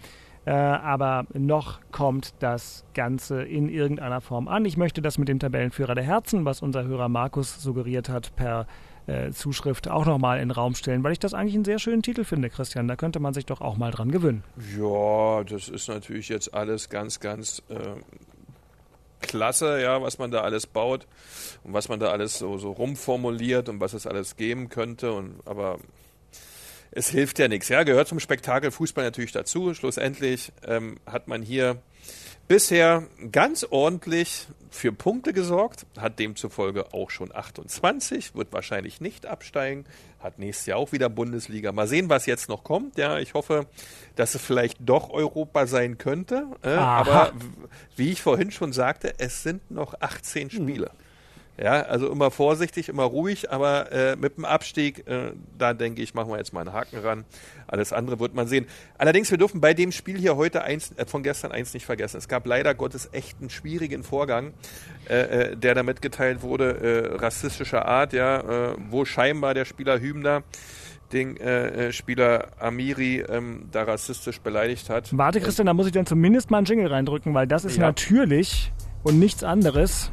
Äh, 0.45 0.51
aber 0.51 1.25
noch 1.33 1.79
kommt 1.91 2.33
das 2.39 2.83
Ganze 2.93 3.43
in 3.43 3.69
irgendeiner 3.69 4.19
Form 4.19 4.47
an. 4.47 4.65
Ich 4.65 4.75
möchte 4.75 5.01
das 5.01 5.17
mit 5.17 5.29
dem 5.29 5.39
Tabellenführer 5.39 5.95
der 5.95 6.03
Herzen, 6.03 6.43
was 6.43 6.61
unser 6.61 6.83
Hörer 6.83 7.07
Markus 7.07 7.61
suggeriert 7.61 8.09
hat, 8.09 8.35
per 8.35 8.67
äh, 9.07 9.31
Zuschrift 9.31 9.89
auch 9.89 10.05
nochmal 10.05 10.39
in 10.39 10.49
den 10.49 10.51
Raum 10.51 10.75
stellen, 10.75 11.03
weil 11.03 11.13
ich 11.13 11.19
das 11.19 11.33
eigentlich 11.33 11.55
einen 11.55 11.65
sehr 11.65 11.79
schönen 11.79 12.01
Titel 12.01 12.23
finde, 12.23 12.49
Christian. 12.49 12.87
Da 12.87 12.95
könnte 12.95 13.19
man 13.19 13.33
sich 13.33 13.45
doch 13.45 13.61
auch 13.61 13.77
mal 13.77 13.91
dran 13.91 14.11
gewöhnen. 14.11 14.43
Ja, 14.77 15.43
das 15.43 15.69
ist 15.69 15.87
natürlich 15.87 16.29
jetzt 16.29 16.53
alles 16.53 16.89
ganz, 16.89 17.19
ganz 17.19 17.61
äh, 17.69 17.95
klasse, 19.21 19.81
ja, 19.81 20.01
was 20.01 20.19
man 20.19 20.31
da 20.31 20.41
alles 20.41 20.67
baut 20.67 21.07
und 21.63 21.73
was 21.73 21.89
man 21.89 21.99
da 21.99 22.11
alles 22.11 22.37
so, 22.37 22.57
so 22.57 22.71
rumformuliert 22.71 23.69
und 23.69 23.79
was 23.79 23.93
es 23.93 24.05
alles 24.05 24.35
geben 24.35 24.69
könnte. 24.69 25.13
Und, 25.13 25.35
aber 25.45 25.79
es 26.95 27.09
hilft 27.09 27.39
ja 27.39 27.47
nichts. 27.47 27.69
Ja, 27.69 27.83
gehört 27.83 28.07
zum 28.07 28.19
Spektakel 28.19 28.71
Fußball 28.71 29.03
natürlich 29.03 29.31
dazu. 29.31 29.73
Schlussendlich 29.73 30.51
ähm, 30.65 30.97
hat 31.05 31.27
man 31.27 31.41
hier 31.41 31.77
bisher 32.47 33.07
ganz 33.31 33.65
ordentlich 33.69 34.47
für 34.69 34.91
Punkte 34.91 35.33
gesorgt, 35.33 35.85
hat 35.97 36.19
demzufolge 36.19 36.93
auch 36.93 37.09
schon 37.09 37.33
28, 37.33 38.35
wird 38.35 38.51
wahrscheinlich 38.51 39.01
nicht 39.01 39.25
absteigen, 39.25 39.85
hat 40.19 40.39
nächstes 40.39 40.65
Jahr 40.65 40.77
auch 40.77 40.91
wieder 40.91 41.09
Bundesliga. 41.09 41.71
Mal 41.71 41.87
sehen, 41.87 42.09
was 42.09 42.25
jetzt 42.25 42.49
noch 42.49 42.63
kommt. 42.63 42.97
Ja, 42.97 43.19
ich 43.19 43.33
hoffe, 43.33 43.67
dass 44.15 44.35
es 44.35 44.41
vielleicht 44.41 44.77
doch 44.79 45.09
Europa 45.09 45.67
sein 45.67 45.97
könnte. 45.97 46.47
Äh, 46.63 46.69
aber 46.69 47.33
wie 47.95 48.11
ich 48.11 48.21
vorhin 48.21 48.51
schon 48.51 48.73
sagte, 48.73 49.13
es 49.19 49.43
sind 49.43 49.71
noch 49.71 49.95
18 49.99 50.49
Spiele. 50.49 50.91
Mhm. 50.93 51.02
Ja, 51.61 51.83
also 51.83 52.09
immer 52.09 52.31
vorsichtig, 52.31 52.89
immer 52.89 53.03
ruhig, 53.03 53.51
aber 53.51 53.91
äh, 53.91 54.15
mit 54.15 54.37
dem 54.37 54.45
Abstieg, 54.45 55.07
äh, 55.07 55.33
da 55.55 55.75
denke 55.75 56.01
ich, 56.01 56.15
machen 56.15 56.31
wir 56.31 56.37
jetzt 56.37 56.51
mal 56.51 56.61
einen 56.61 56.73
Haken 56.73 56.97
ran. 56.97 57.25
Alles 57.67 57.93
andere 57.93 58.19
wird 58.19 58.33
man 58.33 58.47
sehen. 58.47 58.65
Allerdings, 58.97 59.29
wir 59.29 59.37
dürfen 59.37 59.61
bei 59.61 59.75
dem 59.75 59.91
Spiel 59.91 60.17
hier 60.17 60.35
heute 60.35 60.63
eins, 60.63 60.93
äh, 60.97 61.05
von 61.05 61.21
gestern 61.21 61.51
eins 61.51 61.75
nicht 61.75 61.85
vergessen. 61.85 62.17
Es 62.17 62.27
gab 62.27 62.47
leider 62.47 62.73
Gottes 62.73 63.09
echt 63.11 63.39
einen 63.39 63.51
schwierigen 63.51 64.03
Vorgang, 64.03 64.53
äh, 65.07 65.51
äh, 65.51 65.55
der 65.55 65.75
da 65.75 65.83
mitgeteilt 65.83 66.41
wurde, 66.41 67.13
äh, 67.13 67.15
rassistischer 67.17 67.85
Art, 67.85 68.13
ja, 68.13 68.75
wo 68.89 69.05
scheinbar 69.05 69.53
der 69.53 69.65
Spieler 69.65 69.99
Hübner 69.99 70.43
den 71.11 71.37
Spieler 71.91 72.47
Amiri 72.59 73.23
ähm, 73.29 73.67
da 73.71 73.83
rassistisch 73.83 74.39
beleidigt 74.41 74.89
hat. 74.89 75.15
Warte, 75.15 75.39
Christian, 75.41 75.67
da 75.67 75.73
muss 75.73 75.85
ich 75.85 75.91
dann 75.91 76.05
zumindest 76.07 76.49
mal 76.49 76.57
einen 76.57 76.65
Jingle 76.65 76.87
reindrücken, 76.87 77.33
weil 77.33 77.45
das 77.45 77.65
ist 77.65 77.77
ja. 77.77 77.83
natürlich 77.83 78.71
und 79.03 79.19
nichts 79.19 79.43
anderes 79.43 80.11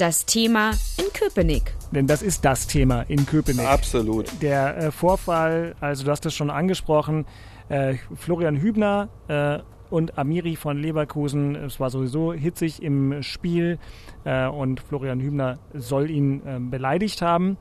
das 0.00 0.24
Thema 0.26 0.70
in 0.96 1.12
Köpenick. 1.12 1.74
Denn 1.92 2.06
das 2.06 2.22
ist 2.22 2.44
das 2.44 2.66
Thema 2.66 3.02
in 3.02 3.26
Köpenick. 3.26 3.66
Absolut. 3.66 4.26
Der 4.40 4.76
äh, 4.76 4.90
Vorfall, 4.90 5.74
also 5.80 6.04
du 6.04 6.10
hast 6.10 6.24
es 6.26 6.34
schon 6.34 6.50
angesprochen, 6.50 7.26
äh, 7.68 7.94
Florian 8.14 8.56
Hübner 8.56 9.08
äh, 9.28 9.58
und 9.90 10.18
Amiri 10.18 10.56
von 10.56 10.78
Leverkusen, 10.78 11.56
es 11.56 11.80
war 11.80 11.90
sowieso 11.90 12.32
hitzig 12.32 12.82
im 12.82 13.22
Spiel 13.22 13.78
äh, 14.24 14.46
und 14.46 14.80
Florian 14.80 15.20
Hübner 15.20 15.58
soll 15.74 16.10
ihn 16.10 16.46
äh, 16.46 16.58
beleidigt 16.60 17.22
haben. 17.22 17.56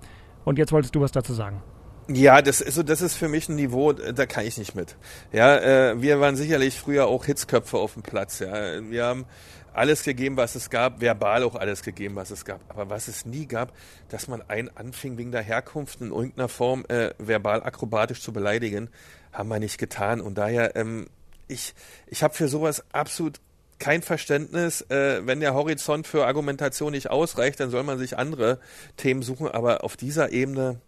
Und 0.46 0.58
jetzt 0.58 0.72
wolltest 0.72 0.96
du 0.96 1.02
was 1.02 1.12
dazu 1.12 1.34
sagen. 1.34 1.62
Ja, 2.10 2.42
das 2.42 2.62
ist 2.62 2.76
so, 2.76 2.84
das 2.84 3.02
ist 3.02 3.18
für 3.18 3.28
mich 3.28 3.50
ein 3.50 3.56
Niveau, 3.56 3.92
da 3.92 4.26
kann 4.26 4.46
ich 4.46 4.58
nicht 4.58 4.76
mit. 4.76 4.96
Ja, 5.34 5.58
äh, 5.58 6.02
wir 6.02 6.22
waren 6.22 6.38
sicherlich 6.38 6.80
früher 6.80 7.08
auch 7.08 7.26
Hitzköpfe 7.26 7.78
auf 7.78 7.96
dem 7.96 8.04
Platz. 8.04 8.40
Ja, 8.40 8.54
wir 8.90 9.06
haben 9.06 9.26
alles 9.74 10.04
gegeben, 10.04 10.38
was 10.38 10.56
es 10.56 10.70
gab, 10.70 11.02
verbal 11.02 11.44
auch 11.44 11.56
alles 11.56 11.84
gegeben, 11.84 12.16
was 12.16 12.32
es 12.32 12.46
gab. 12.46 12.62
Aber 12.70 12.90
was 12.90 13.08
es 13.08 13.26
nie 13.26 13.46
gab, 13.46 13.74
dass 14.10 14.28
man 14.28 14.42
einen 14.50 14.70
anfing, 14.76 15.18
wegen 15.18 15.32
der 15.32 15.42
Herkunft 15.42 16.02
in 16.02 16.12
irgendeiner 16.12 16.50
Form 16.50 16.86
äh, 16.88 17.14
verbal 17.18 17.64
akrobatisch 17.64 18.22
zu 18.22 18.34
beleidigen, 18.34 18.90
haben 19.32 19.50
wir 19.50 19.60
nicht 19.60 19.78
getan. 19.78 20.22
Und 20.22 20.38
daher, 20.38 20.76
ähm, 20.76 21.08
ich, 21.48 21.74
ich 22.08 22.24
habe 22.24 22.34
für 22.34 22.48
sowas 22.48 22.84
absolut 22.92 23.40
kein 23.80 24.02
Verständnis. 24.02 24.82
Äh, 24.90 25.26
wenn 25.26 25.40
der 25.40 25.54
Horizont 25.54 26.08
für 26.08 26.26
Argumentation 26.26 26.92
nicht 26.92 27.10
ausreicht, 27.10 27.60
dann 27.60 27.70
soll 27.70 27.84
man 27.84 27.98
sich 27.98 28.18
andere 28.18 28.60
Themen 28.98 29.22
suchen. 29.22 29.48
Aber 29.48 29.84
auf 29.84 29.98
dieser 29.98 30.32
Ebene 30.32 30.82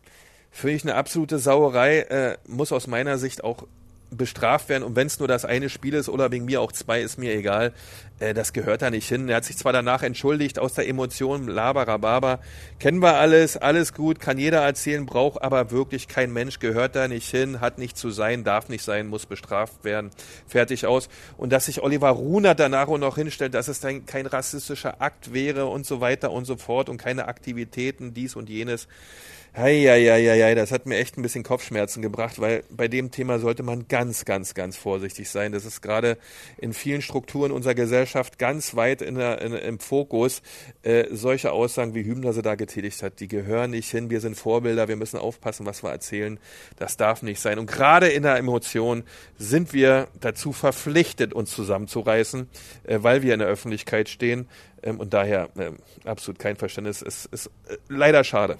finde 0.51 0.75
ich 0.75 0.83
eine 0.83 0.95
absolute 0.95 1.39
Sauerei, 1.39 1.99
äh, 1.99 2.37
muss 2.47 2.71
aus 2.71 2.87
meiner 2.87 3.17
Sicht 3.17 3.43
auch 3.43 3.67
bestraft 4.11 4.69
werden 4.69 4.83
und 4.83 4.95
wenn 4.95 5.07
es 5.07 5.19
nur 5.19 5.27
das 5.27 5.45
eine 5.45 5.69
Spiel 5.69 5.93
ist 5.93 6.09
oder 6.09 6.31
wegen 6.31 6.45
mir 6.45 6.61
auch 6.61 6.71
zwei, 6.71 7.01
ist 7.01 7.17
mir 7.17 7.33
egal. 7.33 7.73
Äh, 8.19 8.33
das 8.33 8.53
gehört 8.53 8.81
da 8.81 8.89
nicht 8.89 9.07
hin. 9.07 9.29
Er 9.29 9.37
hat 9.37 9.45
sich 9.45 9.57
zwar 9.57 9.73
danach 9.73 10.03
entschuldigt 10.03 10.59
aus 10.59 10.73
der 10.73 10.87
Emotion, 10.87 11.47
laberababa. 11.47 12.39
Kennen 12.79 13.01
wir 13.01 13.15
alles, 13.15 13.57
alles 13.57 13.93
gut, 13.93 14.19
kann 14.19 14.37
jeder 14.37 14.61
erzählen, 14.61 15.05
braucht 15.05 15.41
aber 15.41 15.71
wirklich 15.71 16.07
kein 16.07 16.31
Mensch, 16.31 16.59
gehört 16.59 16.95
da 16.95 17.07
nicht 17.07 17.29
hin, 17.29 17.61
hat 17.61 17.77
nicht 17.77 17.97
zu 17.97 18.09
sein, 18.09 18.43
darf 18.43 18.69
nicht 18.69 18.83
sein, 18.83 19.07
muss 19.07 19.25
bestraft 19.25 19.83
werden. 19.83 20.11
Fertig 20.47 20.85
aus. 20.85 21.09
Und 21.37 21.51
dass 21.51 21.65
sich 21.65 21.81
Oliver 21.81 22.09
Runer 22.09 22.55
danach 22.55 22.87
auch 22.87 22.97
noch 22.97 23.15
hinstellt, 23.15 23.53
dass 23.53 23.67
es 23.67 23.79
dann 23.79 24.05
kein 24.05 24.25
rassistischer 24.25 25.01
Akt 25.01 25.33
wäre 25.33 25.67
und 25.67 25.85
so 25.85 26.01
weiter 26.01 26.31
und 26.31 26.45
so 26.45 26.57
fort 26.57 26.89
und 26.89 26.97
keine 26.97 27.27
Aktivitäten, 27.27 28.13
dies 28.13 28.35
und 28.35 28.49
jenes 28.49 28.87
Eieieiei, 29.53 30.53
das 30.53 30.71
hat 30.71 30.85
mir 30.85 30.97
echt 30.97 31.17
ein 31.17 31.21
bisschen 31.21 31.43
Kopfschmerzen 31.43 32.01
gebracht, 32.01 32.39
weil 32.39 32.63
bei 32.69 32.87
dem 32.87 33.11
Thema 33.11 33.39
sollte 33.39 33.63
man 33.63 33.87
ganz, 33.87 34.23
ganz, 34.23 34.53
ganz 34.53 34.77
vorsichtig 34.77 35.29
sein. 35.29 35.51
Das 35.51 35.65
ist 35.65 35.81
gerade 35.81 36.17
in 36.57 36.73
vielen 36.73 37.01
Strukturen 37.01 37.51
unserer 37.51 37.73
Gesellschaft 37.73 38.37
ganz 38.37 38.75
weit 38.75 39.01
in 39.01 39.15
der, 39.15 39.41
in, 39.41 39.53
im 39.53 39.79
Fokus. 39.79 40.41
Äh, 40.83 41.05
solche 41.11 41.51
Aussagen, 41.51 41.95
wie 41.95 42.05
Hübner 42.05 42.31
sie 42.33 42.41
da 42.41 42.55
getätigt 42.55 43.01
hat, 43.01 43.19
die 43.19 43.27
gehören 43.27 43.71
nicht 43.71 43.89
hin. 43.89 44.09
Wir 44.09 44.21
sind 44.21 44.35
Vorbilder, 44.35 44.87
wir 44.87 44.95
müssen 44.95 45.17
aufpassen, 45.17 45.65
was 45.65 45.83
wir 45.83 45.89
erzählen. 45.89 46.39
Das 46.77 46.95
darf 46.95 47.23
nicht 47.23 47.41
sein. 47.41 47.57
Und 47.57 47.65
gerade 47.65 48.07
in 48.07 48.23
der 48.23 48.37
Emotion 48.37 49.03
sind 49.37 49.73
wir 49.73 50.07
dazu 50.19 50.53
verpflichtet, 50.53 51.33
uns 51.33 51.51
zusammenzureißen, 51.51 52.47
äh, 52.83 52.99
weil 53.01 53.23
wir 53.23 53.33
in 53.33 53.39
der 53.39 53.47
Öffentlichkeit 53.47 54.09
stehen. 54.09 54.47
Ähm, 54.83 54.99
und 54.99 55.13
daher 55.13 55.49
äh, 55.57 55.71
absolut 56.05 56.39
kein 56.39 56.55
Verständnis. 56.55 57.01
Es 57.01 57.25
ist 57.25 57.47
äh, 57.67 57.77
leider 57.87 58.23
schade. 58.23 58.57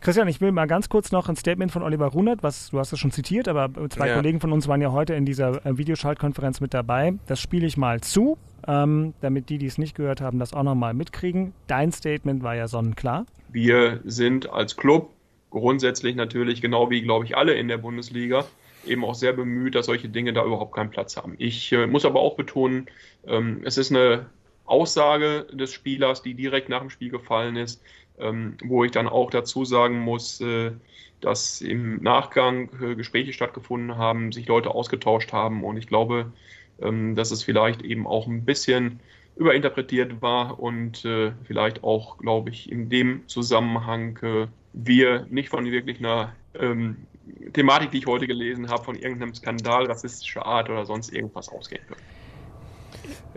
Christian, 0.00 0.28
ich 0.28 0.40
will 0.40 0.50
mal 0.50 0.66
ganz 0.66 0.88
kurz 0.88 1.12
noch 1.12 1.28
ein 1.28 1.36
Statement 1.36 1.70
von 1.70 1.82
Oliver 1.82 2.06
Runert, 2.06 2.42
was 2.42 2.70
du 2.70 2.78
hast 2.78 2.90
es 2.90 2.98
schon 2.98 3.10
zitiert, 3.10 3.48
aber 3.48 3.68
zwei 3.90 4.08
ja. 4.08 4.14
Kollegen 4.14 4.40
von 4.40 4.50
uns 4.50 4.66
waren 4.66 4.80
ja 4.80 4.92
heute 4.92 5.12
in 5.12 5.26
dieser 5.26 5.64
äh, 5.66 5.76
Videoschaltkonferenz 5.76 6.62
mit 6.62 6.72
dabei. 6.72 7.12
Das 7.26 7.38
spiele 7.38 7.66
ich 7.66 7.76
mal 7.76 8.00
zu, 8.00 8.38
ähm, 8.66 9.12
damit 9.20 9.50
die, 9.50 9.58
die 9.58 9.66
es 9.66 9.76
nicht 9.76 9.94
gehört 9.94 10.22
haben, 10.22 10.38
das 10.38 10.54
auch 10.54 10.62
nochmal 10.62 10.94
mitkriegen. 10.94 11.52
Dein 11.66 11.92
Statement 11.92 12.42
war 12.42 12.54
ja 12.56 12.66
sonnenklar. 12.66 13.26
Wir 13.52 14.00
sind 14.04 14.48
als 14.48 14.74
Club 14.74 15.10
grundsätzlich 15.50 16.16
natürlich, 16.16 16.62
genau 16.62 16.88
wie, 16.88 17.02
glaube 17.02 17.26
ich, 17.26 17.36
alle 17.36 17.52
in 17.52 17.68
der 17.68 17.78
Bundesliga, 17.78 18.46
eben 18.86 19.04
auch 19.04 19.14
sehr 19.14 19.34
bemüht, 19.34 19.74
dass 19.74 19.84
solche 19.84 20.08
Dinge 20.08 20.32
da 20.32 20.46
überhaupt 20.46 20.74
keinen 20.74 20.90
Platz 20.90 21.18
haben. 21.18 21.34
Ich 21.36 21.72
äh, 21.72 21.86
muss 21.86 22.06
aber 22.06 22.20
auch 22.20 22.36
betonen, 22.36 22.86
ähm, 23.26 23.60
es 23.64 23.76
ist 23.76 23.90
eine 23.90 24.24
Aussage 24.64 25.46
des 25.52 25.74
Spielers, 25.74 26.22
die 26.22 26.32
direkt 26.32 26.70
nach 26.70 26.80
dem 26.80 26.88
Spiel 26.88 27.10
gefallen 27.10 27.56
ist 27.56 27.82
ähm, 28.20 28.56
wo 28.64 28.84
ich 28.84 28.90
dann 28.90 29.08
auch 29.08 29.30
dazu 29.30 29.64
sagen 29.64 29.98
muss, 30.00 30.40
äh, 30.40 30.72
dass 31.20 31.60
im 31.60 32.02
Nachgang 32.02 32.70
äh, 32.80 32.94
Gespräche 32.94 33.32
stattgefunden 33.32 33.96
haben, 33.96 34.32
sich 34.32 34.46
Leute 34.46 34.74
ausgetauscht 34.74 35.32
haben 35.32 35.64
und 35.64 35.76
ich 35.76 35.86
glaube, 35.86 36.32
ähm, 36.80 37.14
dass 37.14 37.30
es 37.30 37.42
vielleicht 37.42 37.82
eben 37.82 38.06
auch 38.06 38.26
ein 38.26 38.44
bisschen 38.44 39.00
überinterpretiert 39.36 40.20
war 40.20 40.60
und 40.60 41.04
äh, 41.04 41.32
vielleicht 41.44 41.84
auch, 41.84 42.18
glaube 42.18 42.50
ich, 42.50 42.70
in 42.70 42.88
dem 42.88 43.26
Zusammenhang 43.26 44.18
äh, 44.22 44.46
wir 44.72 45.26
nicht 45.30 45.48
von 45.48 45.64
wirklich 45.64 45.98
einer 45.98 46.34
ähm, 46.54 46.96
Thematik, 47.52 47.90
die 47.90 47.98
ich 47.98 48.06
heute 48.06 48.26
gelesen 48.26 48.68
habe, 48.68 48.84
von 48.84 48.96
irgendeinem 48.96 49.34
Skandal 49.34 49.86
rassistischer 49.86 50.44
Art 50.44 50.68
oder 50.68 50.84
sonst 50.84 51.12
irgendwas 51.12 51.48
ausgehen 51.48 51.82
können. 51.86 52.19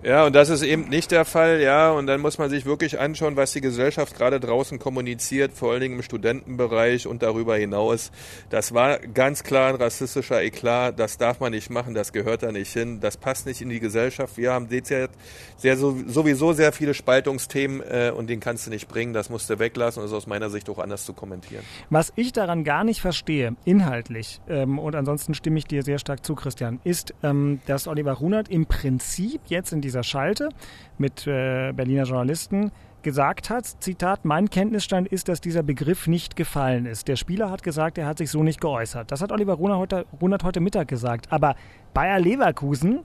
Ja, 0.02 0.26
und 0.26 0.34
das 0.36 0.50
ist 0.50 0.64
eben 0.64 0.90
nicht 0.90 1.12
der 1.12 1.26
Fall, 1.26 1.62
ja. 1.62 1.92
Und 1.92 2.08
dann 2.08 2.20
muss 2.20 2.38
man 2.38 2.50
sich 2.50 2.66
wirklich 2.66 3.00
anschauen, 3.00 3.36
was 3.36 3.54
die 3.54 3.62
Gesellschaft 3.62 4.18
gerade 4.18 4.40
draußen 4.40 4.80
kommuniziert, 4.80 5.54
vor 5.54 5.72
allen 5.72 5.82
Dingen 5.82 5.96
im 5.96 6.02
Studentenbereich 6.02 7.08
und 7.08 7.22
darüber 7.22 7.56
hinaus. 7.56 8.12
Das 8.50 8.74
war 8.74 9.00
ganz 9.00 9.44
klar 9.44 9.70
ein 9.70 9.76
rassistischer 9.76 10.42
Eklat. 10.42 11.00
Das 11.00 11.18
darf 11.18 11.40
man 11.40 11.52
nicht 11.52 11.70
machen, 11.70 11.94
das 11.94 12.12
gehört 12.12 12.44
da 12.44 12.52
nicht 12.52 12.74
hin. 12.74 13.00
Das 13.00 13.18
passt 13.18 13.46
nicht 13.46 13.62
in 13.62 13.70
die 13.70 13.80
Gesellschaft. 13.80 14.38
Wir 14.38 14.52
haben 14.52 14.68
derzeit 14.68 15.12
sehr, 15.58 15.78
sowieso 15.78 16.54
sehr 16.54 16.72
viele 16.72 16.94
Spaltungsthemen 16.94 17.82
äh, 17.82 18.12
und 18.16 18.30
den 18.30 18.40
kannst 18.40 18.68
du 18.68 18.72
nicht 18.72 18.88
bringen. 18.88 19.14
Das 19.14 19.30
musst 19.30 19.50
du 19.50 19.60
weglassen 19.60 20.02
und 20.02 20.06
das 20.06 20.12
ist 20.12 20.18
aus 20.18 20.28
meiner 20.28 20.50
Sicht 20.50 20.70
auch 20.70 20.80
anders 20.80 21.06
zu 21.06 21.14
kommentieren. 21.14 21.64
Was 21.90 22.12
ich 22.16 22.34
daran 22.34 22.64
gar 22.64 22.84
nicht 22.84 23.00
verstehe, 23.00 23.56
inhaltlich, 23.64 24.42
ähm, 24.50 24.80
und 24.80 24.96
ansonsten 24.96 25.34
stimme 25.34 25.60
ich 25.60 25.66
dir 25.66 25.84
sehr 25.84 26.00
stark 26.00 26.26
zu, 26.26 26.36
Christian, 26.36 26.80
ist, 26.84 27.14
ähm, 27.24 27.62
dass 27.68 27.88
Oliver 27.88 28.14
Runert 28.14 28.50
im 28.50 28.66
Prinzip 28.66 29.42
jetzt 29.48 29.72
in 29.72 29.82
dieser 29.84 30.04
Schalte 30.04 30.50
mit 30.98 31.28
äh, 31.28 31.72
Berliner 31.74 32.04
Journalisten 32.04 32.72
gesagt 33.04 33.50
hat, 33.50 33.66
Zitat, 33.66 34.24
mein 34.24 34.50
Kenntnisstand 34.50 35.10
ist, 35.10 35.28
dass 35.28 35.42
dieser 35.42 35.62
Begriff 35.62 36.08
nicht 36.08 36.36
gefallen 36.36 36.86
ist. 36.86 37.10
Der 37.10 37.18
Spieler 37.18 37.52
hat 37.52 37.62
gesagt, 37.62 37.98
er 37.98 38.06
hat 38.06 38.18
sich 38.18 38.32
so 38.32 38.44
nicht 38.44 38.62
geäußert. 38.62 39.12
Das 39.12 39.22
hat 39.22 39.32
Oliver 39.32 39.54
Runert 39.54 39.78
heute, 39.78 40.06
Runert 40.22 40.44
heute 40.44 40.62
Mittag 40.62 40.88
gesagt. 40.88 41.32
Aber 41.32 41.56
Bayer 41.94 42.20
Leverkusen 42.20 43.02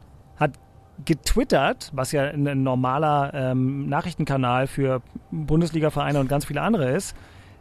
getwittert, 1.05 1.91
was 1.95 2.13
ja 2.13 2.25
ein 2.25 2.63
normaler 2.63 3.33
ähm, 3.35 3.89
Nachrichtenkanal 3.89 4.67
für 4.67 5.03
Bundesliga-Vereine 5.31 6.19
und 6.21 6.29
ganz 6.29 6.45
viele 6.45 6.63
andere 6.63 6.91
ist. 6.91 7.17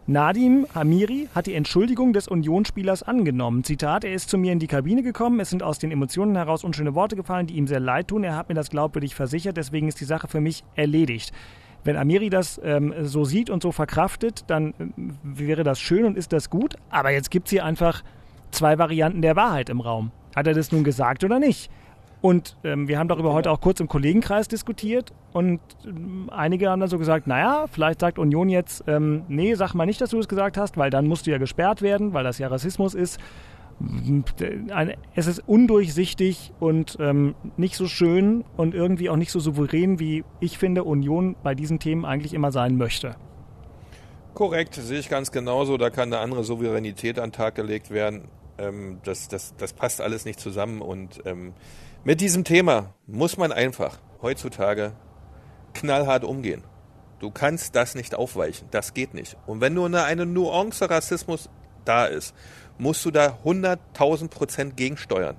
Nadim 0.10 0.66
Amiri 0.74 1.28
hat 1.36 1.48
die 1.48 1.54
Entschuldigung 1.54 2.14
des 2.14 2.30
Unionsspielers 2.30 3.04
angenommen. 3.04 3.66
Zitat, 3.66 4.06
er 4.06 4.14
ist 4.14 4.30
zu 4.30 4.38
mir 4.38 4.54
in 4.54 4.60
die 4.60 4.68
Kabine 4.68 5.04
gekommen, 5.04 5.42
es 5.42 5.50
sind 5.50 5.64
aus 5.64 5.80
den 5.80 5.92
Emotionen 5.92 6.38
heraus 6.38 6.64
unschöne 6.64 6.96
Worte 6.96 7.18
gefallen, 7.18 7.46
die 7.46 7.56
ihm 7.56 7.68
sehr 7.68 7.82
leid 7.82 8.08
tun. 8.08 8.24
Er 8.24 8.38
hat 8.38 8.48
mir 8.48 8.56
das 8.56 8.70
glaubwürdig 8.70 9.16
versichert, 9.16 9.58
deswegen 9.58 9.90
ist 9.90 10.00
die 10.00 10.06
Sache 10.06 10.30
für 10.30 10.40
mich 10.40 10.64
erledigt. 10.76 11.34
Wenn 11.84 11.98
Amiri 11.98 12.30
das 12.30 12.58
ähm, 12.64 12.94
so 13.02 13.26
sieht 13.26 13.50
und 13.50 13.62
so 13.62 13.74
verkraftet, 13.74 14.46
dann 14.48 14.70
äh, 14.70 14.74
wäre 15.24 15.66
das 15.66 15.78
schön 15.78 16.06
und 16.06 16.18
ist 16.18 16.32
das 16.32 16.50
gut. 16.50 16.76
Aber 16.90 17.12
jetzt 17.12 17.30
gibt 17.30 17.48
es 17.48 17.52
hier 17.52 17.66
einfach 17.66 18.02
zwei 18.52 18.78
Varianten 18.78 19.22
der 19.22 19.36
Wahrheit 19.36 19.68
im 19.70 19.82
Raum. 19.82 20.12
Hat 20.38 20.48
er 20.48 20.54
das 20.54 20.72
nun 20.72 20.86
gesagt 20.86 21.26
oder 21.26 21.38
nicht? 21.38 21.70
Und 22.20 22.58
ähm, 22.64 22.88
wir 22.88 22.98
haben 22.98 23.08
darüber 23.08 23.34
heute 23.34 23.52
auch 23.52 23.62
kurz 23.62 23.80
im 23.80 23.88
Kollegenkreis 23.88 24.48
diskutiert 24.48 25.14
und 25.34 25.60
ähm, 25.86 26.30
einige 26.34 26.70
haben 26.70 26.80
dann 26.80 26.90
so 26.90 26.98
gesagt, 26.98 27.28
naja, 27.28 27.66
vielleicht 27.72 28.00
sagt 28.00 28.18
Union 28.18 28.50
jetzt, 28.50 28.84
ähm, 28.88 29.24
nee, 29.28 29.54
sag 29.54 29.76
mal 29.76 29.86
nicht, 29.86 30.02
dass 30.02 30.10
du 30.10 30.20
es 30.20 30.28
gesagt 30.28 30.58
hast, 30.58 30.78
weil 30.78 30.90
dann 30.90 31.06
musst 31.08 31.28
du 31.28 31.32
ja 31.32 31.38
gesperrt 31.38 31.84
werden, 31.84 32.14
weil 32.14 32.24
das 32.24 32.40
ja 32.40 32.48
Rassismus 32.48 32.96
ist. 32.96 33.20
Es 35.14 35.28
ist 35.28 35.44
undurchsichtig 35.46 36.52
und 36.60 36.98
ähm, 37.00 37.36
nicht 37.58 37.76
so 37.76 37.86
schön 37.86 38.44
und 38.58 38.74
irgendwie 38.74 39.12
auch 39.12 39.18
nicht 39.18 39.32
so 39.32 39.40
souverän, 39.40 40.00
wie 40.00 40.24
ich 40.40 40.58
finde, 40.58 40.84
Union 40.84 41.36
bei 41.44 41.54
diesen 41.54 41.78
Themen 41.78 42.04
eigentlich 42.04 42.34
immer 42.34 42.52
sein 42.52 42.78
möchte. 42.78 43.16
Korrekt, 44.34 44.74
sehe 44.74 44.98
ich 44.98 45.10
ganz 45.10 45.32
genauso. 45.32 45.78
Da 45.78 45.92
kann 45.92 46.12
eine 46.12 46.24
andere 46.24 46.44
Souveränität 46.44 47.20
an 47.20 47.30
den 47.30 47.34
Tag 47.34 47.54
gelegt 47.54 47.92
werden. 47.92 48.24
Ähm, 48.58 48.98
das, 49.04 49.28
das, 49.28 49.56
das 49.58 49.74
passt 49.74 50.02
alles 50.02 50.26
nicht 50.26 50.40
zusammen 50.40 50.82
und 50.82 51.22
ähm, 51.26 51.54
mit 52.08 52.22
diesem 52.22 52.46
Thema 52.46 52.94
muss 53.06 53.36
man 53.36 53.52
einfach 53.52 54.00
heutzutage 54.22 54.94
knallhart 55.74 56.24
umgehen. 56.24 56.64
Du 57.20 57.32
kannst 57.32 57.76
das 57.76 57.96
nicht 57.96 58.16
aufweichen. 58.16 58.70
Das 58.72 58.94
geht 58.94 59.14
nicht. 59.14 59.36
Und 59.46 59.60
wenn 59.60 59.74
nur 59.74 59.94
eine, 59.94 60.26
Nuance 60.26 60.90
Rassismus 60.90 61.50
da 61.84 62.06
ist, 62.06 62.34
musst 62.78 63.04
du 63.04 63.12
da 63.12 63.38
100.000 63.44 64.30
Prozent 64.30 64.78
gegensteuern. 64.78 65.36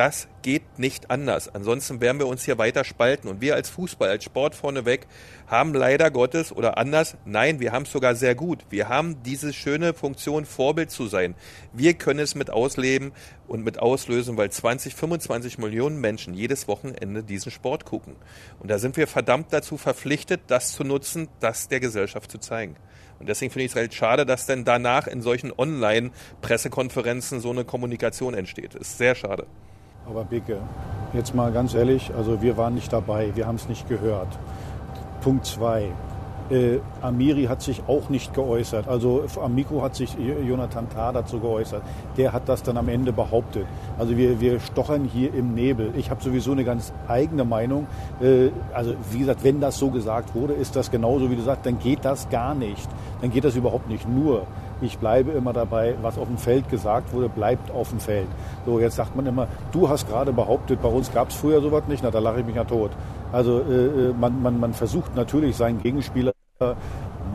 Das 0.00 0.28
geht 0.40 0.78
nicht 0.78 1.10
anders. 1.10 1.54
Ansonsten 1.54 2.00
werden 2.00 2.18
wir 2.18 2.26
uns 2.26 2.42
hier 2.42 2.56
weiter 2.56 2.84
spalten. 2.84 3.28
Und 3.28 3.42
wir 3.42 3.54
als 3.54 3.68
Fußball, 3.68 4.08
als 4.08 4.24
Sport 4.24 4.54
vorneweg, 4.54 5.06
haben 5.46 5.74
leider 5.74 6.10
Gottes 6.10 6.52
oder 6.52 6.78
anders, 6.78 7.18
nein, 7.26 7.60
wir 7.60 7.72
haben 7.72 7.82
es 7.82 7.92
sogar 7.92 8.14
sehr 8.14 8.34
gut. 8.34 8.64
Wir 8.70 8.88
haben 8.88 9.22
diese 9.24 9.52
schöne 9.52 9.92
Funktion, 9.92 10.46
Vorbild 10.46 10.90
zu 10.90 11.06
sein. 11.06 11.34
Wir 11.74 11.92
können 11.92 12.20
es 12.20 12.34
mit 12.34 12.48
ausleben 12.48 13.12
und 13.46 13.62
mit 13.62 13.78
auslösen, 13.78 14.38
weil 14.38 14.50
20, 14.50 14.94
25 14.94 15.58
Millionen 15.58 16.00
Menschen 16.00 16.32
jedes 16.32 16.66
Wochenende 16.66 17.22
diesen 17.22 17.52
Sport 17.52 17.84
gucken. 17.84 18.16
Und 18.58 18.70
da 18.70 18.78
sind 18.78 18.96
wir 18.96 19.06
verdammt 19.06 19.48
dazu 19.52 19.76
verpflichtet, 19.76 20.40
das 20.46 20.72
zu 20.72 20.82
nutzen, 20.82 21.28
das 21.40 21.68
der 21.68 21.80
Gesellschaft 21.80 22.30
zu 22.30 22.38
zeigen. 22.38 22.76
Und 23.18 23.28
deswegen 23.28 23.52
finde 23.52 23.66
ich 23.66 23.72
es 23.72 23.76
halt 23.76 23.92
schade, 23.92 24.24
dass 24.24 24.46
denn 24.46 24.64
danach 24.64 25.06
in 25.06 25.20
solchen 25.20 25.52
Online-Pressekonferenzen 25.52 27.40
so 27.40 27.50
eine 27.50 27.66
Kommunikation 27.66 28.32
entsteht. 28.32 28.74
Ist 28.76 28.96
sehr 28.96 29.14
schade. 29.14 29.46
Aber 30.08 30.24
Bicke, 30.24 30.58
jetzt 31.12 31.34
mal 31.34 31.52
ganz 31.52 31.74
ehrlich, 31.74 32.12
also 32.16 32.42
wir 32.42 32.56
waren 32.56 32.74
nicht 32.74 32.92
dabei, 32.92 33.30
wir 33.34 33.46
haben 33.46 33.56
es 33.56 33.68
nicht 33.68 33.88
gehört. 33.88 34.28
Punkt 35.20 35.46
zwei. 35.46 35.92
Äh, 36.50 36.80
Amiri 37.00 37.44
hat 37.44 37.62
sich 37.62 37.82
auch 37.86 38.08
nicht 38.08 38.34
geäußert. 38.34 38.88
Also 38.88 39.22
am 39.40 39.54
Mikro 39.54 39.82
hat 39.82 39.94
sich 39.94 40.16
Jonathan 40.18 40.88
Tah 40.88 41.12
dazu 41.12 41.38
geäußert. 41.38 41.82
Der 42.16 42.32
hat 42.32 42.48
das 42.48 42.64
dann 42.64 42.76
am 42.76 42.88
Ende 42.88 43.12
behauptet. 43.12 43.66
Also 43.98 44.16
wir, 44.16 44.40
wir 44.40 44.58
stochern 44.58 45.04
hier 45.04 45.32
im 45.32 45.54
Nebel. 45.54 45.92
Ich 45.96 46.10
habe 46.10 46.20
sowieso 46.20 46.50
eine 46.50 46.64
ganz 46.64 46.92
eigene 47.06 47.44
Meinung. 47.44 47.86
Äh, 48.20 48.48
also 48.74 48.94
wie 49.12 49.20
gesagt, 49.20 49.44
wenn 49.44 49.60
das 49.60 49.78
so 49.78 49.90
gesagt 49.90 50.34
wurde, 50.34 50.54
ist 50.54 50.74
das 50.74 50.90
genauso 50.90 51.30
wie 51.30 51.36
du 51.36 51.42
sagst, 51.42 51.66
dann 51.66 51.78
geht 51.78 52.04
das 52.04 52.28
gar 52.30 52.56
nicht. 52.56 52.88
Dann 53.20 53.30
geht 53.30 53.44
das 53.44 53.54
überhaupt 53.54 53.88
nicht. 53.88 54.08
Nur 54.08 54.46
ich 54.80 54.98
bleibe 54.98 55.32
immer 55.32 55.52
dabei, 55.52 55.94
was 56.02 56.18
auf 56.18 56.28
dem 56.28 56.38
Feld 56.38 56.68
gesagt 56.68 57.12
wurde, 57.12 57.28
bleibt 57.28 57.70
auf 57.70 57.90
dem 57.90 58.00
Feld. 58.00 58.28
So, 58.66 58.80
jetzt 58.80 58.96
sagt 58.96 59.16
man 59.16 59.26
immer, 59.26 59.48
du 59.72 59.88
hast 59.88 60.08
gerade 60.08 60.32
behauptet, 60.32 60.82
bei 60.82 60.88
uns 60.88 61.12
gab 61.12 61.30
es 61.30 61.36
früher 61.36 61.60
sowas 61.60 61.84
nicht, 61.88 62.02
na, 62.02 62.10
da 62.10 62.18
lache 62.18 62.40
ich 62.40 62.46
mich 62.46 62.56
ja 62.56 62.64
tot. 62.64 62.90
Also 63.32 63.60
äh, 63.60 63.86
äh, 63.86 64.12
man, 64.12 64.42
man, 64.42 64.58
man 64.58 64.72
versucht 64.72 65.14
natürlich 65.14 65.56
seinen 65.56 65.82
Gegenspieler 65.82 66.32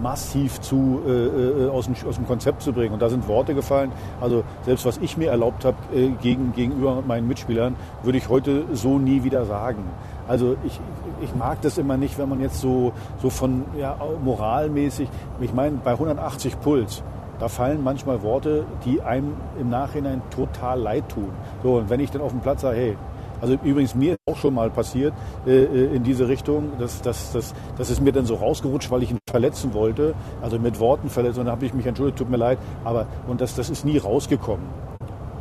massiv 0.02 0.62
zu, 0.62 1.02
äh, 1.08 1.12
äh, 1.12 1.70
aus, 1.70 1.86
dem, 1.86 1.96
aus 2.08 2.16
dem 2.16 2.28
Konzept 2.28 2.62
zu 2.62 2.74
bringen. 2.74 2.94
Und 2.94 3.02
da 3.02 3.10
sind 3.10 3.28
Worte 3.28 3.56
gefallen. 3.56 3.92
Also 4.22 4.44
selbst 4.64 4.86
was 4.86 4.98
ich 4.98 5.18
mir 5.18 5.30
erlaubt 5.32 5.66
habe 5.66 5.78
äh, 5.96 6.10
gegen, 6.22 6.54
gegenüber 6.54 7.02
meinen 7.06 7.28
Mitspielern, 7.28 7.76
würde 8.04 8.18
ich 8.18 8.30
heute 8.30 8.66
so 8.74 9.00
nie 9.00 9.24
wieder 9.24 9.46
sagen. 9.46 9.84
Also 10.28 10.58
ich, 10.64 10.80
ich 11.22 11.36
mag 11.36 11.62
das 11.62 11.78
immer 11.78 11.98
nicht, 11.98 12.18
wenn 12.18 12.30
man 12.30 12.42
jetzt 12.42 12.60
so, 12.62 12.94
so 13.22 13.30
von 13.30 13.66
ja, 13.80 13.98
moralmäßig, 14.24 15.10
ich 15.40 15.54
meine, 15.54 15.78
bei 15.84 15.92
180 15.92 16.60
Puls, 16.60 17.04
da 17.40 17.48
fallen 17.48 17.84
manchmal 17.84 18.22
Worte, 18.24 18.66
die 18.86 19.02
einem 19.02 19.36
im 19.60 19.70
Nachhinein 19.70 20.22
total 20.30 20.80
leid 20.80 21.10
tun. 21.10 21.32
So, 21.64 21.76
und 21.78 21.90
wenn 21.90 22.00
ich 22.00 22.12
dann 22.12 22.22
auf 22.22 22.32
dem 22.32 22.42
Platz 22.42 22.62
sage, 22.62 22.78
hey, 22.78 22.98
also 23.42 23.58
übrigens 23.64 23.96
mir 23.96 24.14
ist 24.14 24.20
auch 24.28 24.38
schon 24.38 24.54
mal 24.54 24.70
passiert 24.70 25.14
äh, 25.46 25.64
äh, 25.64 25.96
in 25.96 26.04
diese 26.04 26.28
Richtung, 26.28 26.72
dass, 26.80 27.02
dass, 27.02 27.34
dass, 27.34 27.54
dass 27.78 27.90
es 27.90 28.00
mir 28.00 28.12
dann 28.12 28.26
so 28.26 28.36
rausgerutscht, 28.36 28.90
weil 28.92 29.04
ich 29.04 29.12
ihn 29.12 29.20
verletzen 29.30 29.74
wollte, 29.74 30.16
also 30.42 30.58
mit 30.58 30.80
Worten 30.80 31.10
verletzt 31.10 31.38
und 31.38 31.46
dann 31.46 31.52
habe 31.54 31.66
ich 31.66 31.74
mich 31.74 31.86
entschuldigt, 31.86 32.18
tut 32.18 32.30
mir 32.30 32.38
leid, 32.38 32.58
aber 32.84 33.08
und 33.28 33.42
das, 33.42 33.56
das 33.56 33.70
ist 33.70 33.86
nie 33.86 33.98
rausgekommen. 33.98 34.66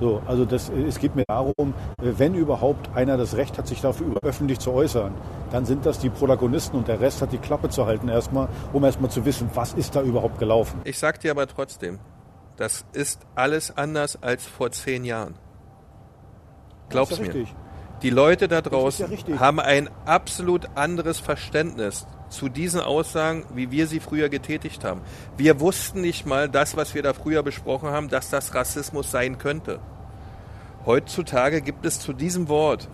So, 0.00 0.22
also 0.26 0.44
das, 0.44 0.70
es 0.70 0.98
geht 0.98 1.14
mir 1.14 1.24
darum, 1.26 1.74
äh, 2.02 2.12
wenn 2.16 2.35
überhaupt 2.35 2.94
einer 2.94 3.16
das 3.16 3.37
Recht 3.37 3.59
hat, 3.59 3.66
sich 3.66 3.80
dafür 3.80 4.16
öffentlich 4.22 4.59
zu 4.59 4.72
äußern, 4.72 5.14
dann 5.50 5.64
sind 5.64 5.87
das 5.87 5.98
die 5.98 6.11
Protagonisten 6.11 6.76
und 6.76 6.88
der 6.88 7.00
Rest 7.00 7.22
hat 7.22 7.33
die 7.33 7.38
Klappe 7.38 7.68
zu 7.68 7.87
halten 7.87 8.09
erstmal, 8.09 8.48
um 8.72 8.85
erstmal 8.85 9.11
zu 9.11 9.24
wissen, 9.24 9.50
was 9.54 9.74
ist 9.74 9.94
da 9.94 10.02
überhaupt 10.02 10.38
gelaufen. 10.38 10.80
Ich 10.85 10.98
sag 10.98 11.20
dir 11.20 11.30
aber 11.30 11.46
trotzdem, 11.46 11.98
das 12.57 12.85
ist 12.92 13.20
alles 13.35 13.76
anders 13.76 14.20
als 14.22 14.44
vor 14.44 14.70
zehn 14.70 15.04
Jahren. 15.04 15.35
Glaub's 16.88 17.18
mir. 17.18 17.26
Richtig. 17.26 17.54
Die 18.02 18.11
Leute 18.11 18.48
da 18.48 18.61
draußen 18.61 19.11
ja 19.28 19.40
haben 19.40 19.61
ein 19.61 19.88
absolut 20.04 20.68
anderes 20.74 21.20
Verständnis 21.20 22.07
zu 22.35 22.49
diesen 22.49 22.81
Aussagen, 22.81 23.44
wie 23.55 23.70
wir 23.70 23.87
sie 23.87 24.01
früher 24.01 24.29
getätigt 24.29 24.85
haben. 24.85 25.01
Wir 25.37 25.61
wussten 25.61 26.01
nicht 26.01 26.27
mal 26.27 26.49
das, 26.49 26.77
was 26.77 26.94
wir 26.94 27.03
da 27.03 27.14
früher 27.14 27.42
besprochen 27.42 27.90
haben, 27.90 28.09
dass 28.09 28.31
das 28.31 28.55
Rassismus 28.55 29.11
sein 29.11 29.38
könnte. 29.38 29.81
Heutzutage 30.85 31.62
gibt 31.62 31.87
es 31.87 32.01
zu 32.01 32.12
diesem 32.12 32.49
Wort 32.49 32.88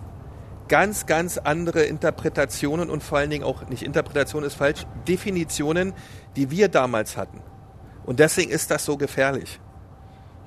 ganz, 0.68 1.06
ganz 1.06 1.36
andere 1.36 1.82
Interpretationen 1.82 2.88
und 2.90 3.02
vor 3.02 3.18
allen 3.18 3.30
Dingen 3.30 3.44
auch, 3.44 3.68
nicht 3.68 3.82
Interpretation 3.82 4.44
ist 4.44 4.54
falsch, 4.54 4.86
Definitionen, 5.08 5.92
die 6.36 6.50
wir 6.50 6.68
damals 6.68 7.16
hatten. 7.16 7.40
Und 8.06 8.20
deswegen 8.20 8.50
ist 8.50 8.70
das 8.70 8.84
so 8.84 8.96
gefährlich. 8.96 9.58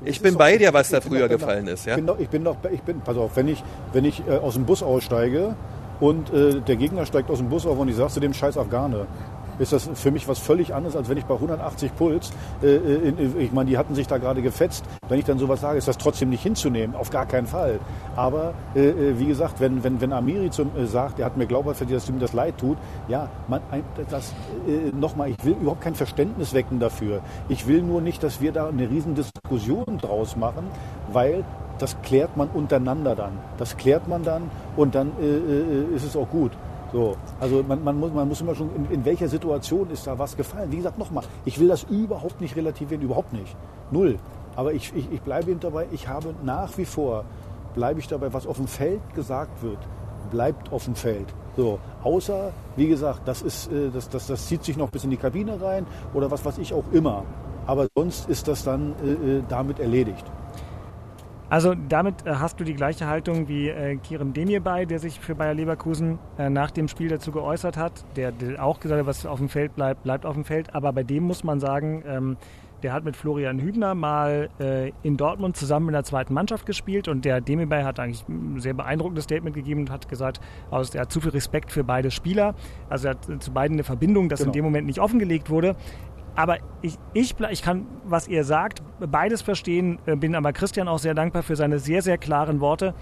Ich 0.06 0.22
bin 0.22 0.38
bei 0.38 0.58
dir, 0.58 0.74
was 0.74 0.90
da 0.90 1.02
früher 1.02 1.28
gefallen 1.28 1.68
ist. 1.68 1.86
Ja? 1.86 1.94
Ich 1.94 1.98
bin 1.98 2.08
doch, 2.08 2.20
ich 2.20 2.30
bin 2.30 2.44
doch, 2.44 2.58
ich 2.72 2.82
bin, 2.82 3.02
pass 3.02 3.18
auf, 3.18 3.36
wenn 3.36 3.48
ich, 3.48 3.64
wenn 3.92 4.06
ich 4.06 4.26
äh, 4.28 4.38
aus 4.38 4.56
dem 4.56 4.66
Bus 4.66 4.84
aussteige 4.84 5.56
und 6.00 6.34
äh, 6.34 6.62
der 6.62 6.76
Gegner 6.76 7.06
steigt 7.06 7.30
aus 7.30 7.40
dem 7.40 7.50
Bus 7.50 7.66
auf 7.66 7.78
und 7.78 7.88
ich 7.88 7.96
sage 7.96 8.12
zu 8.12 8.20
dem 8.20 8.34
scheiß 8.34 8.58
Afghane, 8.58 9.08
ist 9.60 9.74
das 9.74 9.90
für 9.94 10.12
mich 10.12 10.28
was 10.28 10.40
völlig 10.40 10.74
anderes, 10.74 10.96
als 10.96 11.10
wenn 11.10 11.18
ich 11.18 11.26
bei 11.26 11.36
180 11.36 11.96
Puls, 11.96 12.32
äh, 12.62 12.68
äh, 12.68 13.10
in, 13.10 13.40
ich 13.40 13.52
meine, 13.52 13.70
die 13.70 13.78
hatten 13.78 13.96
sich 13.96 14.08
da 14.08 14.18
gerade 14.18 14.42
gefetzt. 14.42 14.86
Wenn 15.08 15.20
ich 15.20 15.26
dann 15.26 15.38
sowas 15.40 15.62
sage, 15.62 15.78
ist 15.78 15.88
das 15.88 15.98
trotzdem 15.98 16.30
nicht 16.30 16.44
hinzunehmen, 16.44 16.96
auf 16.96 17.10
gar 17.10 17.26
keinen 17.26 17.48
Fall. 17.48 17.80
Aber 18.16 18.54
äh, 18.76 18.90
äh 18.90 19.20
wie 19.20 19.26
gesagt, 19.26 19.60
wenn, 19.60 19.84
wenn, 19.84 20.02
wenn 20.02 20.14
Amiri 20.14 20.50
zum, 20.50 20.72
äh, 20.78 20.86
sagt, 20.86 21.20
er 21.20 21.26
hat 21.26 21.38
mir 21.38 21.46
glaubhaft 21.46 21.78
verdient, 21.78 22.02
dass 22.02 22.10
ihm 22.10 22.20
das 22.20 22.34
leid 22.34 22.58
tut, 22.58 22.78
ja, 23.08 23.30
man, 23.48 23.62
das 24.10 24.34
äh, 24.68 24.96
nochmal, 24.96 25.30
ich 25.30 25.44
will 25.44 25.54
überhaupt 25.54 25.82
kein 25.82 25.96
Verständnis 25.96 26.54
wecken 26.54 26.80
dafür. 26.80 27.22
Ich 27.50 27.68
will 27.68 27.82
nur 27.82 28.02
nicht, 28.02 28.24
dass 28.24 28.42
wir 28.42 28.52
da 28.52 28.68
eine 28.68 28.90
riesen 28.90 29.16
Diskussion 29.16 29.98
draus 30.02 30.36
machen, 30.36 30.68
weil 31.12 31.44
das 31.80 32.00
klärt 32.02 32.38
man 32.38 32.50
untereinander 32.50 33.16
dann. 33.16 33.34
Das 33.58 33.78
klärt 33.78 34.08
man 34.08 34.24
dann 34.24 34.50
und 34.78 34.96
dann 34.96 35.12
ist 35.94 36.06
es 36.06 36.16
auch 36.16 36.30
gut. 36.30 36.52
So, 36.94 37.18
also 37.40 37.64
man, 37.68 37.84
man, 37.84 38.00
muss, 38.00 38.14
man 38.14 38.28
muss 38.28 38.40
immer 38.42 38.54
schon, 38.54 38.70
in, 38.76 38.86
in, 38.92 39.06
welcher 39.06 39.28
Situation 39.28 39.90
ist 39.90 40.06
da 40.06 40.18
was 40.20 40.38
gefallen. 40.38 40.72
Wie 40.72 40.78
gesagt, 40.78 41.00
nochmal, 41.00 41.24
ich 41.44 41.60
will 41.60 41.68
das 41.68 41.84
überhaupt 41.90 42.40
nicht 42.40 42.56
relativieren, 42.56 43.02
überhaupt 43.02 43.34
nicht. 43.34 43.58
Null. 43.90 44.20
Aber 44.56 44.74
ich, 44.74 44.94
ich, 44.96 45.12
ich 45.12 45.22
bleibe 45.22 45.56
dabei, 45.56 45.88
ich 45.92 46.08
habe 46.08 46.36
nach 46.44 46.78
wie 46.78 46.86
vor, 46.86 47.26
bleibe 47.74 48.00
ich 48.00 48.08
dabei, 48.08 48.32
was 48.32 48.46
auf 48.46 48.58
dem 48.58 48.68
Feld 48.68 49.02
gesagt 49.16 49.64
wird, 49.64 49.80
bleibt 50.30 50.72
auf 50.72 50.86
dem 50.86 50.94
Feld. 50.94 51.26
So, 51.58 51.80
außer, 52.04 52.52
wie 52.76 52.88
gesagt, 52.88 53.22
das, 53.28 53.42
ist, 53.42 53.72
äh, 53.72 53.90
das, 53.92 54.10
das, 54.10 54.28
das 54.28 54.48
zieht 54.48 54.64
sich 54.64 54.78
noch 54.78 54.92
bis 54.92 55.04
in 55.04 55.10
die 55.10 55.18
Kabine 55.18 55.60
rein 55.60 55.88
oder 56.14 56.30
was 56.30 56.46
weiß 56.46 56.60
ich 56.60 56.74
auch 56.74 56.86
immer. 56.92 57.24
Aber 57.66 57.88
sonst 57.96 58.30
ist 58.30 58.48
das 58.48 58.64
dann 58.64 58.94
äh, 59.04 59.38
äh 59.38 59.44
damit 59.50 59.80
erledigt. 59.80 60.26
Also 61.54 61.76
damit 61.76 62.26
äh, 62.26 62.34
hast 62.34 62.60
du 62.60 62.64
die 62.64 62.74
gleiche 62.74 63.06
Haltung 63.06 63.48
wie 63.48 63.70
äh, 63.70 63.96
Kerem 63.98 64.34
Demirbay, 64.34 64.88
der 64.88 64.98
sich 64.98 65.20
für 65.20 65.36
Bayer 65.36 65.54
Leverkusen 65.54 66.18
äh, 66.40 66.50
nach 66.50 66.72
dem 66.72 66.88
Spiel 66.88 67.10
dazu 67.10 67.32
geäußert 67.32 67.78
hat, 67.78 68.04
der, 68.16 68.32
der, 68.32 68.66
auch 68.66 68.80
gesagt 68.80 69.00
hat, 69.00 69.06
was 69.06 69.24
auf 69.28 69.38
dem 69.38 69.50
Feld 69.50 69.76
bleibt, 69.76 70.02
bleibt 70.02 70.26
auf 70.26 70.34
dem 70.34 70.46
Feld. 70.46 70.74
Aber 70.74 70.92
bei 70.94 71.04
dem 71.04 71.22
muss 71.22 71.44
man 71.44 71.60
sagen, 71.60 72.04
ähm, 72.08 72.38
der 72.82 72.92
hat 72.92 73.06
mit 73.06 73.16
Florian 73.16 73.60
Hübner 73.60 73.94
mal 73.94 74.50
äh, 74.60 74.92
in 75.04 75.16
Dortmund 75.16 75.56
zusammen 75.56 75.90
in 75.90 75.94
der 75.94 76.04
zweiten 76.04 76.34
Mannschaft 76.34 76.66
gespielt 76.66 77.08
und 77.08 77.24
der 77.24 77.40
Demirbay 77.40 77.84
hat 77.84 78.00
eigentlich 78.00 78.28
ein 78.28 78.60
sehr 78.60 78.74
beeindruckendes 78.74 79.26
Statement 79.26 79.56
gegeben 79.56 79.82
und 79.82 79.92
hat 79.92 80.10
gesagt, 80.10 80.42
also 80.72 80.98
er 80.98 81.02
hat 81.02 81.12
zu 81.12 81.22
viel 81.22 81.32
Respekt 81.32 81.72
für 81.72 81.84
beide 81.84 82.10
Spieler. 82.10 82.56
Also 82.90 83.10
er 83.10 83.12
hat 83.12 83.44
zu 83.44 83.52
beiden 83.52 83.76
eine 83.76 83.84
Verbindung, 83.84 84.28
das 84.28 84.40
genau. 84.40 84.50
in 84.50 84.54
dem 84.54 84.66
Moment 84.66 84.88
nicht 84.88 85.00
offengelegt 85.00 85.52
wurde. 85.52 85.76
Aber 86.36 86.58
ich, 86.82 86.98
ich, 87.14 87.36
ich 87.40 87.62
kann, 87.62 87.86
was 88.04 88.28
ihr 88.28 88.44
sagt, 88.44 88.82
beides 89.00 89.42
verstehen, 89.42 90.00
äh, 90.06 90.16
bin 90.16 90.36
aber 90.36 90.54
Christian 90.54 90.88
auch 90.88 91.00
sehr 91.00 91.14
dankbar 91.14 91.44
für 91.44 91.56
seine 91.56 91.80
sehr, 91.80 92.02
sehr 92.02 92.18
klaren 92.18 92.60
Worte. 92.60 92.94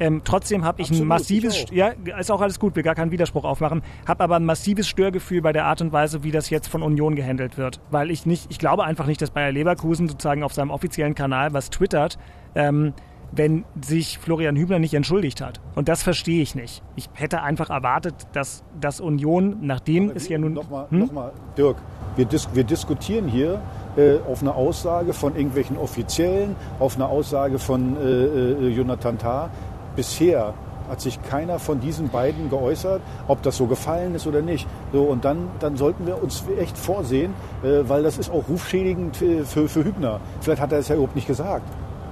Ähm, 0.00 0.22
trotzdem 0.24 0.64
habe 0.64 0.80
ich 0.80 0.88
Absolut, 0.88 1.04
ein 1.04 1.08
massives, 1.08 1.64
ich 1.64 1.70
ja, 1.72 1.88
ist 2.18 2.30
auch 2.30 2.40
alles 2.40 2.58
gut, 2.58 2.74
will 2.74 2.82
gar 2.82 2.94
keinen 2.94 3.10
Widerspruch 3.10 3.44
aufmachen, 3.44 3.82
habe 4.08 4.24
aber 4.24 4.36
ein 4.36 4.46
massives 4.46 4.88
Störgefühl 4.88 5.42
bei 5.42 5.52
der 5.52 5.66
Art 5.66 5.82
und 5.82 5.92
Weise, 5.92 6.24
wie 6.24 6.30
das 6.30 6.48
jetzt 6.48 6.68
von 6.68 6.82
Union 6.82 7.16
gehandelt 7.16 7.58
wird. 7.58 7.80
Weil 7.90 8.10
ich 8.10 8.24
nicht, 8.24 8.46
ich 8.50 8.58
glaube 8.58 8.84
einfach 8.84 9.06
nicht, 9.06 9.20
dass 9.20 9.30
Bayer 9.30 9.52
Leverkusen 9.52 10.08
sozusagen 10.08 10.42
auf 10.42 10.54
seinem 10.54 10.70
offiziellen 10.70 11.14
Kanal 11.14 11.52
was 11.52 11.68
twittert, 11.68 12.18
ähm, 12.54 12.94
wenn 13.32 13.64
sich 13.80 14.18
Florian 14.18 14.56
Hübner 14.56 14.78
nicht 14.78 14.94
entschuldigt 14.94 15.40
hat. 15.40 15.60
Und 15.74 15.88
das 15.88 16.02
verstehe 16.02 16.42
ich 16.42 16.54
nicht. 16.54 16.82
Ich 16.96 17.08
hätte 17.14 17.42
einfach 17.42 17.70
erwartet, 17.70 18.14
dass 18.32 18.64
das 18.80 19.00
Union, 19.00 19.58
nachdem 19.62 20.10
es 20.10 20.28
ja 20.28 20.38
nun. 20.38 20.54
Nochmal, 20.54 20.86
hm? 20.90 21.10
noch 21.12 21.32
Dirk, 21.56 21.76
wir, 22.16 22.24
dis 22.24 22.48
wir 22.52 22.64
diskutieren 22.64 23.28
hier 23.28 23.60
äh, 23.96 24.16
auf 24.28 24.42
eine 24.42 24.54
Aussage 24.54 25.12
von 25.12 25.36
irgendwelchen 25.36 25.76
Offiziellen, 25.76 26.56
auf 26.78 26.96
eine 26.96 27.06
Aussage 27.06 27.58
von 27.58 27.96
äh, 27.96 28.00
äh, 28.02 28.68
Jonathan 28.68 29.18
Tah 29.18 29.50
bisher 29.96 30.54
hat 30.88 31.00
sich 31.00 31.22
keiner 31.22 31.60
von 31.60 31.80
diesen 31.80 32.08
beiden 32.08 32.50
geäußert, 32.50 33.00
ob 33.28 33.42
das 33.42 33.56
so 33.56 33.66
gefallen 33.66 34.14
ist 34.16 34.26
oder 34.26 34.42
nicht. 34.42 34.66
So, 34.92 35.04
und 35.04 35.24
dann, 35.24 35.48
dann 35.60 35.76
sollten 35.76 36.04
wir 36.04 36.20
uns 36.20 36.44
echt 36.58 36.76
vorsehen, 36.76 37.32
äh, 37.62 37.88
weil 37.88 38.02
das 38.02 38.18
ist 38.18 38.28
auch 38.28 38.48
rufschädigend 38.48 39.16
für, 39.16 39.68
für 39.68 39.84
Hübner. 39.84 40.20
Vielleicht 40.40 40.60
hat 40.60 40.72
er 40.72 40.80
es 40.80 40.88
ja 40.88 40.96
überhaupt 40.96 41.14
nicht 41.14 41.28
gesagt. 41.28 41.62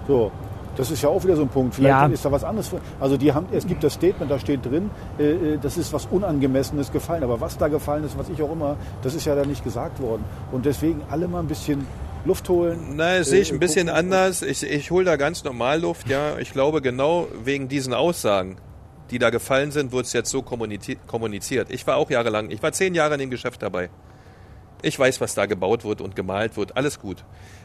So, 0.07 0.31
das 0.77 0.91
ist 0.91 1.03
ja 1.03 1.09
auch 1.09 1.23
wieder 1.25 1.37
so 1.37 1.43
ein 1.43 1.49
Punkt. 1.49 1.75
Vielleicht 1.75 1.91
ja. 1.91 2.07
ist 2.07 2.25
da 2.25 2.33
was 2.33 2.45
anderes. 2.45 2.71
Also 3.01 3.17
die 3.17 3.33
haben, 3.33 3.47
es 3.53 3.67
gibt 3.67 3.83
das 3.83 3.95
Statement, 3.95 4.31
da 4.31 4.39
steht 4.39 4.65
drin, 4.65 4.91
äh, 5.19 5.55
äh, 5.55 5.59
das 5.61 5.77
ist 5.77 5.93
was 5.93 6.07
Unangemessenes 6.07 6.93
gefallen. 6.93 7.23
Aber 7.23 7.41
was 7.41 7.59
da 7.59 7.69
gefallen 7.69 8.05
ist, 8.05 8.19
was 8.19 8.29
ich 8.29 8.43
auch 8.43 8.53
immer, 8.53 8.77
das 9.03 9.15
ist 9.15 9.25
ja 9.25 9.35
da 9.35 9.45
nicht 9.45 9.65
gesagt 9.65 10.01
worden. 10.01 10.25
Und 10.53 10.67
deswegen 10.67 11.03
alle 11.11 11.29
mal 11.29 11.41
ein 11.41 11.49
bisschen 11.49 11.87
Luft 12.25 12.49
holen? 12.49 12.97
Nein, 12.97 13.19
das 13.19 13.29
sehe 13.29 13.41
ich 13.41 13.53
ein 13.53 13.59
bisschen 13.59 13.89
anders. 13.89 14.43
Ich, 14.43 14.63
ich 14.63 14.91
hole 14.91 15.05
da 15.05 15.17
ganz 15.17 15.45
normal 15.45 15.81
Luft, 15.81 16.09
ja. 16.09 16.39
Ich 16.39 16.53
glaube, 16.53 16.83
genau 16.83 17.27
wegen 17.43 17.69
diesen 17.69 17.95
Aussagen, 17.95 18.57
die 19.11 19.19
da 19.19 19.31
gefallen 19.31 19.71
sind, 19.71 19.93
wurde 19.93 20.05
es 20.05 20.13
jetzt 20.13 20.31
so 20.31 20.43
kommuniziert. 20.43 21.71
Ich 21.71 21.87
war 21.87 21.97
auch 21.97 22.11
jahrelang, 22.11 22.51
ich 22.51 22.63
war 22.63 22.73
zehn 22.73 22.95
Jahre 22.95 23.15
in 23.15 23.21
dem 23.21 23.31
Geschäft 23.31 23.63
dabei. 23.63 23.91
Ich 24.83 24.99
weiß, 24.99 25.21
was 25.21 25.35
da 25.35 25.47
gebaut 25.47 25.85
wird 25.85 26.01
und 26.01 26.15
gemalt 26.15 26.57
wird. 26.57 26.77
Alles 26.77 27.01
gut. 27.01 27.25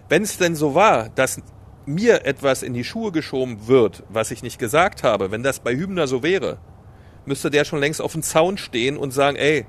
Wenn 0.10 0.24
es 0.24 0.38
denn 0.38 0.56
so 0.56 0.74
war, 0.74 1.10
dass 1.10 1.41
mir 1.86 2.25
etwas 2.25 2.63
in 2.63 2.73
die 2.73 2.84
Schuhe 2.84 3.11
geschoben 3.11 3.67
wird, 3.67 4.03
was 4.09 4.31
ich 4.31 4.43
nicht 4.43 4.59
gesagt 4.59 5.03
habe, 5.03 5.31
wenn 5.31 5.43
das 5.43 5.59
bei 5.59 5.75
Hübner 5.75 6.07
so 6.07 6.23
wäre, 6.23 6.59
müsste 7.25 7.49
der 7.49 7.65
schon 7.65 7.79
längst 7.79 8.01
auf 8.01 8.13
dem 8.13 8.23
Zaun 8.23 8.57
stehen 8.57 8.97
und 8.97 9.11
sagen, 9.11 9.38
ey, 9.38 9.65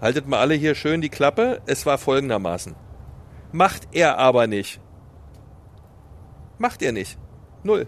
haltet 0.00 0.26
mal 0.26 0.40
alle 0.40 0.54
hier 0.54 0.74
schön 0.74 1.00
die 1.00 1.08
Klappe. 1.08 1.62
Es 1.66 1.86
war 1.86 1.98
folgendermaßen. 1.98 2.74
Macht 3.52 3.88
er 3.92 4.18
aber 4.18 4.46
nicht. 4.46 4.80
Macht 6.58 6.82
er 6.82 6.92
nicht. 6.92 7.18
Null. 7.62 7.86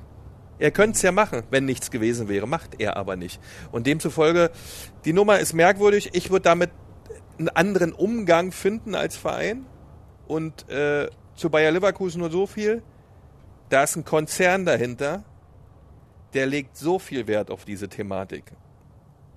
Er 0.59 0.71
könnte 0.71 0.97
es 0.97 1.03
ja 1.03 1.11
machen, 1.11 1.43
wenn 1.51 1.65
nichts 1.65 1.91
gewesen 1.91 2.29
wäre. 2.29 2.47
Macht 2.47 2.81
er 2.81 2.97
aber 2.97 3.17
nicht. 3.17 3.41
Und 3.73 3.87
demzufolge, 3.87 4.51
die 5.05 5.13
Nummer 5.13 5.41
ist 5.41 5.53
merkwürdig. 5.53 6.11
Ich 6.13 6.31
würde 6.31 6.45
damit 6.45 6.71
einen 7.39 7.49
anderen 7.49 7.93
Umgang 7.93 8.53
finden 8.53 8.95
als 8.95 9.17
Verein. 9.17 9.67
Und 10.29 10.69
äh, 10.69 11.09
zu 11.35 11.51
Bayer 11.51 11.73
Leverkusen 11.73 12.21
nur 12.21 12.31
so 12.31 12.47
viel. 12.47 12.83
Da 13.75 13.83
ist 13.83 13.97
ein 13.97 14.05
Konzern 14.05 14.65
dahinter, 14.65 15.25
der 16.33 16.47
legt 16.47 16.77
so 16.77 17.01
viel 17.01 17.27
Wert 17.27 17.51
auf 17.51 17.65
diese 17.65 17.89
Thematik. 17.89 18.45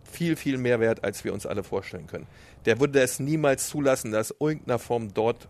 Viel, 0.03 0.35
viel 0.35 0.59
mehr 0.59 0.79
Wert, 0.79 1.03
als 1.03 1.23
wir 1.23 1.33
uns 1.33 1.47
alle 1.47 1.63
vorstellen 1.63 2.05
können. 2.05 2.27
Der 2.65 2.79
würde 2.79 3.01
es 3.01 3.19
niemals 3.19 3.67
zulassen, 3.67 4.11
dass 4.11 4.35
irgendeiner 4.39 4.77
Form 4.77 5.11
dort 5.11 5.49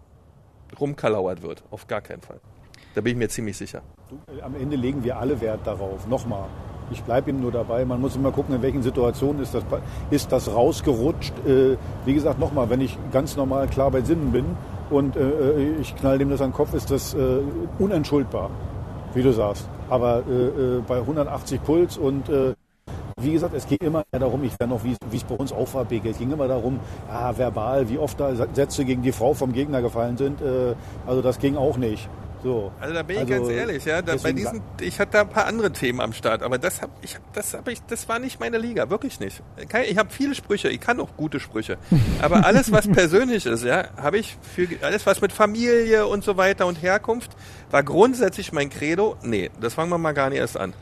rumkalauert 0.80 1.42
wird. 1.42 1.66
Auf 1.70 1.88
gar 1.88 2.00
keinen 2.00 2.22
Fall. 2.22 2.40
Da 2.96 3.02
bin 3.02 3.12
ich 3.12 3.18
mir 3.18 3.28
ziemlich 3.28 3.58
sicher. 3.58 3.82
Äh, 4.34 4.42
am 4.42 4.56
Ende 4.56 4.78
legen 4.78 5.04
wir 5.04 5.18
alle 5.18 5.42
Wert 5.42 5.68
darauf. 5.68 6.08
Nochmal. 6.08 6.48
Ich 6.90 7.04
bleibe 7.04 7.32
ihm 7.32 7.42
nur 7.42 7.52
dabei. 7.52 7.84
Man 7.84 8.00
muss 8.00 8.16
immer 8.16 8.32
gucken, 8.32 8.56
in 8.56 8.62
welchen 8.62 8.84
Situationen 8.84 9.44
ist 9.44 9.54
das, 9.54 9.66
ist 10.12 10.32
das 10.32 10.48
rausgerutscht. 10.48 11.34
Äh, 11.46 11.76
wie 12.06 12.14
gesagt, 12.14 12.40
nochmal, 12.40 12.70
wenn 12.70 12.80
ich 12.80 12.98
ganz 13.12 13.36
normal 13.36 13.68
klar 13.68 13.92
bei 13.92 14.00
Sinnen 14.00 14.32
bin 14.32 14.46
und 14.90 15.18
äh, 15.18 15.28
äh 15.28 15.76
ich 15.82 15.94
knall 15.98 16.20
dem 16.20 16.30
das 16.30 16.40
an 16.40 16.52
den 16.52 16.56
Kopf, 16.56 16.74
ist 16.74 16.90
das 16.90 17.14
äh, 17.16 17.42
unentschuldbar, 17.80 18.50
wie 19.18 19.24
du 19.24 19.34
sagst. 19.34 19.68
Aber 19.90 20.20
äh, 20.20 20.80
bei 20.88 20.98
180 20.98 21.64
Puls 21.64 21.98
und 21.98 22.30
wie 23.20 23.32
gesagt, 23.32 23.56
es 23.56 23.68
ging 23.68 23.80
immer 23.80 24.04
darum, 24.12 24.44
ich 24.44 24.60
wäre 24.60 24.70
noch, 24.70 24.84
wie 24.84 24.96
es 25.12 25.24
bei 25.24 25.36
uns 25.36 25.52
auch 25.52 25.74
war, 25.74 25.86
BG, 25.86 26.12
es 26.12 26.20
ging 26.20 26.32
immer 26.32 26.48
darum, 26.48 26.80
ah, 27.10 27.36
verbal, 27.36 27.90
wie 27.90 27.98
oft 27.98 28.20
da 28.20 28.36
Sätze 28.36 28.86
gegen 28.86 29.02
die 29.02 29.12
Frau 29.12 29.34
vom 29.34 29.54
Gegner 29.54 29.82
gefallen 29.82 30.18
sind. 30.18 30.40
Äh, 30.40 30.76
also 31.08 31.24
das 31.24 31.40
ging 31.40 31.58
auch 31.58 31.78
nicht. 31.78 32.08
So. 32.44 32.72
Also 32.80 32.94
da 32.94 33.04
bin 33.04 33.18
ich 33.18 33.22
also, 33.22 33.34
ganz 33.34 33.50
ehrlich, 33.50 33.86
ja, 33.86 34.02
da, 34.02 34.16
bei 34.16 34.32
diesen, 34.32 34.62
ich 34.80 35.00
hatte 35.00 35.14
da 35.14 35.22
ein 35.22 35.30
paar 35.30 35.46
andere 35.46 35.72
Themen 35.72 36.00
am 36.02 36.14
Start, 36.14 36.44
aber 36.44 36.58
das 36.58 36.82
hab 36.82 36.92
ich, 37.02 37.18
das 37.34 37.54
hab 37.54 37.68
ich, 37.68 37.82
das 37.88 38.08
war 38.08 38.20
nicht 38.20 38.40
meine 38.40 38.58
Liga, 38.58 38.90
wirklich 38.90 39.20
nicht. 39.20 39.42
Ich 39.58 39.98
habe 39.98 40.10
viele 40.10 40.36
Sprüche, 40.36 40.70
ich 40.70 40.80
kann 40.80 41.00
auch 41.00 41.10
gute 41.18 41.40
Sprüche, 41.40 41.78
aber 42.22 42.46
alles 42.46 42.72
was 42.72 42.88
persönlich 42.88 43.46
ist, 43.46 43.64
ja, 43.64 43.90
habe 43.98 44.18
ich 44.18 44.38
für 44.56 44.68
alles 44.82 45.06
was 45.06 45.22
mit 45.22 45.32
Familie 45.32 46.08
und 46.08 46.24
so 46.24 46.38
weiter 46.38 46.68
und 46.68 46.82
Herkunft 46.82 47.32
war 47.72 47.84
grundsätzlich 47.84 48.54
mein 48.54 48.70
Credo. 48.70 49.18
Nee, 49.24 49.52
das 49.60 49.74
fangen 49.74 49.90
wir 49.90 49.98
mal 49.98 50.14
gar 50.14 50.30
nicht 50.30 50.40
erst 50.40 50.58
an. 50.58 50.74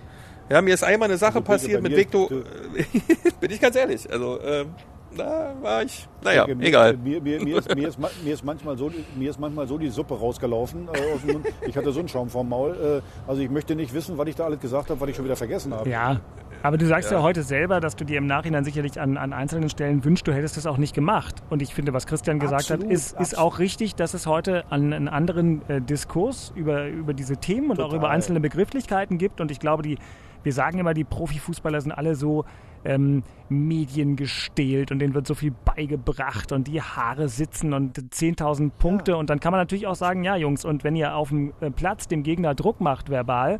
Ja, 0.49 0.61
mir 0.61 0.73
ist 0.73 0.83
einmal 0.83 1.09
eine 1.09 1.17
Sache 1.17 1.39
also 1.39 1.45
passiert 1.45 1.81
mit 1.81 1.95
Victor. 1.95 2.29
bin 3.39 3.51
ich 3.51 3.59
ganz 3.59 3.75
ehrlich. 3.75 4.11
Also, 4.11 4.39
ähm, 4.43 4.67
da 5.15 5.53
war 5.61 5.83
ich. 5.83 6.07
Naja, 6.23 6.45
mir, 6.47 6.65
egal. 6.65 6.97
Mir, 6.97 7.21
mir, 7.21 7.43
mir, 7.43 7.57
ist, 7.57 7.73
mir, 7.73 7.87
ist, 7.87 7.99
mir, 7.99 8.33
ist, 8.33 8.43
manchmal 8.43 8.77
so, 8.77 8.91
mir 9.15 9.29
ist 9.29 9.39
manchmal 9.39 9.67
so 9.67 9.77
die 9.77 9.89
Suppe 9.89 10.17
rausgelaufen 10.17 10.87
äh, 10.87 11.13
aus 11.13 11.21
dem 11.21 11.33
Mund. 11.33 11.47
Ich 11.67 11.75
hatte 11.75 11.91
so 11.91 11.99
einen 11.99 12.09
Schaum 12.09 12.29
vorm 12.29 12.49
Maul. 12.49 13.01
Äh, 13.03 13.29
also 13.29 13.41
ich 13.41 13.49
möchte 13.49 13.75
nicht 13.75 13.93
wissen, 13.93 14.17
was 14.17 14.27
ich 14.27 14.35
da 14.35 14.45
alles 14.45 14.59
gesagt 14.59 14.89
habe, 14.89 14.99
was 14.99 15.09
ich 15.09 15.15
schon 15.15 15.25
wieder 15.25 15.35
vergessen 15.35 15.73
habe. 15.73 15.89
Ja, 15.89 16.19
aber 16.63 16.77
du 16.77 16.85
sagst 16.85 17.11
ja. 17.11 17.17
ja, 17.17 17.23
heute 17.23 17.43
selber, 17.43 17.79
dass 17.79 17.95
du 17.95 18.05
dir 18.05 18.17
im 18.17 18.27
Nachhinein 18.27 18.63
sicherlich 18.63 18.99
an, 18.99 19.17
an 19.17 19.33
einzelnen 19.33 19.69
Stellen 19.69 20.03
wünschst, 20.03 20.27
du 20.27 20.33
hättest 20.33 20.57
das 20.57 20.65
auch 20.65 20.77
nicht 20.77 20.95
gemacht. 20.95 21.35
Und 21.49 21.61
ich 21.61 21.73
finde, 21.73 21.93
was 21.93 22.07
Christian 22.07 22.39
gesagt 22.39 22.61
absolut, 22.61 22.85
hat, 22.85 22.91
ist, 22.91 23.19
ist 23.19 23.37
auch 23.37 23.59
richtig, 23.59 23.95
dass 23.95 24.13
es 24.13 24.25
heute 24.25 24.63
einen, 24.71 24.93
einen 24.93 25.07
anderen 25.07 25.67
äh, 25.69 25.81
Diskurs 25.81 26.51
über, 26.55 26.87
über 26.87 27.13
diese 27.13 27.37
Themen 27.37 27.69
und 27.69 27.77
Total. 27.77 27.91
auch 27.91 27.93
über 27.93 28.09
einzelne 28.09 28.39
Begrifflichkeiten 28.39 29.17
gibt. 29.17 29.41
Und 29.41 29.51
ich 29.51 29.59
glaube, 29.59 29.83
die 29.83 29.97
wir 30.45 30.53
sagen 30.53 30.77
immer, 30.77 30.93
die 30.93 31.03
Profifußballer 31.03 31.81
sind 31.81 31.91
alle 31.91 32.15
so 32.15 32.45
ähm, 32.85 33.23
mediengestählt 33.49 34.91
und 34.91 34.99
denen 34.99 35.13
wird 35.13 35.27
so 35.27 35.35
viel 35.35 35.53
beigebracht 35.65 36.51
und 36.51 36.67
die 36.67 36.81
Haare 36.81 37.27
sitzen 37.29 37.73
und 37.73 37.97
10.000 37.97 38.71
Punkte. 38.71 39.11
Ja. 39.11 39.17
Und 39.17 39.29
dann 39.29 39.39
kann 39.39 39.51
man 39.51 39.59
natürlich 39.59 39.87
auch 39.87 39.95
sagen, 39.95 40.23
ja 40.23 40.35
Jungs, 40.35 40.65
und 40.65 40.83
wenn 40.83 40.95
ihr 40.95 41.15
auf 41.15 41.29
dem 41.29 41.53
äh, 41.59 41.69
Platz 41.69 42.07
dem 42.07 42.23
Gegner 42.23 42.55
Druck 42.55 42.81
macht 42.81 43.09
verbal, 43.09 43.59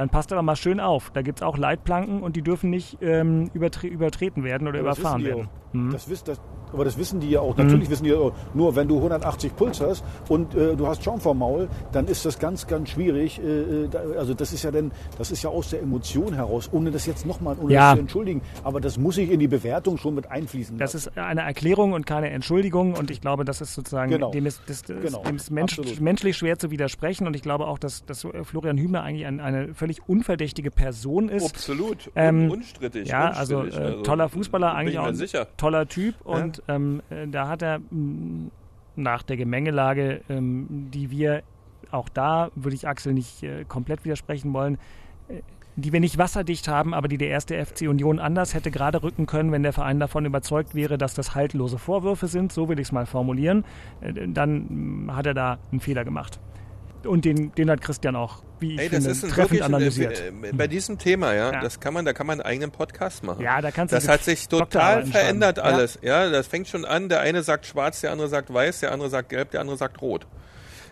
dann 0.00 0.08
passt 0.08 0.32
aber 0.32 0.40
mal 0.40 0.56
schön 0.56 0.80
auf. 0.80 1.10
Da 1.10 1.20
gibt 1.20 1.40
es 1.40 1.42
auch 1.42 1.58
Leitplanken 1.58 2.22
und 2.22 2.34
die 2.34 2.40
dürfen 2.40 2.70
nicht 2.70 2.96
ähm, 3.02 3.50
übertre 3.52 3.86
übertreten 3.86 4.44
werden 4.44 4.66
oder 4.66 4.78
ja, 4.78 4.82
überfahren 4.82 5.22
werden. 5.22 5.48
Mhm. 5.72 5.92
Das, 5.92 6.08
wisst, 6.08 6.26
das, 6.26 6.40
aber 6.72 6.84
das 6.84 6.98
wissen 6.98 7.20
die 7.20 7.30
ja 7.30 7.40
auch. 7.40 7.56
Natürlich 7.56 7.88
mhm. 7.88 7.92
wissen 7.92 8.04
die 8.04 8.10
ja 8.10 8.16
auch, 8.16 8.32
nur 8.54 8.76
wenn 8.76 8.88
du 8.88 8.96
180 8.96 9.54
Puls 9.56 9.80
hast 9.80 10.04
und 10.28 10.54
äh, 10.54 10.76
du 10.76 10.86
hast 10.86 11.04
Schaum 11.04 11.20
vom 11.20 11.38
Maul, 11.38 11.68
dann 11.92 12.06
ist 12.06 12.24
das 12.24 12.38
ganz, 12.38 12.66
ganz 12.66 12.90
schwierig. 12.90 13.40
Äh, 13.40 13.44
äh, 13.44 13.88
da, 13.88 14.00
also 14.18 14.34
das 14.34 14.52
ist 14.52 14.62
ja 14.62 14.70
dann, 14.70 14.92
das 15.18 15.30
ist 15.30 15.42
ja 15.42 15.50
aus 15.50 15.70
der 15.70 15.82
Emotion 15.82 16.32
heraus, 16.32 16.70
ohne 16.72 16.90
das 16.90 17.06
jetzt 17.06 17.26
nochmal, 17.26 17.56
ohne 17.60 17.72
ja. 17.72 17.94
zu 17.94 18.00
entschuldigen. 18.00 18.42
Aber 18.64 18.80
das 18.80 18.98
muss 18.98 19.18
ich 19.18 19.30
in 19.30 19.38
die 19.38 19.48
Bewertung 19.48 19.98
schon 19.98 20.14
mit 20.14 20.30
einfließen 20.30 20.78
lassen. 20.78 20.92
Das 20.92 20.94
ist 20.94 21.18
eine 21.18 21.42
Erklärung 21.42 21.92
und 21.92 22.06
keine 22.06 22.30
Entschuldigung 22.30 22.94
und 22.94 23.10
ich 23.10 23.20
glaube, 23.20 23.44
das 23.44 23.60
ist 23.60 23.74
sozusagen, 23.74 24.10
genau. 24.10 24.30
dem 24.30 24.46
ist, 24.46 24.62
das, 24.66 24.82
das, 24.82 25.00
genau. 25.00 25.22
dem 25.24 25.36
ist 25.36 25.50
mensch, 25.50 25.78
menschlich 26.00 26.36
schwer 26.36 26.58
zu 26.58 26.70
widersprechen 26.70 27.26
und 27.26 27.36
ich 27.36 27.42
glaube 27.42 27.66
auch, 27.66 27.78
dass, 27.78 28.04
dass 28.04 28.26
Florian 28.44 28.78
Hübner 28.78 29.02
eigentlich 29.02 29.26
ein, 29.26 29.40
eine 29.40 29.74
völlig 29.74 29.89
unverdächtige 30.06 30.70
Person 30.70 31.28
ist. 31.28 31.50
Absolut, 31.50 32.10
ähm, 32.14 32.50
unstrittig. 32.50 33.08
Ja, 33.08 33.30
also, 33.30 33.64
äh, 33.64 33.70
also, 33.70 34.02
toller 34.02 34.28
Fußballer, 34.28 34.74
eigentlich 34.74 34.98
auch 34.98 35.06
ein 35.06 35.46
toller 35.56 35.86
Typ 35.88 36.14
und 36.24 36.62
ähm, 36.68 37.02
äh, 37.10 37.26
da 37.26 37.48
hat 37.48 37.62
er 37.62 37.78
mh, 37.78 38.50
nach 38.96 39.22
der 39.22 39.36
Gemengelage, 39.36 40.22
ähm, 40.28 40.88
die 40.92 41.10
wir 41.10 41.42
auch 41.90 42.08
da, 42.08 42.50
würde 42.54 42.76
ich 42.76 42.86
Axel 42.86 43.12
nicht 43.12 43.42
äh, 43.42 43.64
komplett 43.64 44.04
widersprechen 44.04 44.52
wollen, 44.52 44.78
äh, 45.28 45.40
die 45.76 45.92
wir 45.92 46.00
nicht 46.00 46.18
wasserdicht 46.18 46.68
haben, 46.68 46.94
aber 46.94 47.08
die 47.08 47.16
der 47.16 47.28
erste 47.28 47.64
FC 47.64 47.82
Union 47.82 48.18
anders 48.18 48.54
hätte 48.54 48.70
gerade 48.70 49.02
rücken 49.02 49.26
können, 49.26 49.50
wenn 49.50 49.62
der 49.62 49.72
Verein 49.72 49.98
davon 49.98 50.26
überzeugt 50.26 50.74
wäre, 50.74 50.98
dass 50.98 51.14
das 51.14 51.34
haltlose 51.34 51.78
Vorwürfe 51.78 52.26
sind, 52.26 52.52
so 52.52 52.68
will 52.68 52.78
ich 52.78 52.88
es 52.88 52.92
mal 52.92 53.06
formulieren, 53.06 53.64
dann 54.00 55.08
hat 55.12 55.26
er 55.26 55.34
da 55.34 55.58
einen 55.70 55.80
Fehler 55.80 56.04
gemacht. 56.04 56.38
Und 57.06 57.24
den, 57.24 57.52
den 57.52 57.70
hat 57.70 57.80
Christian 57.80 58.16
auch, 58.16 58.42
wie 58.60 58.74
ich 58.74 58.78
hey, 58.78 58.88
finde, 58.90 59.08
treffend 59.10 59.36
wirklich, 59.36 59.64
analysiert. 59.64 60.20
Äh, 60.20 60.52
bei 60.52 60.66
diesem 60.66 60.98
Thema, 60.98 61.34
ja, 61.34 61.52
ja, 61.52 61.60
das 61.60 61.80
kann 61.80 61.94
man, 61.94 62.04
da 62.04 62.12
kann 62.12 62.26
man 62.26 62.40
einen 62.40 62.46
eigenen 62.46 62.70
Podcast 62.70 63.24
machen. 63.24 63.42
Ja, 63.42 63.60
da 63.60 63.70
kannst 63.70 63.92
du 63.92 63.96
Das 63.96 64.08
hat 64.08 64.22
sich 64.24 64.48
total 64.48 65.06
verändert 65.06 65.58
alles. 65.58 65.98
Ja. 66.02 66.24
ja, 66.24 66.30
das 66.30 66.46
fängt 66.46 66.68
schon 66.68 66.84
an. 66.84 67.08
Der 67.08 67.20
eine 67.20 67.42
sagt 67.42 67.66
schwarz, 67.66 68.00
der 68.00 68.12
andere 68.12 68.28
sagt 68.28 68.52
weiß, 68.52 68.80
der 68.80 68.92
andere 68.92 69.10
sagt 69.10 69.30
gelb, 69.30 69.50
der 69.50 69.60
andere 69.60 69.76
sagt 69.76 70.00
rot. 70.02 70.26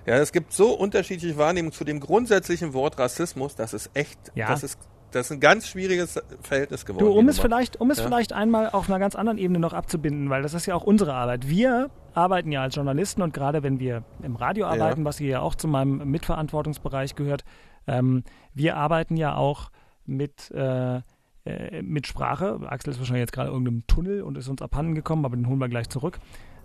Ja, 0.07 0.17
es 0.17 0.33
gibt 0.33 0.53
so 0.55 0.73
unterschiedliche 0.73 1.37
Wahrnehmungen 1.37 1.73
zu 1.73 1.85
dem 1.85 2.01
grundsätzlichen 2.01 2.73
Wort 2.73 2.99
Rassismus, 2.99 3.55
das 3.57 3.75
ist 3.75 3.91
echt, 3.93 4.19
Ja. 4.35 4.49
das 4.49 4.63
ist, 4.63 4.79
das 5.11 5.27
ist 5.27 5.33
ein 5.33 5.41
ganz 5.41 5.69
schwieriges 5.69 6.21
Verhältnis 6.43 6.85
geworden. 6.85 7.05
Du, 7.07 7.13
um 7.13 7.29
es 7.29 7.39
vielleicht, 7.39 7.81
um 7.81 7.91
es 7.91 7.99
Ja. 7.99 8.05
vielleicht 8.05 8.33
einmal 8.33 8.71
auf 8.71 8.89
einer 8.89 8.99
ganz 8.99 9.15
anderen 9.15 9.39
Ebene 9.39 9.59
noch 9.59 9.73
abzubinden, 9.73 10.31
weil 10.31 10.43
das 10.43 10.55
ist 10.55 10.67
ja 10.67 10.75
auch 10.75 10.85
unsere 10.85 11.15
Arbeit. 11.15 11.49
Wir 11.49 11.91
arbeiten 12.15 12.51
ja 12.53 12.63
als 12.63 12.75
Journalisten 12.75 13.23
und 13.23 13.33
gerade 13.33 13.63
wenn 13.63 13.79
wir 13.81 14.03
im 14.23 14.37
Radio 14.37 14.67
Ja. 14.67 14.73
arbeiten, 14.73 15.05
was 15.05 15.19
hier 15.19 15.29
ja 15.29 15.41
auch 15.41 15.55
zu 15.55 15.69
meinem 15.69 16.11
Mitverantwortungsbereich 16.11 17.15
gehört, 17.15 17.45
ähm, 17.87 18.25
wir 18.55 18.77
arbeiten 18.77 19.17
ja 19.17 19.35
auch 19.37 19.71
mit, 20.05 20.51
äh, 20.51 21.01
äh, 21.45 21.83
mit 21.83 22.07
Sprache. 22.07 22.61
Axel 22.67 22.93
ist 22.93 22.99
wahrscheinlich 22.99 23.23
jetzt 23.23 23.33
gerade 23.33 23.49
in 23.49 23.55
irgendeinem 23.55 23.87
Tunnel 23.87 24.23
und 24.23 24.37
ist 24.37 24.49
uns 24.49 24.61
abhanden 24.63 24.95
gekommen, 24.95 25.25
aber 25.25 25.37
den 25.37 25.49
holen 25.49 25.59
wir 25.59 25.69
gleich 25.69 25.89
zurück. 25.89 26.19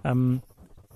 Ähm, 0.03 0.41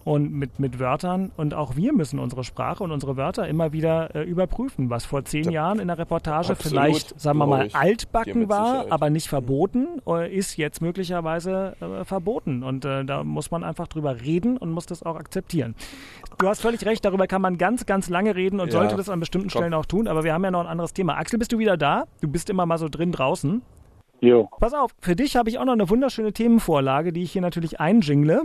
und 0.07 0.31
mit, 0.31 0.59
mit 0.59 0.79
Wörtern. 0.79 1.31
Und 1.35 1.53
auch 1.53 1.75
wir 1.75 1.91
müssen 1.93 2.17
unsere 2.19 2.43
Sprache 2.43 2.83
und 2.83 2.91
unsere 2.91 3.17
Wörter 3.17 3.47
immer 3.47 3.73
wieder 3.73 4.15
äh, 4.15 4.23
überprüfen, 4.23 4.89
was 4.89 5.05
vor 5.05 5.25
zehn 5.25 5.43
Da- 5.43 5.51
Jahren 5.51 5.79
in 5.79 5.87
der 5.87 5.97
Reportage 5.97 6.51
Absolut, 6.53 6.59
vielleicht, 6.61 7.19
sagen 7.19 7.37
wir 7.39 7.45
mal, 7.45 7.69
altbacken 7.73 8.47
war, 8.47 8.67
Sicherheit. 8.77 8.91
aber 8.91 9.09
nicht 9.09 9.27
verboten, 9.27 9.87
äh, 10.07 10.33
ist 10.33 10.55
jetzt 10.57 10.81
möglicherweise 10.81 11.75
äh, 11.81 12.05
verboten. 12.05 12.63
Und 12.63 12.85
äh, 12.85 13.03
da 13.03 13.23
muss 13.23 13.51
man 13.51 13.63
einfach 13.63 13.87
drüber 13.87 14.21
reden 14.21 14.57
und 14.57 14.71
muss 14.71 14.85
das 14.85 15.03
auch 15.03 15.15
akzeptieren. 15.17 15.75
Du 16.39 16.47
hast 16.47 16.61
völlig 16.61 16.85
recht, 16.85 17.03
darüber 17.03 17.27
kann 17.27 17.41
man 17.41 17.57
ganz, 17.57 17.85
ganz 17.85 18.09
lange 18.09 18.35
reden 18.35 18.59
und 18.59 18.67
Ja. 18.73 18.79
sollte 18.79 18.95
das 18.95 19.09
an 19.09 19.19
bestimmten. 19.19 19.49
Stellen 19.49 19.73
auch 19.73 19.85
tun, 19.85 20.07
aber 20.07 20.23
wir 20.23 20.33
haben 20.33 20.43
ja 20.43 20.51
noch 20.51 20.61
ein 20.61 20.67
anderes 20.67 20.93
Thema. 20.93 21.17
Axel, 21.17 21.37
bist 21.39 21.51
du 21.51 21.59
wieder 21.59 21.77
da? 21.77 22.05
Du 22.21 22.27
bist 22.27 22.49
immer 22.49 22.65
mal 22.65 22.77
so 22.77 22.87
drin 22.89 23.11
draußen. 23.11 23.61
Jo. 24.21 24.49
Pass 24.59 24.73
auf, 24.73 24.91
für 24.99 25.15
dich 25.15 25.35
habe 25.35 25.49
ich 25.49 25.59
auch 25.59 25.65
noch 25.65 25.73
eine 25.73 25.89
wunderschöne 25.89 26.33
Themenvorlage, 26.33 27.11
die 27.13 27.23
ich 27.23 27.31
hier 27.33 27.41
natürlich 27.41 27.79
einjingle. 27.79 28.43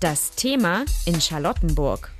Das 0.00 0.32
Thema 0.32 0.84
in 1.06 1.22
Charlottenburg. 1.22 2.10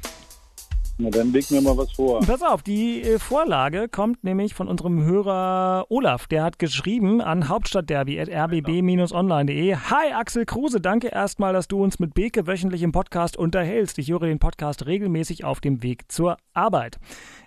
Na 0.98 1.10
dann 1.10 1.30
leg 1.30 1.50
mir 1.50 1.60
mal 1.60 1.76
was 1.76 1.92
vor. 1.92 2.20
Pass 2.20 2.40
auf, 2.40 2.62
die 2.62 3.02
äh, 3.02 3.18
Vorlage 3.18 3.86
kommt 3.86 4.24
nämlich 4.24 4.54
von 4.54 4.66
unserem 4.66 5.04
Hörer 5.04 5.84
Olaf. 5.90 6.26
Der 6.26 6.42
hat 6.42 6.58
geschrieben 6.58 7.20
an 7.20 7.50
hauptstadtderby.rbb-online.de. 7.50 9.74
Hi 9.74 10.12
Axel 10.14 10.46
Kruse, 10.46 10.80
danke 10.80 11.08
erstmal, 11.08 11.52
dass 11.52 11.68
du 11.68 11.84
uns 11.84 11.98
mit 11.98 12.14
Beke 12.14 12.46
wöchentlich 12.46 12.82
im 12.82 12.92
Podcast 12.92 13.36
unterhältst. 13.36 13.98
Ich 13.98 14.10
höre 14.10 14.20
den 14.20 14.38
Podcast 14.38 14.86
regelmäßig 14.86 15.44
auf 15.44 15.60
dem 15.60 15.82
Weg 15.82 16.10
zur 16.10 16.38
Arbeit. 16.54 16.96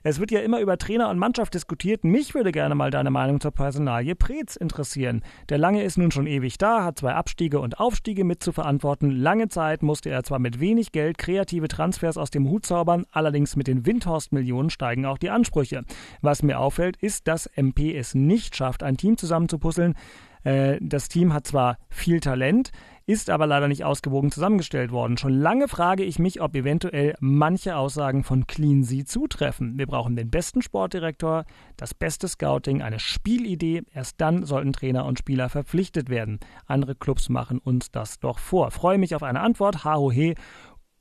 Es 0.04 0.20
wird 0.20 0.30
ja 0.30 0.42
immer 0.42 0.60
über 0.60 0.78
Trainer 0.78 1.10
und 1.10 1.18
Mannschaft 1.18 1.56
diskutiert. 1.56 2.04
Mich 2.04 2.36
würde 2.36 2.52
gerne 2.52 2.76
mal 2.76 2.92
deine 2.92 3.10
Meinung 3.10 3.42
zur 3.42 3.50
Personalie 3.50 4.14
Preetz 4.14 4.58
interessieren. 4.58 5.24
Der 5.50 5.58
Lange 5.58 5.84
ist 5.84 5.98
nun 5.98 6.12
schon 6.12 6.28
ewig 6.28 6.60
da, 6.60 6.84
hat 6.84 7.00
zwei 7.00 7.16
Abstiege 7.16 7.60
und 7.60 7.80
Aufstiege 7.80 8.24
mit 8.24 8.44
zu 8.44 8.52
verantworten. 8.52 9.10
Lange 9.10 9.50
Zeit 9.50 9.82
musste 9.82 10.12
er 10.12 10.24
zwar 10.24 10.38
mit 10.38 10.60
wenig 10.60 10.92
Geld 10.92 11.18
kreative 11.18 11.68
Transfers 11.68 12.16
aus 12.18 12.30
dem 12.30 12.48
Hut 12.48 12.68
zaubern, 12.68 13.08
allerdings 13.12 13.39
mit 13.56 13.68
den 13.68 13.86
Windhorst-Millionen 13.86 14.70
steigen 14.70 15.06
auch 15.06 15.18
die 15.18 15.30
Ansprüche. 15.30 15.84
Was 16.22 16.44
mir 16.44 16.60
auffällt, 16.60 16.98
ist, 16.98 17.28
dass 17.28 17.46
MP 17.48 17.96
es 17.96 18.16
nicht 18.16 18.56
schafft, 18.56 18.84
ein 18.84 18.98
Team 18.98 19.18
zusammenzupuzzeln. 19.18 19.96
Äh, 20.44 20.78
Das 20.82 21.10
Team 21.10 21.34
hat 21.34 21.48
zwar 21.48 21.78
viel 21.90 22.20
Talent, 22.20 22.72
ist 23.06 23.32
aber 23.32 23.48
leider 23.48 23.68
nicht 23.68 23.84
ausgewogen 23.84 24.32
zusammengestellt 24.32 24.92
worden. 24.92 25.18
Schon 25.18 25.34
lange 25.34 25.68
frage 25.68 26.04
ich 26.04 26.20
mich, 26.20 26.42
ob 26.42 26.56
eventuell 26.56 27.16
manche 27.20 27.76
Aussagen 27.76 28.24
von 28.24 28.46
Clean 28.46 28.84
Sie 28.84 29.04
zutreffen. 29.04 29.80
Wir 29.80 29.88
brauchen 29.88 30.16
den 30.16 30.30
besten 30.30 30.62
Sportdirektor, 30.62 31.46
das 31.76 31.96
beste 31.96 32.28
Scouting, 32.28 32.84
eine 32.84 33.00
Spielidee. 33.00 33.82
Erst 33.92 34.22
dann 34.22 34.46
sollten 34.46 34.74
Trainer 34.74 35.06
und 35.06 35.18
Spieler 35.18 35.50
verpflichtet 35.50 36.10
werden. 36.10 36.40
Andere 36.68 36.94
Clubs 36.94 37.30
machen 37.30 37.58
uns 37.58 37.90
das 37.90 38.20
doch 38.20 38.38
vor. 38.38 38.70
Freue 38.70 39.00
mich 39.00 39.16
auf 39.16 39.24
eine 39.24 39.40
Antwort. 39.42 39.84
Hahohe. 39.84 40.36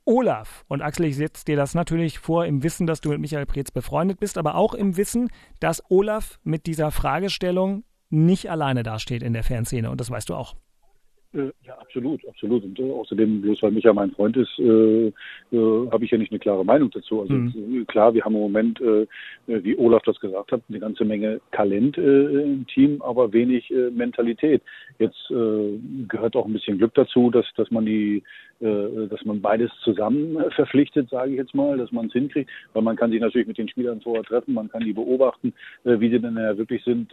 Olaf. 0.08 0.64
Und 0.68 0.80
Axel, 0.80 1.04
ich 1.04 1.16
setze 1.16 1.44
dir 1.44 1.56
das 1.56 1.74
natürlich 1.74 2.18
vor 2.18 2.46
im 2.46 2.62
Wissen, 2.62 2.86
dass 2.86 3.02
du 3.02 3.10
mit 3.10 3.20
Michael 3.20 3.44
Preetz 3.44 3.70
befreundet 3.70 4.18
bist, 4.18 4.38
aber 4.38 4.54
auch 4.54 4.72
im 4.72 4.96
Wissen, 4.96 5.28
dass 5.60 5.82
Olaf 5.90 6.40
mit 6.44 6.64
dieser 6.64 6.90
Fragestellung 6.90 7.84
nicht 8.08 8.50
alleine 8.50 8.82
dasteht 8.82 9.22
in 9.22 9.34
der 9.34 9.44
Fanszene. 9.44 9.90
Und 9.90 10.00
das 10.00 10.10
weißt 10.10 10.30
du 10.30 10.34
auch. 10.34 10.56
Äh, 11.34 11.50
Ja, 11.66 11.74
absolut, 11.78 12.26
absolut. 12.26 12.64
Und 12.64 12.78
äh, 12.78 12.90
außerdem, 12.90 13.42
bloß 13.42 13.62
weil 13.62 13.72
Micha 13.72 13.92
mein 13.92 14.10
Freund 14.12 14.36
ist, 14.36 14.58
äh, 14.58 15.08
äh, 15.08 15.12
habe 15.90 16.04
ich 16.04 16.10
ja 16.10 16.16
nicht 16.18 16.32
eine 16.32 16.38
klare 16.38 16.64
Meinung 16.64 16.90
dazu. 16.90 17.20
Also 17.20 17.34
Mhm. 17.34 17.82
äh, 17.82 17.84
klar, 17.84 18.14
wir 18.14 18.24
haben 18.24 18.34
im 18.34 18.40
Moment, 18.40 18.80
wie 19.46 19.76
Olaf 19.78 20.02
das 20.04 20.18
gesagt 20.20 20.52
hat, 20.52 20.62
eine 20.68 20.80
ganze 20.80 21.04
Menge 21.04 21.40
Talent 21.52 21.98
äh, 21.98 22.42
im 22.42 22.66
Team, 22.66 23.02
aber 23.02 23.32
wenig 23.32 23.70
Mentalität. 23.92 24.62
Jetzt 24.98 25.30
äh, 25.30 25.78
gehört 26.08 26.34
auch 26.36 26.46
ein 26.46 26.52
bisschen 26.52 26.78
Glück 26.78 26.94
dazu, 26.94 27.30
dass 27.30 27.46
dass 27.56 27.70
man 27.70 27.84
die, 27.86 28.22
äh, 28.60 29.06
dass 29.08 29.24
man 29.24 29.40
beides 29.40 29.70
zusammen 29.84 30.38
verpflichtet, 30.52 31.10
sage 31.10 31.32
ich 31.32 31.36
jetzt 31.36 31.54
mal, 31.54 31.76
dass 31.76 31.92
man 31.92 32.06
es 32.06 32.12
hinkriegt, 32.12 32.50
weil 32.72 32.82
man 32.82 32.96
kann 32.96 33.10
sich 33.10 33.20
natürlich 33.20 33.48
mit 33.48 33.58
den 33.58 33.68
Spielern 33.68 34.00
vorher 34.00 34.24
treffen, 34.24 34.54
man 34.54 34.68
kann 34.70 34.84
die 34.84 34.92
beobachten, 34.92 35.52
wie 35.84 36.10
sie 36.10 36.20
denn 36.20 36.36
ja 36.36 36.56
wirklich 36.56 36.82
sind. 36.84 37.12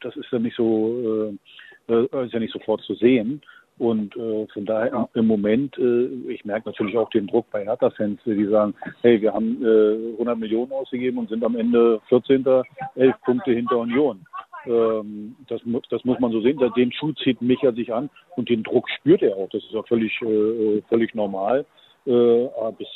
Das 0.00 0.16
ist 0.16 0.26
dann 0.32 0.42
nicht 0.42 0.56
so. 0.56 1.32
Äh, 1.88 2.04
äh, 2.04 2.26
ist 2.26 2.32
ja 2.32 2.38
nicht 2.38 2.52
sofort 2.52 2.82
zu 2.82 2.94
sehen. 2.94 3.42
Und 3.78 4.14
äh, 4.16 4.46
von 4.52 4.64
daher 4.64 5.08
im 5.14 5.26
Moment, 5.26 5.76
äh, 5.78 6.06
ich 6.30 6.44
merke 6.44 6.68
natürlich 6.68 6.96
auch 6.96 7.10
den 7.10 7.26
Druck 7.26 7.50
bei 7.50 7.64
Hertha-Fans, 7.64 8.20
die 8.24 8.44
sagen, 8.46 8.74
hey, 9.00 9.20
wir 9.20 9.32
haben 9.32 9.64
äh, 9.64 10.12
100 10.12 10.38
Millionen 10.38 10.72
ausgegeben 10.72 11.18
und 11.18 11.30
sind 11.30 11.42
am 11.42 11.56
Ende 11.56 12.00
14. 12.08 12.44
11 12.94 13.14
Punkte 13.24 13.52
hinter 13.52 13.78
Union. 13.78 14.24
Ähm, 14.66 15.34
das, 15.48 15.60
das 15.90 16.04
muss 16.04 16.20
man 16.20 16.32
so 16.32 16.40
sehen. 16.40 16.60
Den 16.76 16.92
Schuh 16.92 17.12
zieht 17.12 17.42
Micha 17.42 17.72
sich 17.72 17.92
an 17.92 18.10
und 18.36 18.48
den 18.48 18.62
Druck 18.62 18.88
spürt 18.90 19.22
er 19.22 19.36
auch. 19.36 19.48
Das 19.50 19.64
ist 19.64 19.74
auch 19.74 19.88
völlig, 19.88 20.12
äh, 20.22 20.82
völlig 20.88 21.14
normal. 21.14 21.64
Äh, 22.06 22.46
aber 22.46 22.72
bis, 22.72 22.88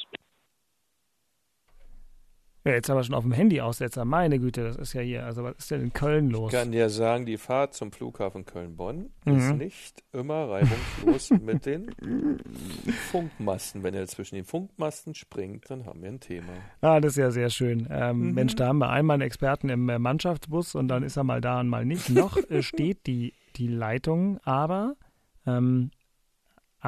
Ja, 2.67 2.73
jetzt 2.73 2.91
aber 2.91 3.05
schon 3.05 3.15
auf 3.15 3.23
dem 3.23 3.33
Handy 3.33 3.61
aussetzer. 3.61 4.05
Meine 4.05 4.39
Güte, 4.41 4.65
das 4.65 4.77
ist 4.77 4.93
ja 4.93 5.01
hier. 5.01 5.25
Also, 5.25 5.45
was 5.45 5.55
ist 5.57 5.71
denn 5.71 5.83
in 5.83 5.93
Köln 5.93 6.31
los? 6.31 6.53
Ich 6.53 6.59
kann 6.59 6.73
dir 6.73 6.91
sagen, 6.91 7.25
die 7.25 7.39
Fahrt 7.39 7.75
zum 7.75 7.93
Flughafen 7.93 8.45
Köln-Bonn 8.45 9.11
Mhm. 9.25 9.37
ist 9.39 9.53
nicht 9.55 10.03
immer 10.13 10.49
reibungslos 10.49 11.31
mit 11.43 11.65
den 11.65 11.95
Funkmasten. 13.11 13.83
Wenn 13.83 13.95
er 13.95 14.07
zwischen 14.07 14.35
den 14.37 14.45
Funkmasten 14.45 15.15
springt, 15.15 15.71
dann 15.71 15.87
haben 15.87 16.03
wir 16.03 16.09
ein 16.09 16.21
Thema. 16.21 16.53
Ah, 16.81 17.01
das 17.01 17.13
ist 17.13 17.19
ja 17.19 17.31
sehr 17.31 17.51
schön. 17.51 17.87
Ähm, 17.91 18.29
Mhm. 18.29 18.35
Mensch, 18.35 18.55
da 18.57 18.69
haben 18.69 18.79
wir 18.79 18.91
einmal 18.91 19.15
einen 19.15 19.23
Experten 19.23 19.69
im 19.69 19.89
äh, 19.89 19.99
Mannschaftsbus 19.99 20.75
und 20.75 20.89
dann 20.89 21.03
ist 21.03 21.17
er 21.17 21.25
mal 21.25 21.41
da 21.41 21.61
und 21.61 21.69
mal 21.69 21.85
nicht. 21.85 22.11
Noch 22.11 22.37
äh, 22.51 22.63
steht 22.63 23.07
die, 23.07 23.33
die 23.57 23.69
Leitung, 23.69 24.39
aber, 24.45 24.97
ähm, 25.47 25.91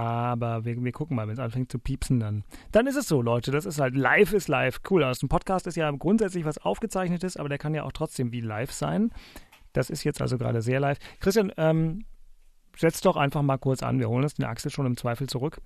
aber 0.01 0.65
wir, 0.65 0.83
wir 0.83 0.93
gucken 0.93 1.17
mal, 1.17 1.27
wenn 1.27 1.35
es 1.35 1.39
anfängt 1.41 1.71
zu 1.73 1.79
piepsen, 1.79 2.21
dann, 2.21 2.45
dann 2.73 2.87
ist 2.87 2.97
es 2.97 3.09
so, 3.09 3.21
Leute. 3.23 3.51
Das 3.51 3.67
ist 3.67 3.81
halt 3.81 3.95
live 3.97 4.33
ist 4.33 4.49
live. 4.49 4.81
Cool. 4.89 5.05
Aus 5.05 5.19
dem 5.19 5.29
Podcast 5.29 5.67
ist 5.67 5.77
ja 5.77 5.91
grundsätzlich 5.91 6.45
was 6.45 6.59
aufgezeichnetes, 6.59 7.37
aber 7.37 7.49
der 7.49 7.59
kann 7.59 7.75
ja 7.75 7.83
auch 7.85 7.93
trotzdem 7.93 8.33
wie 8.33 8.41
live 8.41 8.73
sein. 8.73 9.11
Das 9.73 9.91
ist 9.91 10.05
jetzt 10.05 10.21
also 10.23 10.39
gerade 10.39 10.63
sehr 10.63 10.81
live. 10.81 10.99
Christian, 11.21 11.53
ähm, 11.57 12.05
setz 12.77 13.01
doch 13.01 13.17
einfach 13.17 13.43
mal 13.43 13.59
kurz 13.59 13.83
an. 13.83 13.99
Wir 13.99 14.09
holen 14.09 14.23
uns 14.23 14.35
den 14.35 14.45
Axel 14.47 14.71
schon 14.71 14.87
im 14.87 14.97
Zweifel 14.97 15.29
zurück. 15.29 15.61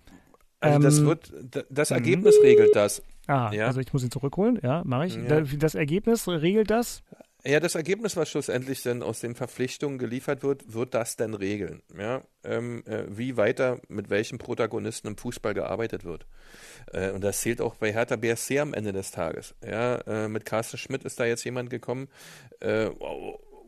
Also 0.61 0.79
das 0.79 0.99
Ähm, 0.99 1.07
wird, 1.07 1.33
d- 1.55 1.65
das 1.71 1.91
mhm. 1.91 1.97
Ergebnis 1.97 2.37
regelt 2.43 2.75
das. 2.77 3.03
Ah, 3.27 3.53
Ja. 3.53 3.67
also 3.67 3.81
ich 3.81 3.93
muss 3.93 4.03
ihn 4.05 4.11
zurückholen, 4.11 4.59
ja, 4.63 4.83
mache 4.85 5.07
ich. 5.07 5.17
Ja. 5.17 5.41
Da- 5.41 5.57
Das 5.59 5.75
Ergebnis 5.75 6.27
regelt 6.29 6.71
das? 6.71 7.03
Ja, 7.45 7.59
das 7.59 7.75
Ergebnis, 7.75 8.17
was 8.17 8.31
schlussendlich 8.31 8.83
dann 8.83 9.03
aus 9.03 9.19
den 9.19 9.35
Verpflichtungen 9.35 9.99
geliefert 9.99 10.45
wird, 10.45 10.73
wird 10.73 10.95
das 10.95 11.17
dann 11.17 11.35
regeln. 11.35 11.83
Ja, 11.99 12.23
ähm, 12.45 12.85
äh, 12.87 13.05
wie 13.09 13.37
weiter 13.37 13.81
mit 13.89 14.11
welchen 14.11 14.39
Protagonisten 14.39 15.09
im 15.09 15.17
Fußball 15.17 15.53
gearbeitet 15.53 16.05
wird. 16.05 16.27
Äh, 16.93 17.11
und 17.11 17.23
das 17.25 17.41
zählt 17.41 17.61
auch 17.61 17.75
bei 17.75 17.93
Hertha 17.93 18.15
BSC 18.15 18.61
am 18.61 18.75
Ende 18.75 18.93
des 18.93 19.11
Tages. 19.11 19.57
Ja, 19.65 19.97
äh, 20.07 20.29
mit 20.29 20.45
Carsten 20.45 20.79
Schmidt 20.79 21.03
ist 21.03 21.19
da 21.19 21.25
jetzt 21.25 21.43
jemand 21.43 21.69
gekommen, 21.71 22.09
äh, 22.61 22.91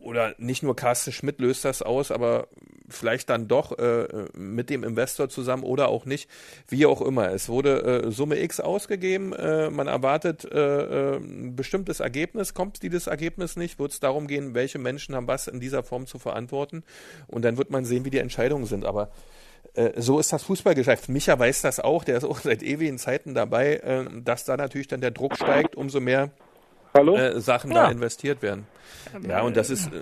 oder 0.05 0.35
nicht 0.39 0.63
nur 0.63 0.77
Carsten 0.77 1.13
Schmidt 1.13 1.41
löst 1.41 1.65
das 1.65 1.81
aus, 1.83 2.11
aber 2.11 2.49
vielleicht 2.89 3.31
dann 3.31 3.49
doch 3.49 3.79
äh, 3.79 4.07
mit 4.35 4.69
dem 4.69 4.85
Investor 4.85 5.31
zusammen 5.31 5.63
oder 5.63 5.89
auch 5.89 6.05
nicht, 6.05 6.29
wie 6.69 6.85
auch 6.85 7.01
immer. 7.01 7.31
Es 7.31 7.49
wurde 7.49 8.05
äh, 8.05 8.11
Summe 8.11 8.39
X 8.41 8.61
ausgegeben, 8.61 9.33
äh, 9.33 9.71
man 9.71 9.87
erwartet 9.87 10.45
äh, 10.45 11.15
äh, 11.15 11.17
ein 11.17 11.57
bestimmtes 11.57 12.01
Ergebnis. 12.01 12.53
Kommt 12.53 12.83
dieses 12.83 13.07
Ergebnis 13.07 13.57
nicht, 13.57 13.79
wird 13.79 13.93
es 13.93 14.01
darum 14.01 14.27
gehen, 14.27 14.55
welche 14.55 14.79
Menschen 14.79 15.15
haben 15.15 15.27
was 15.27 15.49
in 15.49 15.59
dieser 15.59 15.83
Form 15.83 16.07
zu 16.07 16.19
verantworten 16.19 16.85
und 17.27 17.43
dann 17.43 17.57
wird 17.57 17.71
man 17.71 17.87
sehen, 17.87 18.05
wie 18.05 18.11
die 18.11 18.19
Entscheidungen 18.19 18.67
sind. 18.67 18.85
Aber 18.85 19.11
äh, 19.73 19.93
so 19.97 20.19
ist 20.21 20.35
das 20.35 20.43
Fußballgeschäft. 20.43 21.09
Micha 21.09 21.39
weiß 21.39 21.63
das 21.63 21.81
auch, 21.81 22.05
der 22.05 22.19
ist 22.19 22.25
auch 22.25 22.41
seit 22.41 22.63
ewigen 22.63 22.99
Zeiten 22.99 23.35
dabei, 23.35 23.81
dass 24.23 24.45
da 24.45 24.59
natürlich 24.59 24.89
dann 24.89 25.01
der 25.01 25.11
Druck 25.11 25.37
steigt, 25.37 25.77
umso 25.77 26.01
mehr? 26.01 26.31
Äh, 26.95 27.41
Sachen 27.41 27.73
Ja. 27.73 27.85
da 27.85 27.91
investiert 27.91 28.43
werden. 28.43 28.67
Ja, 29.29 29.43
und 29.43 29.57
das 29.57 29.71
ist 29.71 29.89
äh, 29.93 30.01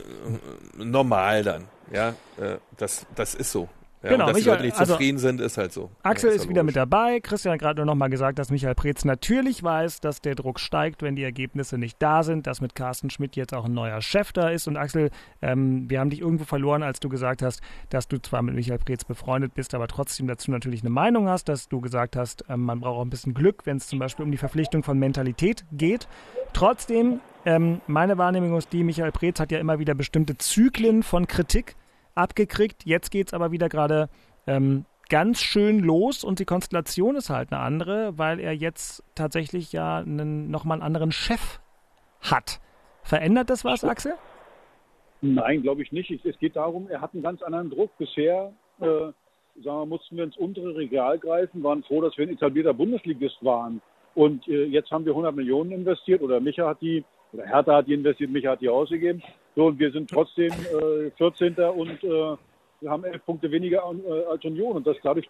normal 0.76 1.43
dann. 1.43 1.64
Ja, 1.90 2.11
äh, 2.38 2.59
das, 2.76 3.07
das 3.14 3.34
ist 3.34 3.53
so. 3.53 3.68
Ja, 4.03 4.11
Genau, 4.11 4.26
dass 4.26 4.36
Michael, 4.36 4.44
die 4.44 4.50
Leute 4.50 4.62
nicht 4.64 4.78
also 4.78 4.92
zufrieden 4.94 5.18
sind, 5.18 5.40
ist 5.40 5.59
halt 5.59 5.72
so. 5.72 5.90
Axel 6.03 6.30
ja, 6.30 6.36
ist 6.36 6.44
ja 6.44 6.50
wieder 6.50 6.62
mit 6.64 6.74
dabei. 6.74 7.20
Christian 7.20 7.53
hat 7.53 7.61
gerade 7.61 7.76
nur 7.76 7.86
noch 7.86 7.94
mal 7.94 8.09
gesagt, 8.09 8.38
dass 8.38 8.50
Michael 8.50 8.74
Preetz 8.74 9.05
natürlich 9.05 9.62
weiß, 9.62 10.00
dass 10.00 10.20
der 10.20 10.34
Druck 10.34 10.59
steigt, 10.59 11.03
wenn 11.03 11.14
die 11.14 11.22
Ergebnisse 11.22 11.78
nicht 11.78 11.96
da 12.00 12.24
sind, 12.24 12.46
dass 12.48 12.61
mit 12.61 12.74
Carsten 12.74 13.11
Schmidt 13.11 13.36
jetzt 13.36 13.55
auch 13.55 13.64
ein 13.64 13.74
neuer 13.74 14.00
Chef 14.00 14.32
da 14.32 14.48
ist. 14.48 14.66
Und 14.66 14.76
Axel, 14.76 15.11
ähm, 15.40 15.88
wir 15.88 16.00
haben 16.00 16.11
dich 16.11 16.20
irgendwo 16.20 16.44
verloren, 16.44 16.82
als 16.82 16.98
du 16.98 17.09
gesagt 17.09 17.42
hast, 17.42 17.61
dass 17.90 18.09
du 18.09 18.20
zwar 18.20 18.42
mit 18.42 18.57
Michael 18.57 18.78
Preetz 18.78 19.05
befreundet 19.05 19.55
bist, 19.55 19.74
aber 19.74 19.86
trotzdem 19.86 20.26
dazu 20.26 20.50
natürlich 20.50 20.80
eine 20.80 20.90
Meinung 20.90 21.28
hast, 21.28 21.48
dass 21.48 21.68
du 21.68 21.80
gesagt 21.80 22.16
hast, 22.16 22.44
ähm, 22.48 22.62
man 22.62 22.80
braucht 22.80 22.98
auch 22.98 23.05
ein 23.05 23.11
bisschen 23.11 23.34
Glück, 23.34 23.66
wenn 23.66 23.76
es 23.76 23.86
zum 23.86 24.00
Beispiel 24.00 24.24
um 24.24 24.32
die 24.32 24.38
Verpflichtung 24.38 24.82
von 24.82 24.98
Mentalität 24.98 25.64
geht. 25.70 26.09
Trotzdem, 26.53 27.20
ähm, 27.44 27.80
meine 27.86 28.18
Wahrnehmung 28.18 28.57
ist 28.59 28.72
die, 28.72 28.82
Michael 28.82 29.12
Preetz 29.12 29.38
hat 29.38 29.53
ja 29.53 29.59
immer 29.59 29.78
wieder 29.78 29.94
bestimmte 29.94 30.36
Zyklen 30.38 31.03
von 31.03 31.26
Kritik 31.26 31.76
abgekriegt. 32.14 32.84
Jetzt 32.84 33.10
geht 33.10 33.28
es 33.28 33.34
aber 33.34 33.50
wieder 33.52 33.68
gerade 33.68 34.08
ähm, 34.46 34.84
ganz 35.08 35.40
schön 35.40 35.80
los 35.80 36.24
und 36.24 36.38
die 36.38 36.44
Konstellation 36.44 37.16
ist 37.16 37.30
halt 37.30 37.52
eine 37.52 37.60
andere, 37.60 38.16
weil 38.18 38.40
er 38.40 38.52
jetzt 38.54 39.02
tatsächlich 39.14 39.72
ja 39.72 39.98
einen, 39.98 40.50
nochmal 40.50 40.76
einen 40.76 40.82
anderen 40.86 41.12
Chef 41.12 41.60
hat. 42.20 42.60
Verändert 43.02 43.50
das 43.50 43.64
was, 43.64 43.84
Axel? 43.84 44.14
Nein, 45.20 45.62
glaube 45.62 45.82
ich 45.82 45.92
nicht. 45.92 46.10
Ich- 46.10 46.24
Es 46.24 46.38
geht 46.38 46.56
darum, 46.56 46.88
er 46.88 47.00
hat 47.00 47.14
einen 47.14 47.22
ganz 47.22 47.42
anderen 47.42 47.70
Druck. 47.70 47.96
Bisher 47.98 48.52
äh, 48.80 48.84
sagen 48.84 49.14
wir, 49.62 49.86
mussten 49.86 50.16
wir 50.16 50.24
ins 50.24 50.36
untere 50.36 50.74
Regal 50.76 51.18
greifen, 51.18 51.62
waren 51.62 51.82
froh, 51.84 52.00
dass 52.00 52.16
wir 52.16 52.26
ein 52.26 52.32
etablierter 52.34 52.74
Bundesligist 52.74 53.36
waren. 53.44 53.80
Und 54.14 54.46
äh, 54.48 54.64
jetzt 54.64 54.90
haben 54.90 55.04
wir 55.04 55.12
100 55.12 55.34
Millionen 55.34 55.72
investiert 55.72 56.22
oder 56.22 56.40
Micha 56.40 56.66
hat 56.68 56.80
die, 56.80 57.04
oder 57.33 57.47
Hertha 57.47 57.76
hat 57.76 57.87
die 57.87 57.95
investiert, 57.95 58.30
Micha 58.30 58.51
hat 58.51 58.61
die 58.61 58.68
ausgegeben. 58.68 59.22
So, 59.57 59.66
und 59.66 59.78
wir 59.78 59.91
sind 59.93 60.11
trotzdem 60.11 60.51
äh, 60.53 61.11
14. 61.16 61.55
und 61.57 62.03
äh, 62.05 62.37
wir 62.80 62.91
haben 62.91 63.05
elf 63.05 63.24
Punkte 63.24 63.51
weniger 63.51 63.78
äh, 63.78 64.24
als 64.30 64.45
Union. 64.45 64.76
Und 64.76 64.87
das 64.87 64.97
dadurch, 65.03 65.28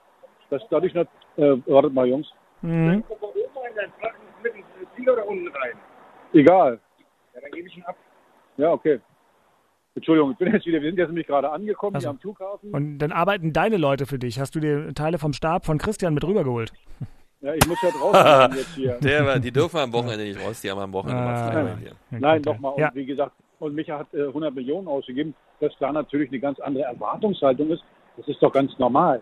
dass 0.51 0.63
dadurch, 0.71 0.95
nicht- 0.95 1.09
äh, 1.37 1.57
wartet 1.67 1.93
mal, 1.93 2.07
Jungs. 2.09 2.29
Mhm. 2.63 3.03
Egal. 6.33 6.81
Ja, 7.35 7.41
dann 7.41 7.51
gebe 7.51 7.69
ich 7.69 7.77
ihn 7.77 7.83
ab. 7.85 7.97
Ja, 8.57 8.71
okay. 8.73 9.01
Entschuldigung, 9.95 10.33
ich 10.33 10.39
bin 10.39 10.53
jetzt 10.53 10.65
wieder, 10.65 10.81
wir 10.81 10.89
sind 10.91 10.99
jetzt 10.99 11.09
nämlich 11.09 11.27
gerade 11.27 11.51
angekommen 11.51 11.95
Also. 11.97 12.07
hier 12.07 12.11
am 12.11 12.19
Flughafen. 12.19 12.71
Und 12.73 12.99
dann 12.99 13.13
arbeiten 13.13 13.53
deine 13.53 13.77
Leute 13.77 14.07
für 14.07 14.19
dich. 14.19 14.41
Hast 14.41 14.55
du 14.55 14.61
dir 14.61 14.95
Teile 14.95 15.19
vom 15.19 15.33
Stab 15.35 15.67
von 15.67 15.77
Christian 15.79 16.15
mit 16.15 16.25
rübergeholt? 16.25 16.73
Ja, 17.43 17.55
ich 17.55 17.67
muss 17.67 17.79
ja 17.83 17.91
draußen 17.91 18.57
jetzt 18.59 18.75
hier. 18.75 18.99
Der, 19.01 19.27
war- 19.27 19.39
die 19.39 19.51
dürfen 19.51 19.79
am 19.79 19.93
Wochenende 19.93 20.25
nicht 20.25 20.41
raus, 20.41 20.61
die 20.61 20.71
haben 20.71 20.79
am 20.81 20.93
Wochenende 20.93 21.23
mal 21.23 21.51
frei. 21.53 21.61
Ah, 21.73 21.75
dir. 21.75 21.93
Nein, 22.19 22.43
nochmal. 22.43 22.73
Und 22.75 22.81
Ja. 22.81 22.91
wie 22.95 23.05
gesagt, 23.05 23.33
und 23.59 23.75
Micha 23.75 23.99
hat 23.99 24.13
äh, 24.15 24.27
100 24.29 24.55
Millionen 24.55 24.89
ausgegeben, 24.89 25.35
dass 25.61 25.73
da 25.79 25.93
natürlich 25.93 26.31
eine 26.31 26.41
ganz 26.41 26.59
andere 26.61 26.85
Erwartungshaltung 26.85 27.71
ist. 27.71 27.83
Das 28.17 28.27
ist 28.29 28.43
doch 28.43 28.53
ganz 28.53 28.77
normal. 28.79 29.21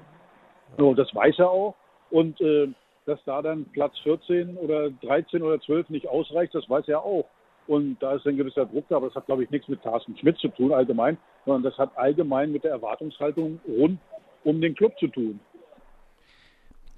So, 0.78 0.94
das 0.94 1.14
weiß 1.14 1.38
er 1.38 1.50
auch. 1.50 1.74
Und 2.10 2.40
äh, 2.40 2.68
dass 3.06 3.18
da 3.24 3.40
dann 3.42 3.64
Platz 3.72 3.98
14 4.02 4.56
oder 4.56 4.90
13 4.90 5.42
oder 5.42 5.60
12 5.60 5.88
nicht 5.90 6.08
ausreicht, 6.08 6.54
das 6.54 6.68
weiß 6.68 6.88
er 6.88 7.02
auch. 7.02 7.26
Und 7.66 7.98
da 8.02 8.14
ist 8.14 8.26
ein 8.26 8.36
gewisser 8.36 8.66
Druck 8.66 8.84
da, 8.88 8.96
aber 8.96 9.06
das 9.08 9.14
hat, 9.16 9.26
glaube 9.26 9.44
ich, 9.44 9.50
nichts 9.50 9.68
mit 9.68 9.82
Carsten 9.82 10.16
Schmidt 10.18 10.38
zu 10.38 10.48
tun 10.48 10.72
allgemein, 10.72 11.18
sondern 11.44 11.62
das 11.62 11.78
hat 11.78 11.96
allgemein 11.96 12.50
mit 12.52 12.64
der 12.64 12.72
Erwartungshaltung 12.72 13.60
rund 13.66 13.98
um 14.44 14.60
den 14.60 14.74
Club 14.74 14.98
zu 14.98 15.06
tun. 15.08 15.38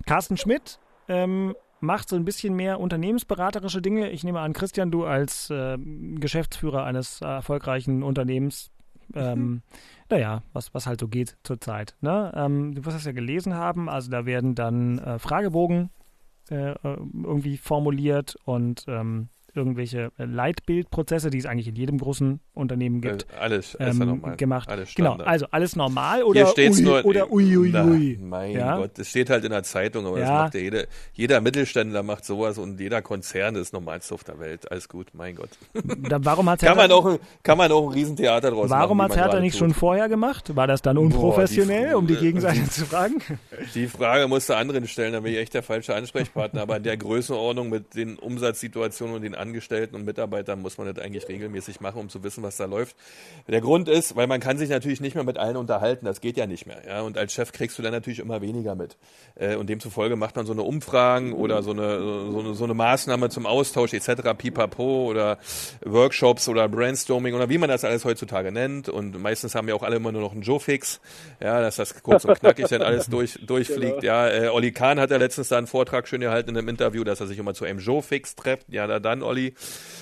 Carsten 0.06 0.36
Schmidt 0.36 0.78
ähm, 1.08 1.54
macht 1.80 2.08
so 2.08 2.16
ein 2.16 2.24
bisschen 2.24 2.54
mehr 2.54 2.80
unternehmensberaterische 2.80 3.82
Dinge. 3.82 4.10
Ich 4.10 4.24
nehme 4.24 4.40
an, 4.40 4.52
Christian, 4.52 4.90
du 4.90 5.04
als 5.04 5.50
äh, 5.50 5.76
Geschäftsführer 5.78 6.84
eines 6.84 7.20
erfolgreichen 7.20 8.02
Unternehmens, 8.02 8.70
ähm, 9.14 9.62
naja, 10.08 10.42
was, 10.52 10.72
was 10.74 10.86
halt 10.86 11.00
so 11.00 11.08
geht 11.08 11.36
zurzeit. 11.42 11.96
Ne? 12.00 12.32
Ähm, 12.34 12.74
du 12.74 12.84
wirst 12.84 12.96
das 12.96 13.04
ja 13.04 13.12
gelesen 13.12 13.54
haben, 13.54 13.88
also 13.88 14.10
da 14.10 14.26
werden 14.26 14.54
dann 14.54 14.98
äh, 14.98 15.18
Fragebogen 15.18 15.90
äh, 16.50 16.72
äh, 16.72 16.76
irgendwie 16.82 17.56
formuliert 17.56 18.36
und 18.44 18.84
ähm, 18.88 19.28
irgendwelche 19.54 20.10
äh, 20.18 20.24
Leitbildprozesse, 20.24 21.30
die 21.30 21.38
es 21.38 21.46
eigentlich 21.46 21.68
in 21.68 21.74
jedem 21.76 21.98
großen 21.98 22.40
Unternehmen 22.54 23.00
gibt, 23.00 23.22
Äh, 23.24 23.36
alles, 23.40 23.76
alles 23.76 23.98
ähm, 24.00 24.06
normal. 24.06 24.36
gemacht. 24.36 24.68
Alles 24.68 24.94
genau, 24.94 25.14
also 25.16 25.46
alles 25.50 25.76
normal 25.76 26.18
Hier 26.18 26.26
oder 26.26 26.46
steht's 26.46 26.78
ui, 26.78 26.84
nur. 26.84 27.04
oder 27.04 27.30
ui, 27.30 27.56
ui, 27.56 27.70
Na, 27.72 27.84
ui. 27.84 28.18
Mein 28.22 28.52
Ja? 28.52 28.76
Gott, 28.76 28.92
das 28.98 29.08
steht 29.08 29.30
halt 29.30 29.44
in 29.44 29.50
der 29.50 29.62
Zeitung, 29.62 30.06
aber 30.06 30.18
das 30.20 30.28
Ja. 30.28 30.34
macht 30.44 30.54
ja 30.54 30.60
jeder, 30.60 30.84
jeder 31.12 31.40
Mittelständler 31.40 32.02
macht 32.02 32.24
sowas 32.24 32.58
und 32.58 32.80
jeder 32.80 33.02
Konzern 33.02 33.54
ist 33.56 33.72
normalste 33.72 34.14
auf 34.14 34.24
der 34.24 34.38
Welt. 34.38 34.70
Alles 34.70 34.88
gut, 34.88 35.08
mein 35.14 35.34
Gott. 35.36 35.50
Da, 36.08 36.18
warum 36.24 36.48
hat 36.50 36.60
Kann 36.60 36.76
man 36.76 36.90
auch, 36.92 37.06
ein- 37.06 37.18
kann 37.42 37.56
man 37.58 37.70
auch 37.72 37.86
ein 37.88 37.92
Riesentheater 37.94 38.50
draus 38.50 38.68
Warum 38.70 38.98
machen. 38.98 39.10
hat 39.12 39.16
wie 39.16 39.20
man 39.20 39.24
Hertha 39.30 39.40
nicht 39.40 39.52
tut. 39.52 39.58
schon 39.60 39.74
vorher 39.74 40.08
gemacht? 40.08 40.54
War 40.56 40.66
das 40.66 40.82
dann 40.82 40.96
Boah, 40.96 41.02
unprofessionell, 41.04 41.90
die- 41.90 41.94
um 41.94 42.06
die 42.06 42.16
Gegenseite 42.16 42.68
zu 42.68 42.84
fragen? 42.86 43.16
Die 43.74 43.86
Frage 43.86 44.28
musst 44.28 44.48
du 44.48 44.54
anderen 44.56 44.86
stellen, 44.88 45.12
da 45.12 45.20
bin 45.20 45.32
ich 45.32 45.38
echt 45.38 45.54
der 45.54 45.62
falsche 45.62 45.94
Ansprechpartner. 45.94 46.62
Aber 46.62 46.76
in 46.76 46.82
der 46.82 46.96
Größenordnung 46.96 47.68
mit 47.70 47.94
den 47.94 48.18
Umsatzsituationen 48.18 49.14
und 49.16 49.22
den 49.22 49.34
Angestellten 49.42 49.96
und 49.96 50.04
Mitarbeitern 50.04 50.62
muss 50.62 50.78
man 50.78 50.86
das 50.86 51.04
eigentlich 51.04 51.28
regelmäßig 51.28 51.80
machen, 51.80 52.00
um 52.00 52.08
zu 52.08 52.22
wissen, 52.22 52.42
was 52.42 52.56
da 52.56 52.66
läuft. 52.66 52.96
Der 53.48 53.60
Grund 53.60 53.88
ist, 53.88 54.16
weil 54.16 54.26
man 54.26 54.40
kann 54.40 54.56
sich 54.56 54.70
natürlich 54.70 55.00
nicht 55.00 55.14
mehr 55.14 55.24
mit 55.24 55.36
allen 55.36 55.56
unterhalten, 55.56 56.06
das 56.06 56.20
geht 56.20 56.36
ja 56.36 56.46
nicht 56.46 56.66
mehr. 56.66 56.82
Ja? 56.86 57.00
Und 57.02 57.18
als 57.18 57.32
Chef 57.32 57.52
kriegst 57.52 57.78
du 57.78 57.82
dann 57.82 57.92
natürlich 57.92 58.20
immer 58.20 58.40
weniger 58.40 58.74
mit. 58.74 58.96
Äh, 59.34 59.56
Und 59.56 59.68
demzufolge 59.68 60.16
macht 60.16 60.36
man 60.36 60.46
so 60.46 60.52
eine 60.52 60.62
Umfragen 60.62 61.32
oder 61.32 61.62
so 61.62 61.72
eine, 61.72 62.00
so 62.30 62.38
eine, 62.38 62.54
so 62.54 62.64
eine 62.64 62.74
Maßnahme 62.74 63.28
zum 63.28 63.46
Austausch 63.46 63.92
etc., 63.92 64.34
pipapo 64.38 65.08
oder 65.10 65.38
Workshops 65.84 66.48
oder 66.48 66.68
Brainstorming 66.68 67.34
oder 67.34 67.48
wie 67.48 67.58
man 67.58 67.68
das 67.68 67.84
alles 67.84 68.04
heutzutage 68.04 68.52
nennt. 68.52 68.88
Und 68.88 69.20
meistens 69.20 69.54
haben 69.54 69.68
ja 69.68 69.74
auch 69.74 69.82
alle 69.82 69.96
immer 69.96 70.12
nur 70.12 70.22
noch 70.22 70.32
einen 70.32 70.42
Joe-Fix, 70.42 71.00
ja, 71.40 71.60
dass 71.60 71.76
das 71.76 72.02
kurz 72.02 72.24
und 72.24 72.38
knackig 72.38 72.68
dann 72.68 72.82
alles 72.82 73.06
durch, 73.06 73.38
durchfliegt. 73.44 74.02
Ja, 74.02 74.28
äh, 74.28 74.48
Olli 74.48 74.72
Kahn 74.72 75.00
hat 75.00 75.10
ja 75.10 75.16
letztens 75.16 75.48
da 75.48 75.58
einen 75.58 75.66
Vortrag 75.66 76.06
schön 76.08 76.20
gehalten 76.20 76.50
in 76.50 76.58
einem 76.58 76.68
Interview, 76.68 77.04
dass 77.04 77.20
er 77.20 77.26
sich 77.26 77.38
immer 77.38 77.54
zu 77.54 77.64
einem 77.64 77.78
Joe-Fix 77.78 78.36
trifft. 78.36 78.66
Ja, 78.68 78.86
da 78.86 79.00
dann, 79.00 79.22
Olli. 79.32 79.54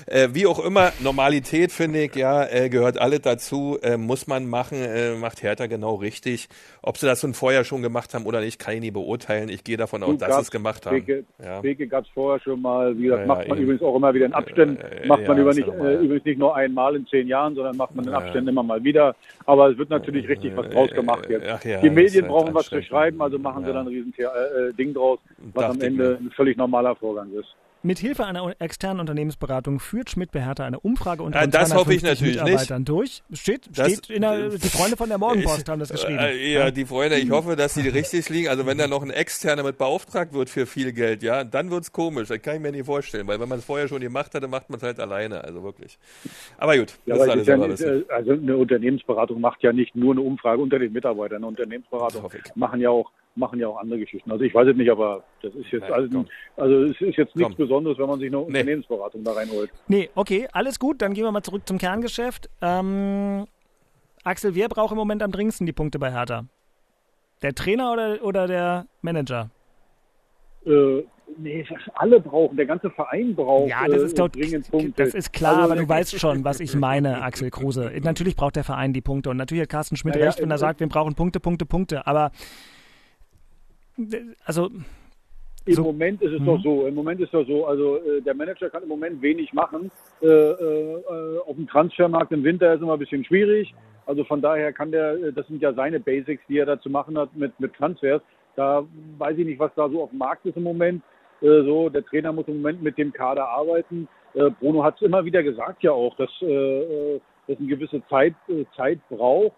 Äh, 0.07 0.28
wie 0.33 0.47
auch 0.47 0.59
immer, 0.64 0.93
Normalität, 1.01 1.70
finde 1.70 2.03
ich, 2.05 2.16
ja, 2.16 2.45
äh, 2.45 2.68
gehört 2.68 2.99
alles 3.01 3.20
dazu, 3.20 3.78
äh, 3.83 3.97
muss 3.97 4.26
man 4.26 4.49
machen, 4.49 4.78
äh, 4.83 5.14
macht 5.14 5.43
Hertha 5.43 5.66
genau 5.66 5.95
richtig. 5.97 6.49
Ob 6.83 6.97
sie 6.97 7.07
das 7.07 7.20
schon 7.20 7.33
vorher 7.35 7.62
schon 7.64 7.81
gemacht 7.83 8.12
haben 8.14 8.26
oder 8.26 8.41
nicht, 8.41 8.59
kann 8.59 8.74
ich 8.74 8.81
nie 8.81 8.91
beurteilen. 8.91 9.49
Ich 9.49 9.62
gehe 9.62 9.76
davon 9.76 10.03
aus, 10.03 10.18
dass 10.18 10.35
sie 10.35 10.41
es 10.43 10.51
gemacht 10.51 10.85
haben. 10.87 10.97
Wege, 10.97 11.24
Ja. 11.43 11.62
Wege 11.62 11.87
gab 11.87 12.05
es 12.05 12.11
vorher 12.12 12.41
schon 12.41 12.61
mal. 12.61 12.97
Wie 12.99 13.05
gesagt, 13.05 13.20
Ja, 13.20 13.26
macht 13.26 13.47
man 13.49 13.59
eben. 13.59 13.64
übrigens 13.66 13.83
auch 13.83 13.95
immer 13.97 14.12
wieder 14.14 14.26
in 14.26 14.33
Abständen. 14.33 14.78
Macht 15.07 15.28
man 15.28 15.39
über 15.39 15.55
nicht, 15.55 15.68
äh, 15.68 15.95
übrigens 15.97 16.24
nicht 16.24 16.39
nur 16.39 16.57
einmal 16.57 16.97
in 16.97 17.07
zehn 17.07 17.28
Jahren, 17.28 17.55
sondern 17.55 17.76
macht 17.76 17.95
man 17.95 18.07
in. 18.07 18.14
Abständen 18.14 18.49
immer 18.49 18.64
mal 18.64 18.83
wieder. 18.83 19.14
Aber 19.47 19.70
es 19.70 19.78
wird 19.78 19.91
natürlich 19.91 20.28
richtig 20.28 20.57
was 20.57 20.68
draus 20.70 20.91
gemacht 20.91 21.28
jetzt. 21.28 21.64
Die 21.64 21.91
Medien 21.91 22.24
ist 22.24 22.28
brauchen 22.28 22.47
halt 22.47 22.57
was 22.57 22.68
zu 22.68 22.83
schreiben, 22.83 23.22
also 23.22 23.39
machen 23.39 23.64
sie 23.64 23.72
dann 23.72 23.87
ein 23.87 23.89
riesen 23.89 24.12
äh, 24.18 24.72
Ding 24.74 24.93
draus, 24.93 25.20
was 25.55 25.66
Dachte 25.66 25.74
am 25.76 25.81
Ende 25.81 26.18
ein 26.20 26.31
völlig 26.35 26.57
normaler 26.57 26.97
Vorgang 26.97 27.31
ist. 27.33 27.55
Mit 27.83 27.99
Hilfe 27.99 28.26
einer 28.26 28.55
externen 28.61 29.01
Unternehmensberatung 29.01 29.81
führt 29.81 30.11
Schmidt 30.11 30.33
bei 30.33 30.43
Hertha 30.45 30.66
eine 30.66 30.78
Umfrage 30.81 31.22
unter 31.22 31.39
Ja, 31.39 31.45
rund 31.45 31.55
das 31.55 31.74
hoffe 31.74 31.95
ich 31.95 32.01
250 32.01 32.03
natürlich 32.03 32.45
Mitarbeitern 32.45 32.85
durch. 32.85 33.22
Steht, 33.33 33.70
Das- 33.74 33.91
steht 33.93 34.11
in 34.11 34.20
der, 34.20 34.51
die 34.51 34.68
Freunde 34.68 34.99
von 34.99 35.09
der 35.09 35.16
Morgenpost 35.16 35.66
haben 35.66 35.81
das 35.81 35.89
geschrieben. 35.89 36.18
Äh, 36.18 36.53
ja, 36.53 36.70
die 36.70 36.85
Freunde, 36.85 37.16
ich 37.18 37.31
hoffe, 37.31 37.57
dass 37.57 37.72
die 37.74 37.89
richtig 37.89 38.28
liegen. 38.28 38.49
Also 38.49 38.66
wenn 38.66 38.76
da 38.76 38.87
noch 38.87 39.03
ein 39.03 39.09
Externer 39.09 39.62
mit 39.62 39.78
beauftragt 39.78 40.35
wird 40.35 40.51
für 40.51 40.66
viel 40.66 40.93
Geld, 40.93 41.22
ja, 41.22 41.43
dann 41.43 41.70
wird's 41.70 41.91
komisch. 41.91 42.28
Das 42.28 42.43
kann 42.43 42.57
ich 42.57 42.61
mir 42.61 42.70
nicht 42.70 42.85
vorstellen, 42.85 43.26
weil 43.26 43.41
wenn 43.41 43.49
man 43.49 43.61
es 43.61 43.64
vorher 43.64 43.89
schon 43.89 44.01
gemacht 44.03 44.35
hatte, 44.35 44.47
macht 44.47 44.68
man 44.68 44.76
es 44.76 44.83
halt 44.83 45.01
alleine. 45.01 45.43
Also 45.43 45.62
wirklich. 45.62 45.99
Aber 46.59 46.76
gut, 46.76 46.99
Ja, 47.07 47.16
das 47.16 47.16
ist 47.16 47.22
aber 47.22 47.41
es 47.41 47.49
alles 47.49 47.81
ist 47.81 47.87
ja 47.87 47.93
nicht, 47.95 48.11
äh, 48.11 48.12
also 48.12 48.33
eine 48.33 48.57
Unternehmensberatung 48.59 49.41
macht 49.41 49.62
ja 49.62 49.72
nicht 49.72 49.97
nur 49.97 50.12
eine 50.12 50.20
Umfrage 50.20 50.61
unter 50.61 50.78
den 50.78 50.93
Mitarbeitern. 50.93 51.37
Eine 51.39 51.47
Unternehmensberatung 51.47 52.31
machen 52.57 52.81
ja 52.81 52.91
auch 52.91 53.11
machen 53.41 53.59
ja 53.59 53.66
auch 53.66 53.78
andere 53.78 53.99
Geschichten. 53.99 54.30
Also 54.30 54.45
ich 54.45 54.55
weiß 54.55 54.68
es 54.68 54.76
nicht, 54.76 54.91
aber 54.91 55.24
das 55.43 55.53
ist 55.57 55.66
jetzt 55.72 55.88
Ja, 55.88 55.95
also, 55.95 56.24
also 56.57 56.84
es 56.84 57.01
ist 57.01 57.16
jetzt 57.16 57.34
nichts 57.34 57.57
Komm. 57.57 57.66
Besonderes, 57.66 57.99
wenn 57.99 58.07
man 58.07 58.20
sich 58.20 58.28
eine 58.28 58.38
Unternehmensberatung 58.38 59.24
da 59.24 59.32
reinholt. 59.32 59.70
Nee, 59.88 60.09
okay, 60.14 60.47
alles 60.53 60.78
gut. 60.78 61.03
Dann 61.03 61.14
gehen 61.14 61.24
wir 61.24 61.32
mal 61.32 61.43
zurück 61.43 61.62
zum 61.66 61.78
Kerngeschäft. 61.78 62.49
Ähm, 62.62 63.47
Axel, 64.22 64.55
wer 64.55 64.68
braucht 64.68 64.93
im 64.93 64.99
Moment 64.99 65.22
am 65.22 65.32
dringendsten 65.32 65.66
die 65.66 65.72
Punkte 65.72 65.99
bei 65.99 66.12
Hertha? 66.12 66.45
Der 67.43 67.55
Trainer 67.55 67.93
oder, 67.93 68.18
oder 68.22 68.47
der 68.47 68.86
Manager? 69.01 69.51
Äh, 70.66 71.03
nee, 71.38 71.64
alle 71.95 72.20
brauchen, 72.20 72.57
der 72.57 72.66
ganze 72.66 72.91
Verein 72.91 73.34
braucht 73.34 73.70
Ja, 73.70 73.86
das 73.86 74.03
äh, 74.03 74.05
ist 74.05 74.18
doch, 74.18 74.28
dringend 74.28 74.70
Punkte. 74.70 75.05
das 75.05 75.14
ist 75.14 75.32
klar, 75.32 75.57
Also, 75.57 75.72
aber 75.72 75.76
du 75.80 75.88
weißt 75.88 76.20
schon, 76.20 76.45
was 76.45 76.61
ich 76.61 76.74
meine, 76.74 77.22
Axel 77.22 77.49
Kruse. 77.51 77.91
Natürlich 78.03 78.36
braucht 78.36 78.57
der 78.57 78.64
Verein 78.64 78.93
die 78.93 79.01
Punkte 79.01 79.30
und 79.30 79.38
natürlich 79.38 79.62
hat 79.62 79.70
Carsten 79.70 79.97
Schmidt 79.97 80.16
Naja, 80.16 80.26
recht, 80.26 80.43
wenn 80.43 80.51
er 80.51 80.57
äh, 80.57 80.59
sagt, 80.59 80.80
wir 80.80 80.88
brauchen 80.88 81.14
Punkte, 81.14 81.41
Punkte, 81.41 81.64
Punkte. 81.64 82.07
Aber 82.07 82.26
äh, 82.26 82.30
also 84.44 84.70
Im 85.66 85.74
So. 85.74 85.82
Moment 85.82 86.22
ist 86.22 86.32
es 86.32 86.40
Mhm. 86.40 86.46
doch 86.46 86.62
so. 86.62 86.86
Im 86.86 86.94
Moment 86.94 87.20
ist 87.20 87.34
doch 87.34 87.46
so. 87.46 87.66
Also 87.66 87.96
äh, 87.98 88.22
der 88.22 88.34
Manager 88.34 88.70
kann 88.70 88.82
im 88.82 88.88
Moment 88.88 89.20
wenig 89.20 89.53
machen. 89.53 89.90
Äh, 90.22 90.26
äh, 90.26 90.94
äh, 90.94 91.38
auf 91.46 91.55
dem 91.55 91.68
Transfermarkt 91.68 92.32
im 92.32 92.42
Winter 92.44 92.72
ist 92.74 92.80
immer 92.80 92.94
ein 92.94 92.98
bisschen 92.98 93.24
schwierig. 93.24 93.74
Also 94.07 94.24
von 94.24 94.40
daher 94.40 94.72
kann 94.72 94.90
der, 94.90 95.12
äh, 95.14 95.32
das 95.32 95.46
sind 95.48 95.61
ja 95.62 95.72
seine 95.74 96.01
Basics, 96.01 96.42
die 96.48 96.59
er 96.59 96.66
da 96.66 96.80
zu 96.80 96.88
machen 96.88 97.16
hat 97.18 97.36
mit, 97.36 97.59
mit 97.61 97.74
Transfers. 97.74 98.22
Da 98.57 98.84
weiß 99.18 99.36
ich 99.38 99.44
nicht, 99.44 99.59
was 99.61 99.70
da 99.76 99.88
so 99.90 100.03
auf 100.03 100.11
dem 100.11 100.18
Markt 100.18 100.46
ist 100.46 100.57
im 100.57 100.62
Moment. 100.62 101.03
Äh, 101.42 101.62
so, 101.62 101.88
der 101.90 102.05
Trainer 102.07 102.32
muss 102.32 102.48
im 102.48 102.57
Moment 102.57 102.82
mit 102.82 102.96
dem 102.98 103.12
Kader 103.12 103.46
arbeiten. 103.48 104.09
Bruno 104.61 104.84
hat 104.84 104.94
es 104.96 105.03
immer 105.03 105.24
wieder 105.24 105.42
gesagt 105.42 105.82
ja 105.82 105.90
auch, 105.90 106.14
dass 106.16 106.30
äh, 106.40 107.20
das 107.48 107.59
eine 107.59 107.66
gewisse 107.66 108.01
Zeit, 108.09 108.34
Zeit 108.76 109.01
braucht, 109.09 109.57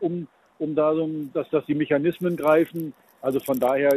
um 0.00 0.26
um 0.58 0.74
da 0.74 0.94
so, 0.94 1.08
dass, 1.34 1.48
dass 1.50 1.64
die 1.66 1.74
Mechanismen 1.74 2.36
greifen. 2.36 2.92
Also 3.22 3.40
von 3.40 3.58
daher, 3.58 3.90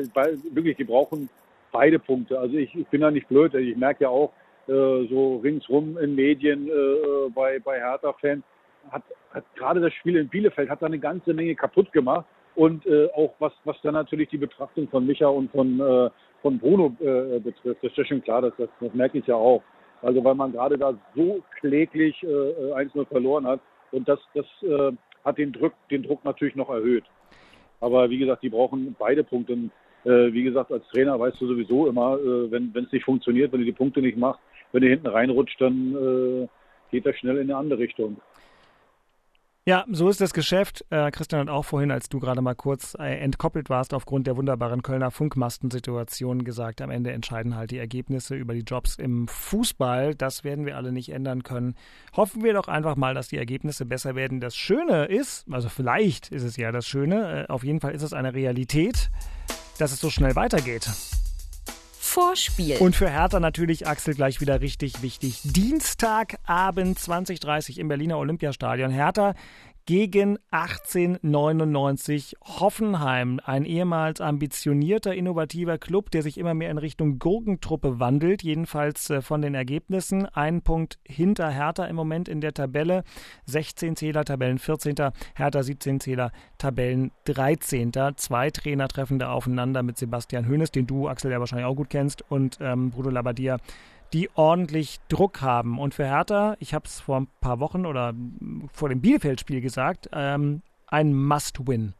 wirklich, 0.51 0.77
die 0.77 0.83
brauchen 0.83 1.29
beide 1.71 1.99
Punkte. 1.99 2.39
Also 2.39 2.55
ich, 2.55 2.73
ich 2.75 2.87
bin 2.87 3.01
da 3.01 3.11
nicht 3.11 3.27
blöd. 3.27 3.53
Ich 3.55 3.75
merke 3.75 4.05
ja 4.05 4.09
auch 4.09 4.31
äh, 4.67 5.07
so 5.07 5.41
ringsrum 5.43 5.97
in 5.97 6.15
Medien 6.15 6.67
äh, 6.67 7.29
bei, 7.33 7.59
bei 7.59 7.79
Hertha-Fans, 7.79 8.43
hat, 8.91 9.03
hat 9.33 9.43
gerade 9.55 9.81
das 9.81 9.93
Spiel 9.93 10.17
in 10.17 10.29
Bielefeld 10.29 10.69
hat 10.69 10.81
da 10.81 10.85
eine 10.85 10.99
ganze 10.99 11.33
Menge 11.33 11.55
kaputt 11.55 11.91
gemacht. 11.91 12.25
Und 12.55 12.85
äh, 12.85 13.09
auch 13.15 13.33
was, 13.39 13.51
was 13.63 13.75
dann 13.81 13.95
natürlich 13.95 14.29
die 14.29 14.37
Betrachtung 14.37 14.87
von 14.87 15.05
Micha 15.07 15.27
und 15.27 15.51
von, 15.51 15.79
äh, 15.79 16.09
von 16.41 16.59
Bruno 16.59 16.95
äh, 16.99 17.39
betrifft, 17.39 17.83
das 17.83 17.91
ist 17.91 17.97
ja 17.97 18.05
schon 18.05 18.23
klar, 18.23 18.43
dass 18.43 18.53
das, 18.57 18.69
das 18.79 18.93
merke 18.93 19.17
ich 19.17 19.25
ja 19.25 19.35
auch. 19.35 19.63
Also 20.03 20.23
weil 20.23 20.35
man 20.35 20.51
gerade 20.51 20.77
da 20.77 20.93
so 21.15 21.41
kläglich 21.59 22.21
äh, 22.23 22.27
1-0 22.27 23.07
verloren 23.07 23.47
hat. 23.47 23.59
Und 23.91 24.07
das, 24.07 24.19
das 24.35 24.45
äh, 24.61 24.91
hat 25.25 25.37
den 25.37 25.51
Druck, 25.51 25.73
den 25.89 26.03
Druck 26.03 26.23
natürlich 26.25 26.55
noch 26.55 26.69
erhöht. 26.69 27.05
Aber 27.83 28.09
wie 28.09 28.17
gesagt, 28.17 28.43
die 28.43 28.49
brauchen 28.49 28.95
beide 28.97 29.25
Punkte. 29.25 29.53
Und, 29.53 29.71
äh, 30.05 30.31
wie 30.31 30.43
gesagt, 30.43 30.71
als 30.71 30.87
Trainer 30.87 31.19
weißt 31.19 31.39
du 31.41 31.47
sowieso 31.47 31.87
immer, 31.87 32.17
äh, 32.17 32.49
wenn 32.49 32.71
es 32.75 32.91
nicht 32.93 33.03
funktioniert, 33.03 33.51
wenn 33.51 33.59
du 33.59 33.65
die 33.65 33.73
Punkte 33.73 34.01
nicht 34.01 34.17
machst, 34.17 34.39
wenn 34.71 34.83
du 34.83 34.87
hinten 34.87 35.07
reinrutscht, 35.07 35.59
dann 35.59 35.93
äh, 35.93 36.47
geht 36.91 37.05
das 37.05 37.17
schnell 37.17 37.35
in 37.37 37.43
eine 37.43 37.57
andere 37.57 37.79
Richtung. 37.79 38.17
Ja, 39.65 39.85
so 39.89 40.09
ist 40.09 40.19
das 40.19 40.33
Geschäft. 40.33 40.83
Äh, 40.89 41.09
Christian 41.11 41.39
hat 41.39 41.47
auch 41.47 41.63
vorhin, 41.63 41.89
als 41.89 42.09
du 42.09 42.19
gerade 42.19 42.41
mal 42.41 42.53
kurz 42.53 42.97
äh, 42.99 43.17
entkoppelt 43.19 43.69
warst, 43.69 43.93
aufgrund 43.93 44.27
der 44.27 44.35
wunderbaren 44.35 44.83
Kölner 44.83 45.09
Funkmastensituation 45.09 46.43
gesagt, 46.43 46.81
am 46.81 46.89
Ende 46.89 47.13
entscheiden 47.13 47.55
halt 47.55 47.71
die 47.71 47.77
Ergebnisse 47.77 48.35
über 48.35 48.53
die 48.53 48.63
Jobs 48.63 48.97
im 48.97 49.25
Fußball. 49.29 50.15
Das 50.15 50.43
werden 50.43 50.65
wir 50.65 50.75
alle 50.75 50.91
nicht 50.91 51.13
ändern 51.13 51.43
können. 51.43 51.75
Hoffen 52.11 52.43
wir 52.43 52.51
doch 52.51 52.67
einfach 52.67 52.97
mal, 52.97 53.13
dass 53.13 53.29
die 53.29 53.37
Ergebnisse 53.37 53.85
besser 53.85 54.15
werden. 54.15 54.41
Das 54.41 54.53
Schöne 54.53 55.05
ist, 55.05 55.45
also 55.49 55.69
vielleicht 55.69 56.27
ist 56.33 56.43
es 56.43 56.57
ja 56.57 56.73
das 56.73 56.85
Schöne, 56.85 57.45
äh, 57.45 57.49
auf 57.49 57.63
jeden 57.63 57.79
Fall 57.79 57.95
ist 57.95 58.03
es 58.03 58.11
eine 58.11 58.33
Realität, 58.33 59.11
dass 59.77 59.93
es 59.93 60.01
so 60.01 60.09
schnell 60.09 60.35
weitergeht. 60.35 60.89
Vorspiel. 62.13 62.77
Und 62.77 62.95
für 62.95 63.09
Hertha 63.09 63.39
natürlich, 63.39 63.87
Axel, 63.87 64.13
gleich 64.13 64.39
wieder 64.39 64.61
richtig 64.61 65.01
wichtig. 65.01 65.39
Dienstagabend 65.43 66.99
2030 66.99 67.79
im 67.79 67.87
Berliner 67.87 68.19
Olympiastadion. 68.19 68.91
Hertha 68.91 69.33
gegen 69.85 70.37
1899 70.51 72.35
Hoffenheim, 72.41 73.41
ein 73.43 73.65
ehemals 73.65 74.21
ambitionierter, 74.21 75.13
innovativer 75.13 75.77
Club, 75.77 76.09
der 76.11 76.21
sich 76.23 76.37
immer 76.37 76.53
mehr 76.53 76.71
in 76.71 76.77
Richtung 76.77 77.19
Gurkentruppe 77.19 77.99
wandelt, 77.99 78.43
jedenfalls 78.43 79.09
äh, 79.09 79.21
von 79.21 79.41
den 79.41 79.55
Ergebnissen. 79.55 80.25
Ein 80.25 80.61
Punkt 80.61 80.99
hinter 81.05 81.49
Hertha 81.49 81.85
im 81.85 81.95
Moment 81.95 82.29
in 82.29 82.39
der 82.39 82.53
Tabelle, 82.53 83.03
16 83.45 83.95
Zähler, 83.97 84.23
Tabellen 84.23 84.57
14. 84.57 84.95
Hertha 85.35 85.63
17 85.63 85.99
Zähler, 85.99 86.31
Tabellen 86.57 87.11
13. 87.25 87.91
Zwei 88.15 88.51
Trainer 88.51 88.87
treffen 88.87 89.19
da 89.19 89.31
aufeinander 89.31 89.83
mit 89.83 89.97
Sebastian 89.97 90.47
Hoeneß, 90.47 90.71
den 90.71 90.87
du, 90.87 91.09
Axel, 91.09 91.31
ja 91.31 91.39
wahrscheinlich 91.39 91.67
auch 91.67 91.75
gut 91.75 91.89
kennst, 91.89 92.23
und 92.29 92.57
ähm, 92.61 92.91
Bruno 92.91 93.09
Labbadia 93.09 93.57
die 94.13 94.29
ordentlich 94.35 94.99
Druck 95.09 95.41
haben. 95.41 95.79
Und 95.79 95.93
für 95.93 96.05
Hertha, 96.05 96.55
ich 96.59 96.73
habe 96.73 96.85
es 96.85 97.01
vor 97.01 97.17
ein 97.17 97.27
paar 97.41 97.59
Wochen 97.59 97.85
oder 97.85 98.13
vor 98.71 98.89
dem 98.89 99.01
Bielefeld-Spiel 99.01 99.61
gesagt, 99.61 100.09
ähm, 100.13 100.61
ein 100.87 101.13
Must-Win. 101.13 101.93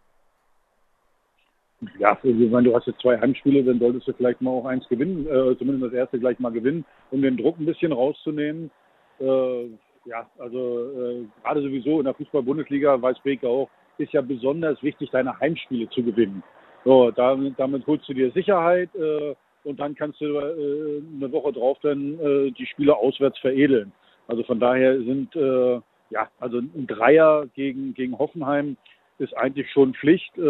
Ja, 1.99 2.17
ich 2.23 2.51
meine, 2.51 2.69
du 2.69 2.75
hast 2.75 2.87
jetzt 2.87 3.01
zwei 3.01 3.19
Heimspiele, 3.19 3.63
dann 3.63 3.79
solltest 3.79 4.07
du 4.07 4.13
vielleicht 4.13 4.41
mal 4.41 4.51
auch 4.51 4.65
eins 4.65 4.87
gewinnen, 4.87 5.27
äh, 5.27 5.57
zumindest 5.57 5.87
das 5.87 5.93
erste 5.93 6.19
gleich 6.19 6.39
mal 6.39 6.51
gewinnen, 6.51 6.85
um 7.11 7.21
den 7.21 7.35
Druck 7.35 7.59
ein 7.59 7.65
bisschen 7.65 7.91
rauszunehmen. 7.91 8.71
Äh, 9.19 9.65
ja, 10.05 10.29
also 10.37 10.91
äh, 10.91 11.25
gerade 11.41 11.61
sowieso 11.61 11.99
in 11.99 12.05
der 12.05 12.13
Fußball-Bundesliga, 12.13 13.01
weiß 13.01 13.19
Beke 13.23 13.47
auch, 13.47 13.69
ist 13.97 14.13
ja 14.13 14.21
besonders 14.21 14.81
wichtig, 14.81 15.09
deine 15.11 15.37
Heimspiele 15.39 15.89
zu 15.89 16.03
gewinnen. 16.03 16.43
So, 16.85 17.11
damit, 17.11 17.57
damit 17.57 17.85
holst 17.87 18.07
du 18.07 18.13
dir 18.13 18.31
Sicherheit, 18.31 18.93
äh, 18.95 19.35
und 19.63 19.79
dann 19.79 19.95
kannst 19.95 20.21
du 20.21 20.37
äh, 20.37 21.01
eine 21.15 21.31
Woche 21.31 21.53
drauf 21.53 21.77
dann 21.81 22.19
äh, 22.19 22.51
die 22.51 22.65
Spiele 22.65 22.95
auswärts 22.95 23.39
veredeln. 23.39 23.91
Also 24.27 24.43
von 24.43 24.59
daher 24.59 24.97
sind 24.97 25.35
äh, 25.35 25.79
ja 26.09 26.29
also 26.39 26.59
ein 26.59 26.87
Dreier 26.87 27.47
gegen 27.55 27.93
gegen 27.93 28.17
Hoffenheim 28.17 28.77
ist 29.19 29.35
eigentlich 29.37 29.69
schon 29.71 29.93
Pflicht. 29.93 30.37
Äh, 30.37 30.41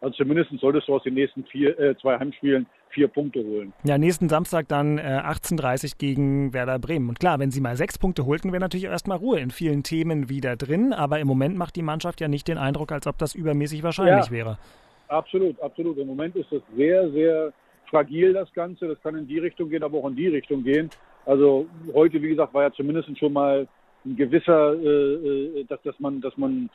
also 0.00 0.16
zumindest 0.16 0.50
solltest 0.60 0.88
du 0.88 0.94
aus 0.94 1.02
den 1.02 1.14
nächsten 1.14 1.44
vier, 1.44 1.78
äh, 1.78 1.96
zwei 2.00 2.18
Heimspielen 2.18 2.66
vier 2.90 3.08
Punkte 3.08 3.40
holen. 3.44 3.72
Ja, 3.84 3.98
nächsten 3.98 4.28
Samstag 4.28 4.68
dann 4.68 4.98
äh, 4.98 5.02
18.30 5.02 5.98
gegen 5.98 6.52
Werder 6.54 6.78
Bremen. 6.78 7.10
Und 7.10 7.20
klar, 7.20 7.38
wenn 7.38 7.50
sie 7.50 7.60
mal 7.60 7.76
sechs 7.76 7.98
Punkte 7.98 8.24
holten, 8.24 8.52
wäre 8.52 8.60
natürlich 8.60 8.86
erstmal 8.86 9.18
Ruhe 9.18 9.40
in 9.40 9.50
vielen 9.50 9.82
Themen 9.82 10.28
wieder 10.28 10.56
drin. 10.56 10.92
Aber 10.92 11.18
im 11.18 11.26
Moment 11.26 11.56
macht 11.56 11.76
die 11.76 11.82
Mannschaft 11.82 12.20
ja 12.20 12.28
nicht 12.28 12.48
den 12.48 12.58
Eindruck, 12.58 12.92
als 12.92 13.06
ob 13.06 13.18
das 13.18 13.34
übermäßig 13.34 13.82
wahrscheinlich 13.82 14.26
ja, 14.26 14.30
wäre. 14.30 14.58
Absolut, 15.08 15.60
absolut. 15.60 15.98
Im 15.98 16.06
Moment 16.06 16.36
ist 16.36 16.50
das 16.50 16.62
sehr, 16.76 17.10
sehr 17.10 17.52
fragil, 17.88 18.32
das 18.32 18.52
Ganze. 18.52 18.88
Das 18.88 19.00
kann 19.02 19.16
in 19.16 19.26
die 19.26 19.38
Richtung 19.38 19.68
gehen, 19.70 19.82
aber 19.82 19.98
auch 19.98 20.08
in 20.08 20.16
die 20.16 20.28
Richtung 20.28 20.62
gehen. 20.62 20.90
Also 21.26 21.66
heute, 21.92 22.22
wie 22.22 22.30
gesagt, 22.30 22.54
war 22.54 22.62
ja 22.62 22.72
zumindest 22.72 23.16
schon 23.18 23.32
mal 23.32 23.66
ein 24.04 24.16
gewisser, 24.16 24.74
äh, 24.74 25.60
äh, 25.60 25.64
dass, 25.64 25.82
dass 25.82 25.98
man, 26.00 26.20
dass 26.20 26.36
man 26.36 26.70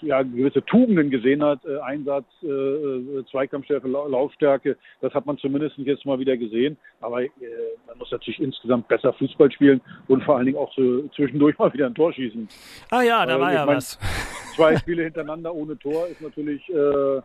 ja, 0.00 0.22
gewisse 0.22 0.64
Tugenden 0.64 1.10
gesehen 1.10 1.42
hat, 1.42 1.64
äh, 1.64 1.78
Einsatz, 1.80 2.26
äh, 2.42 2.46
äh 2.46 3.24
Zweikampfstärke, 3.30 3.88
Laufstärke, 3.88 4.76
das 5.00 5.12
hat 5.12 5.26
man 5.26 5.38
zumindest 5.38 5.76
jetzt 5.78 6.06
mal 6.06 6.18
wieder 6.18 6.36
gesehen. 6.36 6.76
Aber 7.00 7.22
äh, 7.22 7.28
man 7.86 7.98
muss 7.98 8.10
natürlich 8.10 8.40
insgesamt 8.40 8.88
besser 8.88 9.12
Fußball 9.12 9.50
spielen 9.50 9.80
und 10.08 10.22
vor 10.24 10.36
allen 10.36 10.46
Dingen 10.46 10.58
auch 10.58 10.72
so 10.74 11.08
zwischendurch 11.14 11.58
mal 11.58 11.72
wieder 11.72 11.86
ein 11.86 11.94
Tor 11.94 12.12
schießen. 12.12 12.48
Ah 12.90 13.02
ja, 13.02 13.26
da 13.26 13.40
war 13.40 13.52
ja 13.52 13.66
mein, 13.66 13.76
was. 13.76 13.98
Zwei 14.54 14.76
Spiele 14.76 15.02
hintereinander 15.04 15.54
ohne 15.54 15.78
Tor 15.78 16.06
ist 16.06 16.22
natürlich 16.22 16.66
äh, 16.70 17.20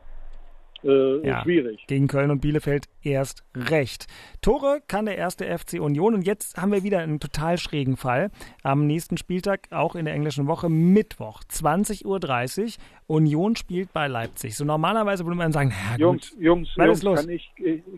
äh, 0.83 1.27
ja, 1.27 1.43
schwierig. 1.43 1.85
Gegen 1.87 2.07
Köln 2.07 2.31
und 2.31 2.41
Bielefeld 2.41 2.87
erst 3.03 3.43
recht. 3.55 4.07
Tore 4.41 4.81
kann 4.87 5.05
der 5.05 5.17
erste 5.17 5.45
FC 5.45 5.79
Union 5.79 6.13
und 6.13 6.25
jetzt 6.25 6.57
haben 6.57 6.71
wir 6.71 6.83
wieder 6.83 6.99
einen 6.99 7.19
total 7.19 7.57
schrägen 7.57 7.97
Fall. 7.97 8.31
Am 8.63 8.87
nächsten 8.87 9.17
Spieltag, 9.17 9.67
auch 9.71 9.95
in 9.95 10.05
der 10.05 10.13
englischen 10.13 10.47
Woche, 10.47 10.69
Mittwoch, 10.69 11.41
20.30 11.49 12.05
Uhr. 12.05 12.71
Union 13.07 13.55
spielt 13.55 13.91
bei 13.93 14.07
Leipzig. 14.07 14.55
So 14.55 14.63
normalerweise 14.63 15.25
würde 15.25 15.37
man 15.37 15.51
sagen, 15.51 15.73
na, 15.91 15.97
Jungs, 15.97 16.31
gut, 16.31 16.41
Jungs, 16.41 16.69
was 16.77 16.97
ist 16.97 17.03
los? 17.03 17.19
Kann 17.19 17.29
ich, 17.29 17.51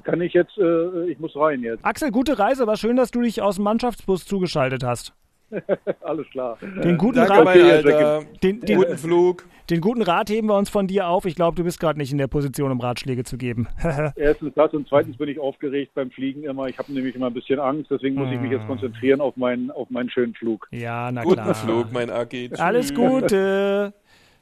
kann 0.03 0.21
ich 0.21 0.33
jetzt, 0.33 0.57
äh, 0.57 1.09
ich 1.09 1.19
muss 1.19 1.35
rein 1.35 1.61
jetzt. 1.61 1.85
Axel, 1.85 2.11
gute 2.11 2.39
Reise. 2.39 2.65
War 2.67 2.77
schön, 2.77 2.95
dass 2.95 3.11
du 3.11 3.21
dich 3.21 3.41
aus 3.41 3.55
dem 3.55 3.65
Mannschaftsbus 3.65 4.25
zugeschaltet 4.25 4.83
hast. 4.83 5.13
Alles 6.01 6.29
klar. 6.29 6.57
Den 6.61 6.97
guten 6.97 7.17
Danke, 7.17 7.33
Rat, 7.33 7.47
Alter. 7.47 8.21
Den, 8.41 8.61
den, 8.61 8.77
guten 8.77 8.97
Flug. 8.97 9.45
Den 9.69 9.81
guten 9.81 10.01
Rat 10.01 10.29
heben 10.29 10.47
wir 10.47 10.57
uns 10.57 10.69
von 10.69 10.87
dir 10.87 11.07
auf. 11.07 11.25
Ich 11.25 11.35
glaube, 11.35 11.55
du 11.55 11.63
bist 11.63 11.79
gerade 11.79 11.97
nicht 11.97 12.11
in 12.11 12.17
der 12.17 12.27
Position, 12.27 12.71
um 12.71 12.79
Ratschläge 12.79 13.23
zu 13.23 13.37
geben. 13.37 13.67
Erstens 14.15 14.53
das 14.55 14.73
und 14.73 14.87
zweitens 14.87 15.17
bin 15.17 15.29
ich 15.29 15.39
aufgeregt 15.39 15.93
beim 15.93 16.11
Fliegen 16.11 16.43
immer. 16.43 16.67
Ich 16.67 16.77
habe 16.77 16.91
nämlich 16.91 17.15
immer 17.15 17.27
ein 17.27 17.33
bisschen 17.33 17.59
Angst, 17.59 17.89
deswegen 17.89 18.15
muss 18.15 18.31
ich 18.31 18.39
mich 18.39 18.51
jetzt 18.51 18.63
ah. 18.63 18.67
konzentrieren 18.67 19.21
auf 19.21 19.37
meinen, 19.37 19.71
auf 19.71 19.89
meinen 19.89 20.09
schönen 20.09 20.33
Flug. 20.33 20.67
Ja, 20.71 21.11
na 21.11 21.21
klar. 21.21 21.35
Guten 21.35 21.55
Flug, 21.55 21.91
mein 21.91 22.09
Aki. 22.09 22.51
Alles 22.57 22.93
Gute. 22.93 23.93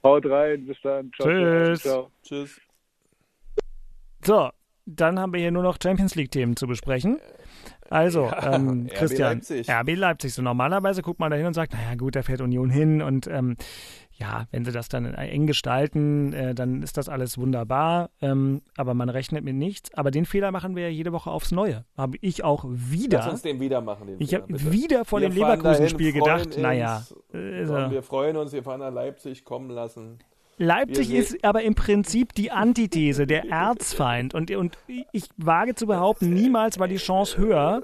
Haut 0.03 0.25
rein, 0.25 0.65
bis 0.65 0.77
dann. 0.81 1.11
Ciao, 1.15 1.27
Tschüss. 1.27 1.81
Ciao. 1.83 2.11
Tschüss. 2.23 2.61
So, 4.23 4.49
dann 4.85 5.19
haben 5.19 5.33
wir 5.33 5.39
hier 5.39 5.51
nur 5.51 5.63
noch 5.63 5.77
Champions 5.81 6.15
League-Themen 6.15 6.55
zu 6.55 6.67
besprechen. 6.67 7.19
Also, 7.91 8.25
ja, 8.25 8.55
ähm, 8.55 8.87
Christian, 8.93 9.39
RB 9.39 9.49
Leipzig. 9.49 9.69
RB 9.69 9.95
Leipzig. 9.95 10.33
So 10.33 10.41
normalerweise 10.41 11.01
guckt 11.01 11.19
man 11.19 11.29
da 11.29 11.37
hin 11.37 11.45
und 11.45 11.53
sagt, 11.53 11.73
naja 11.73 11.95
gut, 11.95 12.15
da 12.15 12.23
fährt 12.23 12.41
Union 12.41 12.69
hin 12.69 13.01
und 13.01 13.27
ähm, 13.27 13.57
ja, 14.13 14.45
wenn 14.51 14.63
sie 14.63 14.71
das 14.71 14.87
dann 14.87 15.05
eng 15.13 15.47
gestalten, 15.47 16.31
äh, 16.31 16.53
dann 16.53 16.83
ist 16.83 16.97
das 16.97 17.09
alles 17.09 17.37
wunderbar, 17.37 18.11
ähm, 18.21 18.61
aber 18.77 18.93
man 18.93 19.09
rechnet 19.09 19.43
mit 19.43 19.55
nichts. 19.55 19.93
Aber 19.95 20.11
den 20.11 20.25
Fehler 20.25 20.51
machen 20.51 20.75
wir 20.75 20.83
ja 20.83 20.89
jede 20.89 21.11
Woche 21.11 21.31
aufs 21.31 21.51
Neue. 21.51 21.85
Habe 21.97 22.17
ich 22.21 22.43
auch 22.43 22.63
wieder. 22.67 23.17
Lass 23.19 23.31
uns 23.31 23.41
den 23.41 23.59
wieder 23.59 23.81
machen. 23.81 24.07
Den 24.07 24.21
ich 24.21 24.35
habe 24.35 24.45
wieder 24.71 25.05
vor 25.05 25.19
wir 25.19 25.29
dem 25.29 25.35
Leverkusen-Spiel 25.35 26.13
gedacht, 26.13 26.57
naja. 26.57 27.03
Äh, 27.33 27.89
wir 27.89 28.03
freuen 28.03 28.37
uns, 28.37 28.53
wir 28.53 28.63
fahren 28.63 28.79
nach 28.79 28.93
Leipzig 28.93 29.43
kommen 29.43 29.69
lassen. 29.69 30.19
Leipzig 30.61 31.11
ist 31.11 31.43
aber 31.43 31.63
im 31.63 31.75
Prinzip 31.75 32.33
die 32.35 32.51
Antithese, 32.51 33.25
der 33.25 33.49
Erzfeind. 33.49 34.33
Und, 34.33 34.51
und 34.51 34.77
ich 35.11 35.27
wage 35.37 35.75
zu 35.75 35.87
behaupten, 35.87 36.33
niemals 36.33 36.79
war 36.79 36.87
die 36.87 36.97
Chance 36.97 37.37
höher, 37.37 37.83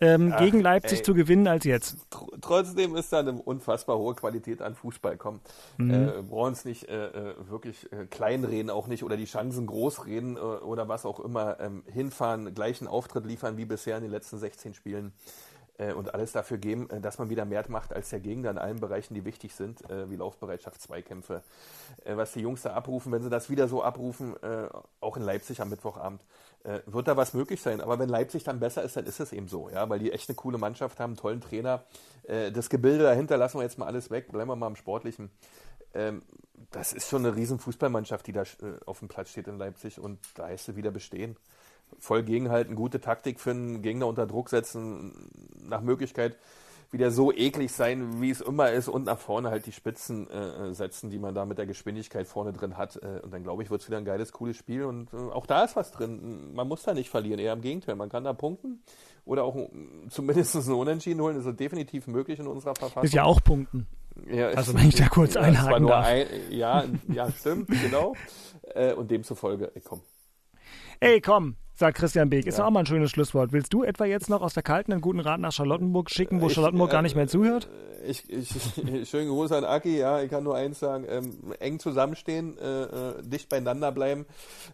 ähm, 0.00 0.32
Ach, 0.34 0.38
gegen 0.38 0.60
Leipzig 0.60 0.98
ey. 0.98 1.04
zu 1.04 1.14
gewinnen 1.14 1.48
als 1.48 1.64
jetzt. 1.64 1.96
Trotzdem 2.40 2.94
ist 2.94 3.12
da 3.12 3.20
eine 3.20 3.32
unfassbar 3.32 3.98
hohe 3.98 4.14
Qualität 4.14 4.62
an 4.62 4.74
Fußball 4.74 5.16
kommen. 5.16 5.40
Mhm. 5.76 5.90
Äh, 5.90 6.22
brauchen 6.22 6.48
uns 6.48 6.64
nicht 6.64 6.88
äh, 6.88 7.06
äh, 7.06 7.34
wirklich 7.48 7.90
äh, 7.92 8.06
kleinreden, 8.06 8.70
auch 8.70 8.86
nicht, 8.86 9.02
oder 9.02 9.16
die 9.16 9.24
Chancen 9.24 9.66
großreden 9.66 10.36
äh, 10.36 10.40
oder 10.40 10.88
was 10.88 11.04
auch 11.04 11.20
immer. 11.20 11.58
Ähm, 11.60 11.82
hinfahren, 11.86 12.54
gleichen 12.54 12.86
Auftritt 12.86 13.26
liefern 13.26 13.56
wie 13.56 13.64
bisher 13.64 13.96
in 13.96 14.02
den 14.02 14.12
letzten 14.12 14.38
16 14.38 14.74
Spielen 14.74 15.12
und 15.92 16.14
alles 16.14 16.32
dafür 16.32 16.58
geben, 16.58 16.90
äh, 16.90 17.00
dass 17.00 17.18
man 17.18 17.30
wieder 17.30 17.44
mehr 17.44 17.64
macht 17.68 17.92
als 17.92 18.10
der 18.10 18.20
Gegner 18.20 18.50
in 18.50 18.58
allen 18.58 18.80
Bereichen, 18.80 19.14
die 19.14 19.24
wichtig 19.24 19.54
sind, 19.54 19.88
äh, 19.90 20.10
wie 20.10 20.16
Laufbereitschaft, 20.16 20.80
Zweikämpfe. 20.80 21.42
Äh, 22.04 22.16
was 22.16 22.32
die 22.32 22.40
Jungs 22.40 22.62
da 22.62 22.74
abrufen, 22.74 23.12
wenn 23.12 23.22
sie 23.22 23.30
das 23.30 23.50
wieder 23.50 23.68
so 23.68 23.82
abrufen, 23.82 24.34
äh, 24.42 24.68
auch 25.00 25.16
in 25.16 25.22
Leipzig 25.22 25.60
am 25.60 25.70
Mittwochabend, 25.70 26.20
äh, 26.64 26.80
wird 26.86 27.08
da 27.08 27.16
was 27.16 27.34
möglich 27.34 27.62
sein. 27.62 27.80
Aber 27.80 27.98
wenn 27.98 28.08
Leipzig 28.08 28.44
dann 28.44 28.60
besser 28.60 28.82
ist, 28.82 28.96
dann 28.96 29.06
ist 29.06 29.20
es 29.20 29.32
eben 29.32 29.48
so, 29.48 29.68
ja, 29.70 29.88
weil 29.88 29.98
die 29.98 30.12
echt 30.12 30.28
eine 30.28 30.36
coole 30.36 30.58
Mannschaft 30.58 30.98
haben, 31.00 31.10
einen 31.10 31.16
tollen 31.16 31.40
Trainer. 31.40 31.84
das 32.52 32.68
Gebilde 32.68 33.04
dahinter 33.04 33.38
lassen 33.38 33.58
wir 33.58 33.62
jetzt 33.62 33.78
mal 33.78 33.86
alles 33.86 34.10
weg, 34.10 34.30
bleiben 34.30 34.50
wir 34.50 34.56
mal 34.56 34.66
im 34.66 34.76
Sportlichen. 34.76 35.30
Ähm, 35.94 36.22
das 36.70 36.92
ist 36.92 37.08
schon 37.08 37.24
eine 37.24 37.34
riesen 37.34 37.58
Fußballmannschaft, 37.58 38.26
die 38.26 38.32
da 38.32 38.42
äh, 38.42 38.78
auf 38.84 38.98
dem 38.98 39.08
Platz 39.08 39.30
steht 39.30 39.48
in 39.48 39.58
Leipzig 39.58 39.98
und 39.98 40.18
da 40.34 40.46
heißt 40.46 40.66
sie 40.66 40.76
wieder 40.76 40.90
bestehen. 40.90 41.36
Voll 41.98 42.22
gegenhalten, 42.22 42.74
gute 42.74 43.00
Taktik 43.00 43.40
für 43.40 43.50
einen 43.50 43.82
Gegner 43.82 44.06
unter 44.06 44.26
Druck 44.26 44.50
setzen, 44.50 45.30
nach 45.68 45.80
Möglichkeit 45.80 46.38
wieder 46.90 47.10
so 47.10 47.32
eklig 47.32 47.72
sein, 47.72 48.22
wie 48.22 48.30
es 48.30 48.40
immer 48.40 48.70
ist 48.70 48.88
und 48.88 49.04
nach 49.04 49.18
vorne 49.18 49.50
halt 49.50 49.66
die 49.66 49.72
Spitzen 49.72 50.28
äh, 50.30 50.72
setzen, 50.72 51.10
die 51.10 51.18
man 51.18 51.34
da 51.34 51.44
mit 51.44 51.58
der 51.58 51.66
Geschwindigkeit 51.66 52.26
vorne 52.26 52.52
drin 52.52 52.78
hat. 52.78 52.96
Äh, 52.96 53.20
und 53.22 53.32
dann 53.32 53.42
glaube 53.42 53.62
ich, 53.62 53.70
wird 53.70 53.82
es 53.82 53.88
wieder 53.88 53.98
ein 53.98 54.06
geiles, 54.06 54.32
cooles 54.32 54.56
Spiel 54.56 54.84
und 54.84 55.12
äh, 55.12 55.16
auch 55.16 55.46
da 55.46 55.64
ist 55.64 55.76
was 55.76 55.92
drin. 55.92 56.54
Man 56.54 56.66
muss 56.66 56.84
da 56.84 56.94
nicht 56.94 57.10
verlieren, 57.10 57.40
eher 57.40 57.52
im 57.52 57.60
Gegenteil. 57.60 57.94
Man 57.94 58.08
kann 58.08 58.24
da 58.24 58.32
punkten 58.32 58.82
oder 59.26 59.44
auch 59.44 59.56
äh, 59.56 59.68
zumindest 60.08 60.54
ein 60.54 60.72
Unentschieden 60.72 61.20
holen. 61.20 61.36
Das 61.36 61.44
ist 61.44 61.60
definitiv 61.60 62.06
möglich 62.06 62.38
in 62.38 62.46
unserer 62.46 62.74
Verfassung. 62.74 63.04
Ist 63.04 63.14
ja 63.14 63.24
auch 63.24 63.42
punkten. 63.44 63.86
Ja, 64.26 64.48
also 64.48 64.74
wenn 64.74 64.88
ich 64.88 64.96
da 64.96 65.08
kurz 65.10 65.34
ja, 65.34 65.42
einhaken 65.42 65.86
darf. 65.86 66.06
Ein, 66.06 66.26
ja, 66.50 66.84
ja, 67.08 67.30
stimmt, 67.30 67.68
genau. 67.68 68.14
Äh, 68.74 68.94
und 68.94 69.10
demzufolge, 69.10 69.72
ey, 69.74 69.82
komm. 69.82 70.00
Ey, 71.00 71.20
komm, 71.20 71.56
sagt 71.78 71.96
Christian 71.96 72.28
Beek. 72.28 72.46
Ist 72.46 72.58
ja. 72.58 72.66
auch 72.66 72.70
mal 72.70 72.80
ein 72.80 72.86
schönes 72.86 73.10
Schlusswort. 73.10 73.52
Willst 73.52 73.72
du 73.72 73.84
etwa 73.84 74.04
jetzt 74.04 74.28
noch 74.28 74.42
aus 74.42 74.54
der 74.54 74.64
Kalten 74.64 74.92
einen 74.92 75.00
guten 75.00 75.20
Rat 75.20 75.40
nach 75.40 75.52
Charlottenburg 75.52 76.10
schicken, 76.10 76.40
wo 76.40 76.48
ich, 76.48 76.54
Charlottenburg 76.54 76.90
äh, 76.90 76.92
gar 76.92 77.02
nicht 77.02 77.14
mehr 77.14 77.28
zuhört? 77.28 77.68
Ich, 78.04 78.28
ich, 78.28 78.48
schönen 79.08 79.28
Gruß 79.28 79.52
an 79.52 79.64
Aki, 79.64 79.98
ja, 79.98 80.20
ich 80.20 80.30
kann 80.30 80.42
nur 80.42 80.56
eins 80.56 80.80
sagen, 80.80 81.04
ähm, 81.08 81.54
eng 81.60 81.78
zusammenstehen, 81.78 82.58
äh, 82.58 82.82
äh, 82.82 83.22
dicht 83.22 83.48
beieinander 83.48 83.92
bleiben, 83.92 84.26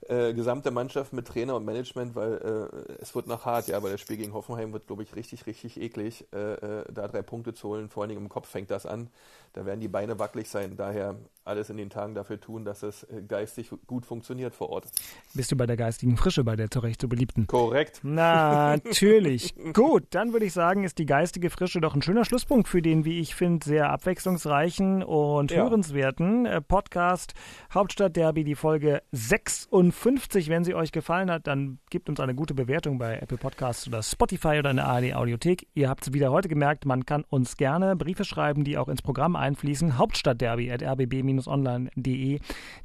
äh, 0.08 0.32
gesamte 0.32 0.70
Mannschaft 0.70 1.12
mit 1.12 1.26
Trainer 1.26 1.56
und 1.56 1.64
Management, 1.64 2.14
weil 2.14 2.32
äh, 2.32 2.92
es 3.02 3.14
wird 3.14 3.26
noch 3.26 3.44
hart, 3.44 3.68
ja, 3.68 3.82
weil 3.82 3.92
das 3.92 4.00
Spiel 4.00 4.16
gegen 4.16 4.32
Hoffenheim 4.32 4.72
wird, 4.72 4.86
glaube 4.86 5.02
ich, 5.02 5.14
richtig, 5.14 5.46
richtig 5.46 5.80
eklig, 5.80 6.24
äh, 6.32 6.84
da 6.92 7.08
drei 7.08 7.22
Punkte 7.22 7.52
zu 7.52 7.68
holen, 7.68 7.88
vor 7.90 8.02
allen 8.02 8.10
Dingen 8.10 8.22
im 8.22 8.28
Kopf 8.30 8.48
fängt 8.48 8.70
das 8.70 8.86
an, 8.86 9.10
da 9.52 9.66
werden 9.66 9.80
die 9.80 9.88
Beine 9.88 10.18
wackelig 10.18 10.48
sein, 10.48 10.76
daher 10.76 11.16
alles 11.44 11.68
in 11.70 11.76
den 11.76 11.90
Tagen 11.90 12.14
dafür 12.14 12.40
tun, 12.40 12.64
dass 12.64 12.82
es 12.82 13.06
geistig 13.28 13.70
gut 13.86 14.06
funktioniert 14.06 14.54
vor 14.54 14.70
Ort. 14.70 14.86
Bist 15.34 15.52
du 15.52 15.56
bei 15.56 15.66
der 15.66 15.76
geistigen 15.76 16.16
Frische, 16.16 16.42
bei 16.42 16.56
der 16.56 16.70
zu 16.70 16.80
Recht 16.94 17.00
so 17.00 17.08
beliebten? 17.08 17.48
Korrekt. 17.48 18.02
Natürlich. 18.04 19.52
Gut, 19.72 20.04
dann 20.10 20.32
würde 20.32 20.46
ich 20.46 20.52
sagen, 20.52 20.84
ist 20.84 20.98
die 20.98 21.06
geistige 21.06 21.50
Frische 21.50 21.80
doch 21.80 21.96
ein 21.96 22.02
schöner 22.02 22.24
Schlusspunkt 22.24 22.68
für 22.68 22.82
den, 22.82 23.04
wie 23.04 23.18
ich 23.18 23.34
finde, 23.34 23.66
sehr 23.66 23.90
abwechslungsreichen 23.90 25.02
und 25.02 25.50
ja. 25.50 25.64
hörenswerten 25.64 26.46
äh, 26.46 26.60
Podcast 26.60 27.34
Hauptstadt 27.72 28.14
Derby, 28.14 28.44
die 28.44 28.54
Folge 28.54 29.02
56. 29.10 30.48
Wenn 30.48 30.62
sie 30.62 30.76
euch 30.76 30.92
gefallen 30.92 31.32
hat, 31.32 31.48
dann 31.48 31.80
gebt 31.90 32.08
uns 32.08 32.20
eine 32.20 32.36
gute 32.36 32.54
Bewertung 32.54 32.96
bei 32.96 33.18
Apple 33.18 33.38
Podcasts 33.38 33.88
oder 33.88 34.00
Spotify 34.00 34.60
oder 34.60 34.70
in 34.70 34.76
der 34.76 34.86
ARD 34.86 35.14
Audiothek. 35.14 35.66
Ihr 35.74 35.88
habt 35.88 36.06
es 36.06 36.12
wieder 36.12 36.30
heute 36.30 36.48
gemerkt, 36.48 36.86
man 36.86 37.04
kann 37.04 37.24
uns 37.28 37.56
gerne 37.56 37.96
Briefe 37.96 38.24
schreiben, 38.24 38.62
die 38.62 38.78
auch 38.78 38.86
ins 38.86 39.02
Programm 39.02 39.34
einfließen. 39.34 39.98
Hauptstadtderby 39.98 40.70
at 40.70 40.84
rbb-online.de. 40.84 42.38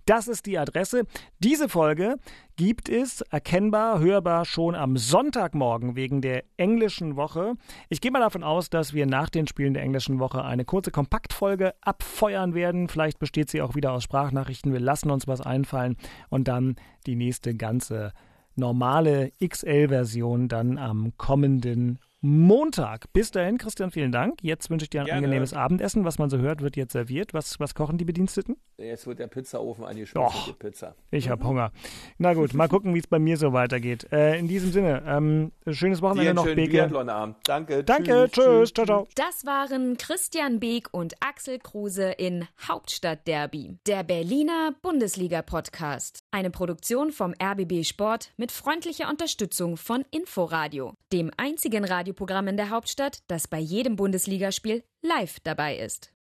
Das 0.07 0.27
ist 0.27 0.47
die 0.47 0.57
Adresse. 0.57 1.03
Diese 1.37 1.69
Folge 1.69 2.15
gibt 2.59 2.89
es 2.89 3.21
erkennbar, 3.21 4.01
hörbar 4.01 4.43
schon 4.43 4.75
am 4.75 4.97
Sonntagmorgen 4.97 5.95
wegen 5.95 6.19
der 6.19 6.43
englischen 6.57 7.15
Woche. 7.15 7.53
Ich 7.87 8.01
gehe 8.01 8.11
mal 8.11 8.19
davon 8.19 8.43
aus, 8.43 8.69
dass 8.69 8.93
wir 8.93 9.05
nach 9.05 9.29
den 9.29 9.47
Spielen 9.47 9.73
der 9.73 9.83
englischen 9.83 10.19
Woche 10.19 10.43
eine 10.43 10.65
kurze 10.65 10.91
Kompaktfolge 10.91 11.73
abfeuern 11.79 12.53
werden. 12.53 12.89
Vielleicht 12.89 13.17
besteht 13.17 13.49
sie 13.49 13.61
auch 13.61 13.75
wieder 13.75 13.93
aus 13.93 14.03
Sprachnachrichten. 14.03 14.73
Wir 14.73 14.81
lassen 14.81 15.09
uns 15.09 15.25
was 15.25 15.39
einfallen 15.39 15.95
und 16.27 16.49
dann 16.49 16.75
die 17.05 17.15
nächste 17.15 17.55
ganze 17.55 18.11
normale 18.55 19.31
XL-Version 19.41 20.49
dann 20.49 20.77
am 20.77 21.13
kommenden 21.15 21.99
Montag. 22.19 23.13
Bis 23.13 23.31
dahin, 23.31 23.57
Christian, 23.57 23.91
vielen 23.91 24.11
Dank. 24.11 24.43
Jetzt 24.43 24.69
wünsche 24.69 24.83
ich 24.83 24.89
dir 24.89 24.99
ein 24.99 25.05
Gerne. 25.05 25.19
angenehmes 25.19 25.53
Abendessen. 25.53 26.03
Was 26.03 26.19
man 26.19 26.29
so 26.29 26.39
hört, 26.39 26.59
wird 26.59 26.75
jetzt 26.75 26.91
serviert. 26.91 27.33
Was, 27.33 27.57
was 27.61 27.73
kochen 27.73 27.97
die 27.97 28.03
Bediensteten? 28.03 28.57
Jetzt 28.79 29.07
wird 29.07 29.19
der 29.19 29.27
Pizzaofen 29.27 29.85
angeschmissen. 29.85 30.13
Doch, 30.13 30.59
Pizza. 30.59 30.95
Ich 31.11 31.29
habe 31.29 31.43
Hunger. 31.43 31.71
Na 32.17 32.33
gut, 32.33 32.53
mal 32.53 32.67
gucken, 32.67 32.93
wie 32.93 32.99
es 32.99 33.07
bei 33.07 33.19
mir 33.19 33.37
so 33.37 33.53
weitergeht. 33.53 34.11
Äh, 34.11 34.39
in 34.39 34.47
diesem 34.47 34.71
Sinne, 34.71 35.03
ähm, 35.05 35.51
schönes 35.69 36.01
Wochenende 36.01 36.33
noch, 36.33 36.45
Beke. 36.45 36.89
Danke. 37.43 37.83
Danke, 37.83 38.29
tschüss, 38.31 38.43
tschüss, 38.43 38.73
ciao, 38.73 38.85
ciao. 38.85 39.07
Das 39.15 39.45
waren 39.45 39.97
Christian 39.97 40.59
Beek 40.59 40.89
und 40.91 41.13
Axel 41.21 41.59
Kruse 41.59 42.11
in 42.11 42.47
Hauptstadt 42.67 43.27
Derby, 43.27 43.77
der 43.85 44.03
Berliner 44.03 44.73
Bundesliga-Podcast. 44.81 46.23
Eine 46.31 46.49
Produktion 46.49 47.11
vom 47.11 47.33
RBB 47.41 47.85
Sport 47.85 48.31
mit 48.37 48.51
freundlicher 48.51 49.09
Unterstützung 49.09 49.77
von 49.77 50.03
Inforadio, 50.11 50.93
dem 51.13 51.31
einzigen 51.37 51.85
Radio 51.85 51.99
Radioprogramm 51.99 52.47
in 52.47 52.57
der 52.57 52.69
Hauptstadt, 52.69 53.19
das 53.27 53.47
bei 53.47 53.59
jedem 53.59 53.95
Bundesligaspiel 53.95 54.83
live 55.01 55.39
dabei 55.41 55.77
ist. 55.77 56.11